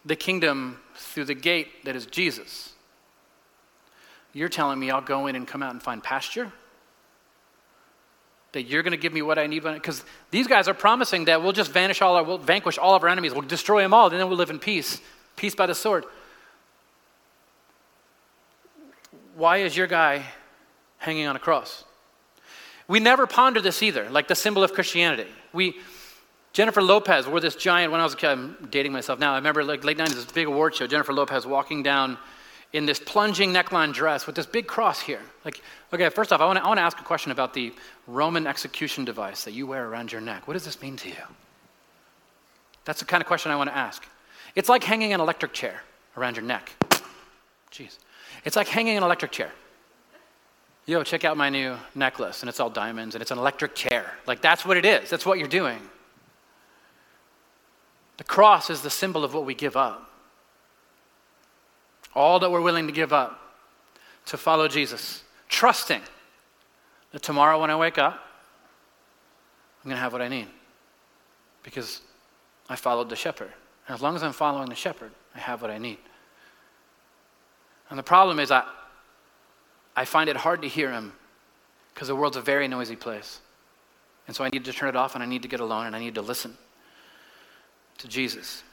the 0.05 0.15
kingdom 0.15 0.79
through 0.95 1.25
the 1.25 1.33
gate 1.33 1.85
that 1.85 1.95
is 1.95 2.05
Jesus, 2.05 2.73
you're 4.33 4.49
telling 4.49 4.79
me 4.79 4.91
I'll 4.91 5.01
go 5.01 5.27
in 5.27 5.35
and 5.35 5.47
come 5.47 5.63
out 5.63 5.71
and 5.71 5.81
find 5.81 6.03
pasture? 6.03 6.51
That 8.53 8.63
you're 8.63 8.83
going 8.83 8.91
to 8.91 8.97
give 8.97 9.13
me 9.13 9.21
what 9.21 9.39
I 9.39 9.47
need? 9.47 9.63
Because 9.63 10.03
these 10.29 10.47
guys 10.47 10.67
are 10.67 10.73
promising 10.73 11.25
that 11.25 11.41
we'll 11.41 11.53
just 11.53 11.71
vanish 11.71 12.01
all 12.01 12.15
our, 12.15 12.23
we'll 12.23 12.37
vanquish 12.37 12.77
all 12.77 12.95
of 12.95 13.03
our 13.03 13.09
enemies, 13.09 13.33
we'll 13.33 13.41
destroy 13.41 13.81
them 13.81 13.93
all, 13.93 14.07
and 14.07 14.19
then 14.19 14.27
we'll 14.27 14.37
live 14.37 14.49
in 14.49 14.59
peace, 14.59 15.01
peace 15.35 15.55
by 15.55 15.65
the 15.65 15.75
sword. 15.75 16.05
Why 19.35 19.57
is 19.57 19.75
your 19.75 19.87
guy 19.87 20.25
hanging 20.97 21.25
on 21.25 21.35
a 21.35 21.39
cross? 21.39 21.85
We 22.91 22.99
never 22.99 23.25
ponder 23.25 23.61
this 23.61 23.81
either, 23.81 24.09
like 24.09 24.27
the 24.27 24.35
symbol 24.35 24.65
of 24.65 24.73
Christianity. 24.73 25.29
We, 25.53 25.77
Jennifer 26.51 26.81
Lopez 26.81 27.25
wore 27.25 27.39
this 27.39 27.55
giant, 27.55 27.89
when 27.89 28.01
I 28.01 28.03
was 28.03 28.15
a 28.15 28.17
kid, 28.17 28.31
I'm 28.31 28.67
dating 28.69 28.91
myself 28.91 29.17
now, 29.17 29.31
I 29.31 29.37
remember 29.37 29.63
like 29.63 29.85
late 29.85 29.97
90s, 29.97 30.15
this 30.15 30.25
big 30.25 30.47
award 30.47 30.75
show, 30.75 30.87
Jennifer 30.87 31.13
Lopez 31.13 31.47
walking 31.47 31.83
down 31.83 32.17
in 32.73 32.85
this 32.85 32.99
plunging 32.99 33.53
neckline 33.53 33.93
dress 33.93 34.27
with 34.27 34.35
this 34.35 34.45
big 34.45 34.67
cross 34.67 34.99
here. 34.99 35.21
Like, 35.45 35.61
okay, 35.93 36.09
first 36.09 36.33
off, 36.33 36.41
I 36.41 36.45
want 36.45 36.57
to 36.57 36.83
ask 36.83 36.99
a 36.99 37.03
question 37.03 37.31
about 37.31 37.53
the 37.53 37.73
Roman 38.07 38.45
execution 38.45 39.05
device 39.05 39.45
that 39.45 39.53
you 39.53 39.65
wear 39.67 39.87
around 39.87 40.11
your 40.11 40.19
neck. 40.19 40.45
What 40.45 40.55
does 40.55 40.65
this 40.65 40.81
mean 40.81 40.97
to 40.97 41.07
you? 41.07 41.23
That's 42.83 42.99
the 42.99 43.05
kind 43.05 43.21
of 43.21 43.27
question 43.27 43.53
I 43.53 43.55
want 43.55 43.69
to 43.69 43.77
ask. 43.77 44.05
It's 44.53 44.67
like 44.67 44.83
hanging 44.83 45.13
an 45.13 45.21
electric 45.21 45.53
chair 45.53 45.81
around 46.17 46.35
your 46.35 46.43
neck. 46.43 46.73
Jeez. 47.71 47.99
It's 48.43 48.57
like 48.57 48.67
hanging 48.67 48.97
an 48.97 49.03
electric 49.03 49.31
chair 49.31 49.53
yo, 50.85 51.03
check 51.03 51.23
out 51.23 51.37
my 51.37 51.49
new 51.49 51.77
necklace, 51.95 52.41
and 52.41 52.49
it's 52.49 52.59
all 52.59 52.69
diamonds, 52.69 53.15
and 53.15 53.21
it's 53.21 53.31
an 53.31 53.37
electric 53.37 53.75
chair. 53.75 54.13
Like, 54.27 54.41
that's 54.41 54.65
what 54.65 54.77
it 54.77 54.85
is. 54.85 55.09
That's 55.09 55.25
what 55.25 55.39
you're 55.39 55.47
doing. 55.47 55.79
The 58.17 58.23
cross 58.23 58.69
is 58.69 58.81
the 58.81 58.89
symbol 58.89 59.23
of 59.23 59.33
what 59.33 59.45
we 59.45 59.53
give 59.53 59.75
up. 59.75 60.09
All 62.13 62.39
that 62.39 62.51
we're 62.51 62.61
willing 62.61 62.87
to 62.87 62.93
give 62.93 63.13
up 63.13 63.39
to 64.27 64.37
follow 64.37 64.67
Jesus, 64.67 65.23
trusting 65.49 66.01
that 67.11 67.21
tomorrow 67.21 67.59
when 67.59 67.69
I 67.69 67.75
wake 67.75 67.97
up, 67.97 68.13
I'm 69.83 69.89
going 69.89 69.97
to 69.97 70.01
have 70.01 70.13
what 70.13 70.21
I 70.21 70.27
need 70.27 70.47
because 71.63 72.01
I 72.69 72.75
followed 72.75 73.09
the 73.09 73.15
shepherd. 73.15 73.51
And 73.87 73.95
as 73.95 74.01
long 74.01 74.15
as 74.15 74.23
I'm 74.23 74.33
following 74.33 74.69
the 74.69 74.75
shepherd, 74.75 75.11
I 75.35 75.39
have 75.39 75.61
what 75.61 75.71
I 75.71 75.77
need. 75.77 75.97
And 77.89 77.97
the 77.97 78.03
problem 78.03 78.39
is, 78.39 78.51
I, 78.51 78.63
I 79.95 80.05
find 80.05 80.29
it 80.29 80.37
hard 80.37 80.61
to 80.61 80.67
hear 80.67 80.91
him 80.91 81.13
because 81.93 82.07
the 82.07 82.15
world's 82.15 82.37
a 82.37 82.41
very 82.41 82.67
noisy 82.67 82.95
place. 82.95 83.39
And 84.27 84.35
so 84.35 84.43
I 84.43 84.49
need 84.49 84.65
to 84.65 84.73
turn 84.73 84.89
it 84.89 84.95
off 84.95 85.15
and 85.15 85.23
I 85.23 85.27
need 85.27 85.41
to 85.41 85.47
get 85.47 85.59
alone 85.59 85.87
and 85.87 85.95
I 85.95 85.99
need 85.99 86.15
to 86.15 86.21
listen 86.21 86.57
to 87.97 88.07
Jesus. 88.07 88.63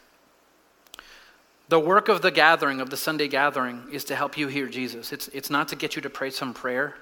The 1.68 1.80
work 1.80 2.08
of 2.08 2.22
the 2.22 2.30
gathering, 2.30 2.80
of 2.80 2.90
the 2.90 2.96
Sunday 2.96 3.28
gathering, 3.28 3.82
is 3.92 4.04
to 4.04 4.16
help 4.16 4.38
you 4.38 4.48
hear 4.48 4.68
Jesus. 4.68 5.12
It's, 5.12 5.28
it's 5.28 5.50
not 5.50 5.68
to 5.68 5.76
get 5.76 5.96
you 5.96 6.02
to 6.02 6.10
pray 6.10 6.30
some 6.30 6.54
prayer. 6.54 6.94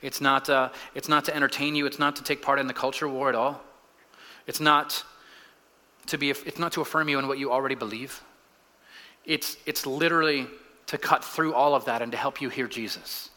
It's 0.00 0.20
not, 0.20 0.48
uh, 0.48 0.70
it's 0.94 1.08
not 1.08 1.24
to 1.26 1.36
entertain 1.36 1.74
you. 1.74 1.84
It's 1.86 1.98
not 1.98 2.16
to 2.16 2.22
take 2.22 2.40
part 2.40 2.58
in 2.58 2.66
the 2.66 2.72
culture 2.72 3.08
war 3.08 3.28
at 3.28 3.34
all. 3.34 3.60
It's 4.46 4.60
not 4.60 5.04
to, 6.06 6.16
be, 6.16 6.30
it's 6.30 6.58
not 6.58 6.72
to 6.72 6.80
affirm 6.80 7.08
you 7.08 7.18
in 7.18 7.28
what 7.28 7.38
you 7.38 7.52
already 7.52 7.74
believe. 7.74 8.22
It's, 9.24 9.56
it's 9.66 9.86
literally 9.86 10.46
to 10.86 10.98
cut 10.98 11.24
through 11.24 11.54
all 11.54 11.74
of 11.74 11.86
that 11.86 12.00
and 12.00 12.12
to 12.12 12.18
help 12.18 12.40
you 12.40 12.48
hear 12.48 12.66
Jesus 12.66 13.30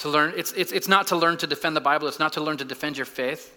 to 0.00 0.08
learn 0.08 0.32
it's, 0.36 0.52
it's, 0.52 0.72
it's 0.72 0.88
not 0.88 1.06
to 1.08 1.16
learn 1.16 1.36
to 1.38 1.46
defend 1.46 1.76
the 1.76 1.80
bible 1.80 2.08
it's 2.08 2.18
not 2.18 2.32
to 2.34 2.40
learn 2.40 2.56
to 2.56 2.64
defend 2.64 2.96
your 2.96 3.06
faith. 3.06 3.56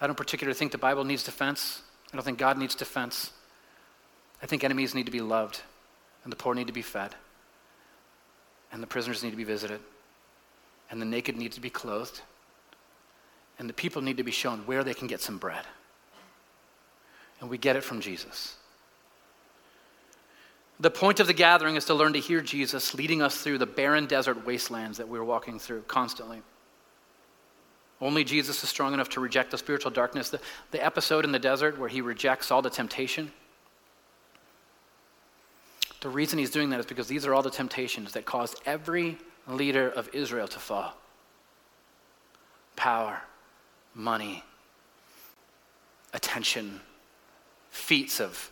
I 0.00 0.06
don't 0.06 0.16
particularly 0.16 0.56
think 0.56 0.72
the 0.72 0.78
bible 0.78 1.04
needs 1.04 1.22
defense. 1.22 1.82
I 2.12 2.16
don't 2.16 2.24
think 2.24 2.38
god 2.38 2.58
needs 2.58 2.74
defense. 2.74 3.30
I 4.42 4.46
think 4.46 4.64
enemies 4.64 4.94
need 4.94 5.06
to 5.06 5.12
be 5.12 5.20
loved 5.20 5.62
and 6.24 6.32
the 6.32 6.36
poor 6.36 6.54
need 6.54 6.66
to 6.66 6.72
be 6.72 6.82
fed 6.82 7.14
and 8.72 8.82
the 8.82 8.86
prisoners 8.86 9.22
need 9.22 9.30
to 9.30 9.36
be 9.36 9.44
visited 9.44 9.80
and 10.90 11.00
the 11.00 11.06
naked 11.06 11.36
need 11.36 11.52
to 11.52 11.60
be 11.60 11.70
clothed 11.70 12.20
and 13.58 13.68
the 13.68 13.74
people 13.74 14.02
need 14.02 14.16
to 14.16 14.24
be 14.24 14.32
shown 14.32 14.60
where 14.66 14.82
they 14.82 14.94
can 14.94 15.06
get 15.06 15.20
some 15.20 15.38
bread. 15.38 15.64
And 17.40 17.48
we 17.48 17.58
get 17.58 17.76
it 17.76 17.84
from 17.84 18.00
jesus 18.00 18.56
the 20.82 20.90
point 20.90 21.20
of 21.20 21.28
the 21.28 21.32
gathering 21.32 21.76
is 21.76 21.84
to 21.84 21.94
learn 21.94 22.12
to 22.12 22.18
hear 22.18 22.40
Jesus 22.40 22.92
leading 22.92 23.22
us 23.22 23.40
through 23.40 23.58
the 23.58 23.66
barren 23.66 24.06
desert 24.06 24.44
wastelands 24.44 24.98
that 24.98 25.08
we're 25.08 25.22
walking 25.22 25.60
through 25.60 25.82
constantly. 25.82 26.42
Only 28.00 28.24
Jesus 28.24 28.64
is 28.64 28.68
strong 28.68 28.92
enough 28.92 29.08
to 29.10 29.20
reject 29.20 29.52
the 29.52 29.58
spiritual 29.58 29.92
darkness. 29.92 30.30
The, 30.30 30.40
the 30.72 30.84
episode 30.84 31.24
in 31.24 31.30
the 31.30 31.38
desert 31.38 31.78
where 31.78 31.88
he 31.88 32.00
rejects 32.00 32.50
all 32.50 32.62
the 32.62 32.70
temptation, 32.70 33.30
the 36.00 36.08
reason 36.08 36.40
he's 36.40 36.50
doing 36.50 36.70
that 36.70 36.80
is 36.80 36.86
because 36.86 37.06
these 37.06 37.24
are 37.26 37.32
all 37.32 37.42
the 37.42 37.50
temptations 37.50 38.12
that 38.14 38.24
caused 38.24 38.60
every 38.66 39.18
leader 39.46 39.88
of 39.88 40.10
Israel 40.12 40.48
to 40.48 40.58
fall 40.58 40.94
power, 42.74 43.20
money, 43.94 44.42
attention, 46.12 46.80
feats 47.70 48.20
of 48.20 48.50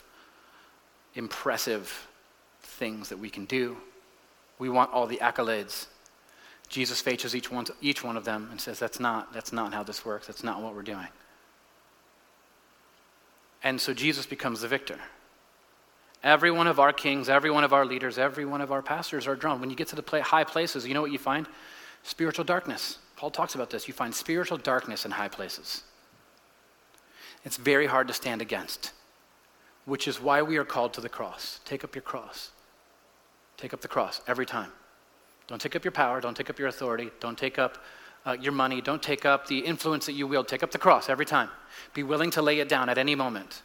impressive 1.13 2.07
things 2.81 3.09
that 3.09 3.19
we 3.19 3.29
can 3.29 3.45
do. 3.45 3.77
We 4.57 4.67
want 4.67 4.91
all 4.91 5.05
the 5.05 5.17
accolades. 5.17 5.85
Jesus 6.67 6.99
faces 6.99 7.35
each 7.35 7.51
one, 7.51 7.65
each 7.79 8.03
one 8.03 8.17
of 8.17 8.25
them 8.25 8.47
and 8.49 8.59
says, 8.59 8.79
that's 8.79 8.99
not, 8.99 9.31
that's 9.33 9.53
not 9.53 9.71
how 9.71 9.83
this 9.83 10.03
works. 10.03 10.25
That's 10.25 10.43
not 10.43 10.63
what 10.63 10.73
we're 10.73 10.81
doing. 10.81 11.11
And 13.63 13.79
so 13.79 13.93
Jesus 13.93 14.25
becomes 14.25 14.61
the 14.61 14.67
victor. 14.67 14.97
Every 16.23 16.49
one 16.49 16.65
of 16.65 16.79
our 16.79 16.91
kings, 16.91 17.29
every 17.29 17.51
one 17.51 17.63
of 17.63 17.71
our 17.71 17.85
leaders, 17.85 18.17
every 18.17 18.45
one 18.45 18.61
of 18.61 18.71
our 18.71 18.81
pastors 18.81 19.27
are 19.27 19.35
drawn. 19.35 19.59
When 19.59 19.69
you 19.69 19.75
get 19.75 19.89
to 19.89 19.95
the 19.95 20.23
high 20.23 20.43
places, 20.43 20.87
you 20.87 20.95
know 20.95 21.01
what 21.01 21.11
you 21.11 21.19
find? 21.19 21.45
Spiritual 22.01 22.45
darkness. 22.45 22.97
Paul 23.15 23.29
talks 23.29 23.53
about 23.53 23.69
this. 23.69 23.87
You 23.87 23.93
find 23.93 24.13
spiritual 24.15 24.57
darkness 24.57 25.05
in 25.05 25.11
high 25.11 25.27
places. 25.27 25.83
It's 27.45 27.57
very 27.57 27.85
hard 27.85 28.07
to 28.07 28.13
stand 28.13 28.41
against, 28.41 28.91
which 29.85 30.07
is 30.07 30.19
why 30.19 30.41
we 30.41 30.57
are 30.57 30.65
called 30.65 30.93
to 30.93 31.01
the 31.01 31.09
cross. 31.09 31.59
Take 31.63 31.83
up 31.83 31.93
your 31.93 32.01
cross. 32.01 32.49
Take 33.61 33.75
up 33.75 33.81
the 33.81 33.87
cross 33.87 34.21
every 34.27 34.47
time. 34.47 34.71
Don't 35.45 35.61
take 35.61 35.75
up 35.75 35.83
your 35.83 35.91
power. 35.91 36.19
Don't 36.19 36.35
take 36.35 36.49
up 36.49 36.57
your 36.57 36.67
authority. 36.67 37.11
Don't 37.19 37.37
take 37.37 37.59
up 37.59 37.77
uh, 38.25 38.35
your 38.41 38.53
money. 38.53 38.81
Don't 38.81 39.03
take 39.03 39.23
up 39.23 39.45
the 39.45 39.59
influence 39.59 40.07
that 40.07 40.13
you 40.13 40.25
wield. 40.25 40.47
Take 40.47 40.63
up 40.63 40.71
the 40.71 40.79
cross 40.79 41.09
every 41.09 41.27
time. 41.27 41.47
Be 41.93 42.01
willing 42.01 42.31
to 42.31 42.41
lay 42.41 42.59
it 42.59 42.67
down 42.67 42.89
at 42.89 42.97
any 42.97 43.13
moment. 43.13 43.61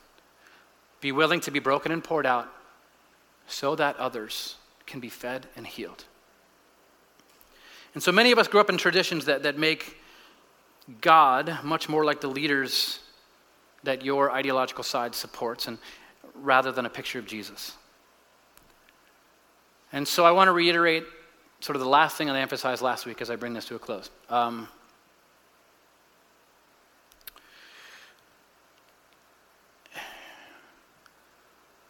Be 1.01 1.13
willing 1.13 1.41
to 1.41 1.51
be 1.51 1.61
broken 1.61 1.93
and 1.93 2.05
poured 2.05 2.27
out 2.27 2.47
so 3.47 3.75
that 3.75 3.97
others 3.97 4.57
can 4.85 5.01
be 5.01 5.09
fed 5.09 5.47
and 5.57 5.67
healed. 5.67 6.05
And 7.95 8.03
so 8.03 8.13
many 8.13 8.33
of 8.33 8.39
us 8.39 8.49
grew 8.49 8.61
up 8.61 8.69
in 8.69 8.77
traditions 8.77 9.25
that, 9.25 9.45
that 9.45 9.57
make 9.57 9.97
God 11.01 11.61
much 11.65 11.89
more 11.89 12.05
like 12.05 12.21
the 12.21 12.29
leaders 12.29 12.99
that 13.83 14.05
your 14.05 14.31
ideological 14.31 14.85
side 14.85 15.15
supports, 15.15 15.69
and 15.69 15.79
rather 16.35 16.71
than 16.71 16.85
a 16.85 16.91
picture 16.91 17.19
of 17.19 17.27
Jesus. 17.27 17.77
And 19.93 20.07
so 20.07 20.25
I 20.25 20.31
want 20.33 20.49
to 20.49 20.53
reiterate 20.53 21.05
sort 21.61 21.77
of 21.77 21.81
the 21.81 21.89
last 21.89 22.17
thing 22.17 22.29
I 22.29 22.41
emphasized 22.41 22.83
last 22.83 23.07
week 23.07 23.21
as 23.21 23.31
I 23.31 23.37
bring 23.37 23.55
this 23.55 23.65
to 23.67 23.77
a 23.77 23.79
close. 23.79 24.11
Um, 24.29 24.69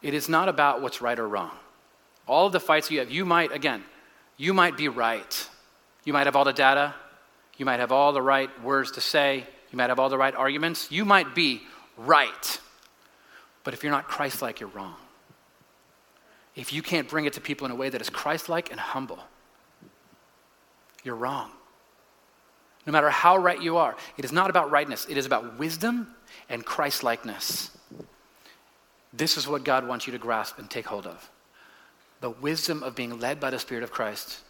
It 0.06 0.14
is 0.14 0.28
not 0.28 0.48
about 0.48 0.82
what's 0.82 1.00
right 1.00 1.18
or 1.18 1.26
wrong. 1.26 1.50
All 2.28 2.46
of 2.46 2.52
the 2.52 2.60
fights 2.60 2.92
you 2.92 3.00
have, 3.00 3.10
you 3.10 3.24
might, 3.24 3.50
again, 3.50 3.82
you 4.36 4.54
might 4.54 4.76
be 4.76 4.86
right. 4.86 5.48
You 6.04 6.12
might 6.12 6.26
have 6.26 6.36
all 6.36 6.44
the 6.44 6.52
data. 6.52 6.94
You 7.56 7.66
might 7.66 7.80
have 7.80 7.90
all 7.90 8.12
the 8.12 8.22
right 8.22 8.48
words 8.62 8.92
to 8.92 9.00
say. 9.00 9.44
You 9.72 9.76
might 9.76 9.90
have 9.90 9.98
all 9.98 10.08
the 10.08 10.16
right 10.16 10.32
arguments. 10.32 10.92
You 10.92 11.04
might 11.04 11.34
be 11.34 11.62
right. 11.96 12.60
But 13.64 13.74
if 13.74 13.82
you're 13.82 13.90
not 13.90 14.06
Christ 14.06 14.42
like, 14.42 14.60
you're 14.60 14.68
wrong. 14.68 14.94
If 16.56 16.72
you 16.72 16.82
can't 16.82 17.08
bring 17.08 17.26
it 17.26 17.34
to 17.34 17.40
people 17.40 17.66
in 17.66 17.70
a 17.70 17.76
way 17.76 17.90
that 17.90 18.00
is 18.00 18.10
Christ 18.10 18.48
like 18.48 18.70
and 18.70 18.80
humble, 18.80 19.18
you're 21.04 21.14
wrong. 21.14 21.50
No 22.86 22.92
matter 22.92 23.10
how 23.10 23.36
right 23.36 23.60
you 23.60 23.76
are, 23.76 23.96
it 24.16 24.24
is 24.24 24.32
not 24.32 24.48
about 24.48 24.70
rightness, 24.70 25.06
it 25.08 25.16
is 25.16 25.26
about 25.26 25.58
wisdom 25.58 26.14
and 26.48 26.64
Christ 26.64 27.02
likeness. 27.02 27.70
This 29.12 29.36
is 29.36 29.46
what 29.46 29.64
God 29.64 29.86
wants 29.86 30.06
you 30.06 30.12
to 30.12 30.18
grasp 30.18 30.58
and 30.58 30.68
take 30.68 30.86
hold 30.86 31.06
of 31.06 31.30
the 32.20 32.30
wisdom 32.30 32.82
of 32.82 32.94
being 32.94 33.20
led 33.20 33.38
by 33.38 33.50
the 33.50 33.58
Spirit 33.58 33.84
of 33.84 33.90
Christ 33.90 34.40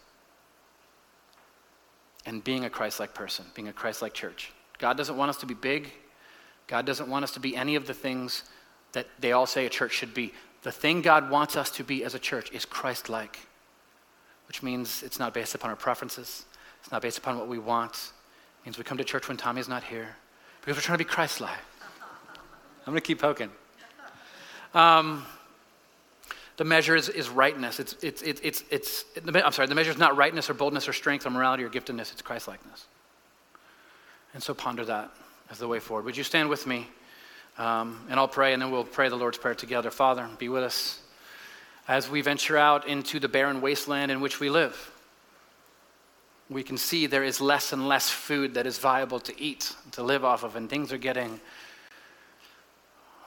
and 2.25 2.43
being 2.43 2.63
a 2.63 2.69
Christ 2.69 2.99
like 2.99 3.13
person, 3.13 3.45
being 3.53 3.67
a 3.67 3.73
Christ 3.73 4.01
like 4.01 4.13
church. 4.13 4.53
God 4.77 4.95
doesn't 4.95 5.17
want 5.17 5.29
us 5.29 5.37
to 5.37 5.45
be 5.45 5.53
big. 5.53 5.91
God 6.67 6.85
doesn't 6.85 7.09
want 7.09 7.23
us 7.23 7.31
to 7.31 7.39
be 7.39 7.55
any 7.55 7.75
of 7.75 7.85
the 7.85 7.93
things 7.93 8.43
that 8.93 9.07
they 9.19 9.31
all 9.31 9.45
say 9.45 9.65
a 9.65 9.69
church 9.69 9.91
should 9.91 10.13
be. 10.13 10.33
The 10.67 10.73
thing 10.73 11.01
God 11.01 11.29
wants 11.29 11.55
us 11.55 11.69
to 11.77 11.83
be 11.85 12.03
as 12.03 12.13
a 12.13 12.19
church 12.19 12.51
is 12.51 12.65
Christ 12.65 13.07
like, 13.07 13.39
which 14.49 14.61
means 14.61 15.01
it's 15.01 15.17
not 15.17 15.33
based 15.33 15.55
upon 15.55 15.69
our 15.69 15.77
preferences, 15.77 16.43
it's 16.81 16.91
not 16.91 17.01
based 17.01 17.17
upon 17.17 17.37
what 17.37 17.47
we 17.47 17.57
want. 17.57 17.93
It 17.93 18.65
means 18.65 18.77
we 18.77 18.83
come 18.83 18.97
to 18.97 19.05
church 19.05 19.29
when 19.29 19.37
Tommy's 19.37 19.69
not 19.69 19.81
here 19.81 20.17
because 20.59 20.75
we're 20.75 20.81
trying 20.81 20.97
to 20.97 21.05
be 21.05 21.09
Christ 21.09 21.39
like. 21.39 21.57
I'm 22.85 22.91
going 22.91 22.97
to 22.97 23.01
keep 23.01 23.21
poking. 23.21 23.49
Um, 24.73 25.25
the 26.57 26.65
measure 26.65 26.97
is, 26.97 27.07
is 27.07 27.29
rightness. 27.29 27.79
It's, 27.79 27.95
it's, 28.03 28.21
it's, 28.21 28.41
it's, 28.41 28.63
it's, 28.69 29.05
I'm 29.25 29.53
sorry, 29.53 29.69
the 29.69 29.73
measure 29.73 29.91
is 29.91 29.97
not 29.97 30.17
rightness 30.17 30.49
or 30.49 30.53
boldness 30.53 30.85
or 30.89 30.91
strength 30.91 31.25
or 31.25 31.29
morality 31.29 31.63
or 31.63 31.69
giftedness, 31.69 32.11
it's 32.11 32.21
Christlikeness. 32.21 32.87
And 34.33 34.43
so 34.43 34.53
ponder 34.53 34.83
that 34.83 35.11
as 35.49 35.59
the 35.59 35.67
way 35.69 35.79
forward. 35.79 36.03
Would 36.03 36.17
you 36.17 36.25
stand 36.25 36.49
with 36.49 36.67
me? 36.67 36.87
Um, 37.57 38.05
and 38.09 38.19
I'll 38.19 38.27
pray, 38.27 38.53
and 38.53 38.61
then 38.61 38.69
we'll 38.69 38.83
pray 38.83 39.09
the 39.09 39.15
Lord's 39.15 39.37
Prayer 39.37 39.55
together. 39.55 39.89
Father, 39.89 40.27
be 40.37 40.47
with 40.49 40.63
us 40.63 41.01
as 41.87 42.09
we 42.09 42.21
venture 42.21 42.57
out 42.57 42.87
into 42.87 43.19
the 43.19 43.27
barren 43.27 43.61
wasteland 43.61 44.11
in 44.11 44.21
which 44.21 44.39
we 44.39 44.49
live. 44.49 44.91
We 46.49 46.63
can 46.63 46.77
see 46.77 47.07
there 47.07 47.23
is 47.23 47.41
less 47.41 47.73
and 47.73 47.87
less 47.87 48.09
food 48.09 48.53
that 48.53 48.67
is 48.67 48.77
viable 48.77 49.19
to 49.21 49.41
eat, 49.41 49.75
to 49.93 50.03
live 50.03 50.23
off 50.23 50.43
of, 50.43 50.55
and 50.55 50.69
things 50.69 50.93
are 50.93 50.97
getting 50.97 51.39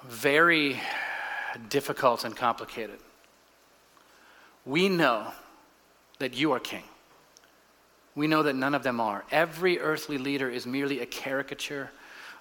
very 0.04 0.80
difficult 1.68 2.24
and 2.24 2.36
complicated. 2.36 2.98
We 4.64 4.88
know 4.88 5.32
that 6.18 6.34
you 6.34 6.52
are 6.52 6.60
king. 6.60 6.84
We 8.14 8.26
know 8.26 8.42
that 8.42 8.54
none 8.54 8.74
of 8.74 8.82
them 8.82 9.00
are. 9.00 9.24
Every 9.30 9.78
earthly 9.78 10.18
leader 10.18 10.48
is 10.48 10.66
merely 10.66 11.00
a 11.00 11.06
caricature 11.06 11.90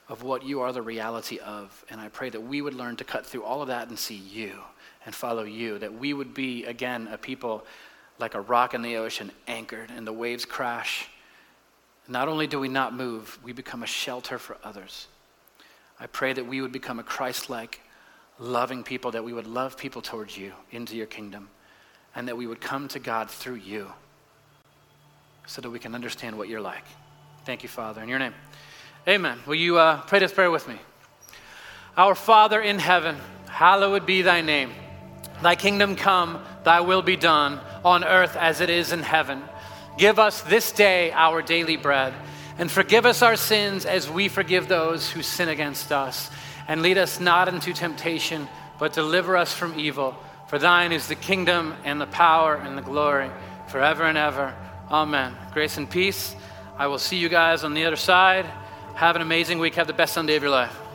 of 0.09 0.23
what 0.23 0.43
you 0.43 0.61
are 0.61 0.73
the 0.73 0.81
reality 0.81 1.37
of. 1.37 1.85
And 1.89 2.01
I 2.01 2.09
pray 2.09 2.29
that 2.31 2.41
we 2.41 2.61
would 2.61 2.73
learn 2.73 2.95
to 2.97 3.03
cut 3.03 3.25
through 3.25 3.43
all 3.43 3.61
of 3.61 3.67
that 3.67 3.87
and 3.87 3.97
see 3.97 4.15
you 4.15 4.53
and 5.05 5.13
follow 5.13 5.43
you. 5.43 5.77
That 5.77 5.93
we 5.93 6.13
would 6.13 6.33
be, 6.33 6.65
again, 6.65 7.07
a 7.11 7.17
people 7.17 7.65
like 8.17 8.33
a 8.33 8.41
rock 8.41 8.73
in 8.73 8.81
the 8.81 8.97
ocean, 8.97 9.31
anchored, 9.47 9.91
and 9.95 10.05
the 10.05 10.11
waves 10.11 10.45
crash. 10.45 11.07
Not 12.07 12.27
only 12.27 12.47
do 12.47 12.59
we 12.59 12.67
not 12.67 12.93
move, 12.93 13.39
we 13.43 13.53
become 13.53 13.83
a 13.83 13.87
shelter 13.87 14.39
for 14.39 14.57
others. 14.63 15.07
I 15.99 16.07
pray 16.07 16.33
that 16.33 16.45
we 16.45 16.59
would 16.59 16.71
become 16.71 16.99
a 16.99 17.03
Christ 17.03 17.49
like 17.49 17.79
loving 18.39 18.83
people, 18.83 19.11
that 19.11 19.23
we 19.23 19.31
would 19.31 19.47
love 19.47 19.77
people 19.77 20.01
towards 20.01 20.37
you 20.37 20.53
into 20.71 20.95
your 20.95 21.05
kingdom, 21.05 21.49
and 22.15 22.27
that 22.27 22.35
we 22.35 22.47
would 22.47 22.61
come 22.61 22.87
to 22.89 22.99
God 22.99 23.29
through 23.29 23.55
you 23.55 23.91
so 25.45 25.61
that 25.61 25.69
we 25.69 25.79
can 25.79 25.93
understand 25.93 26.37
what 26.37 26.47
you're 26.47 26.61
like. 26.61 26.85
Thank 27.45 27.63
you, 27.63 27.69
Father. 27.69 28.01
In 28.01 28.09
your 28.09 28.19
name. 28.19 28.33
Amen. 29.09 29.39
Will 29.47 29.55
you 29.55 29.79
uh, 29.79 30.01
pray 30.01 30.19
this 30.19 30.31
prayer 30.31 30.51
with 30.51 30.67
me? 30.67 30.75
Our 31.97 32.13
Father 32.13 32.61
in 32.61 32.77
heaven, 32.77 33.17
hallowed 33.47 34.05
be 34.05 34.21
thy 34.21 34.41
name. 34.41 34.71
Thy 35.41 35.55
kingdom 35.55 35.95
come, 35.95 36.43
thy 36.63 36.81
will 36.81 37.01
be 37.01 37.15
done, 37.15 37.59
on 37.83 38.03
earth 38.03 38.35
as 38.35 38.61
it 38.61 38.69
is 38.69 38.91
in 38.91 39.01
heaven. 39.01 39.41
Give 39.97 40.19
us 40.19 40.41
this 40.41 40.71
day 40.71 41.11
our 41.11 41.41
daily 41.41 41.75
bread, 41.75 42.13
and 42.59 42.69
forgive 42.69 43.07
us 43.07 43.23
our 43.23 43.35
sins 43.35 43.83
as 43.83 44.07
we 44.07 44.27
forgive 44.27 44.67
those 44.67 45.09
who 45.09 45.23
sin 45.23 45.49
against 45.49 45.91
us 45.91 46.29
and 46.67 46.83
lead 46.83 46.99
us 46.99 47.19
not 47.19 47.47
into 47.47 47.73
temptation, 47.73 48.47
but 48.77 48.93
deliver 48.93 49.35
us 49.35 49.51
from 49.51 49.79
evil. 49.79 50.15
For 50.49 50.59
thine 50.59 50.91
is 50.91 51.07
the 51.07 51.15
kingdom 51.15 51.73
and 51.83 51.99
the 51.99 52.05
power 52.05 52.53
and 52.53 52.77
the 52.77 52.83
glory 52.83 53.31
forever 53.69 54.03
and 54.03 54.19
ever. 54.19 54.53
Amen. 54.91 55.35
Grace 55.51 55.77
and 55.77 55.89
peace. 55.89 56.35
I 56.77 56.85
will 56.85 56.99
see 56.99 57.17
you 57.17 57.27
guys 57.27 57.63
on 57.63 57.73
the 57.73 57.85
other 57.85 57.95
side. 57.95 58.45
Have 58.99 59.15
an 59.15 59.21
amazing 59.21 59.59
week. 59.59 59.75
Have 59.75 59.87
the 59.87 59.93
best 59.93 60.13
Sunday 60.13 60.35
of 60.35 60.43
your 60.43 60.51
life. 60.51 60.88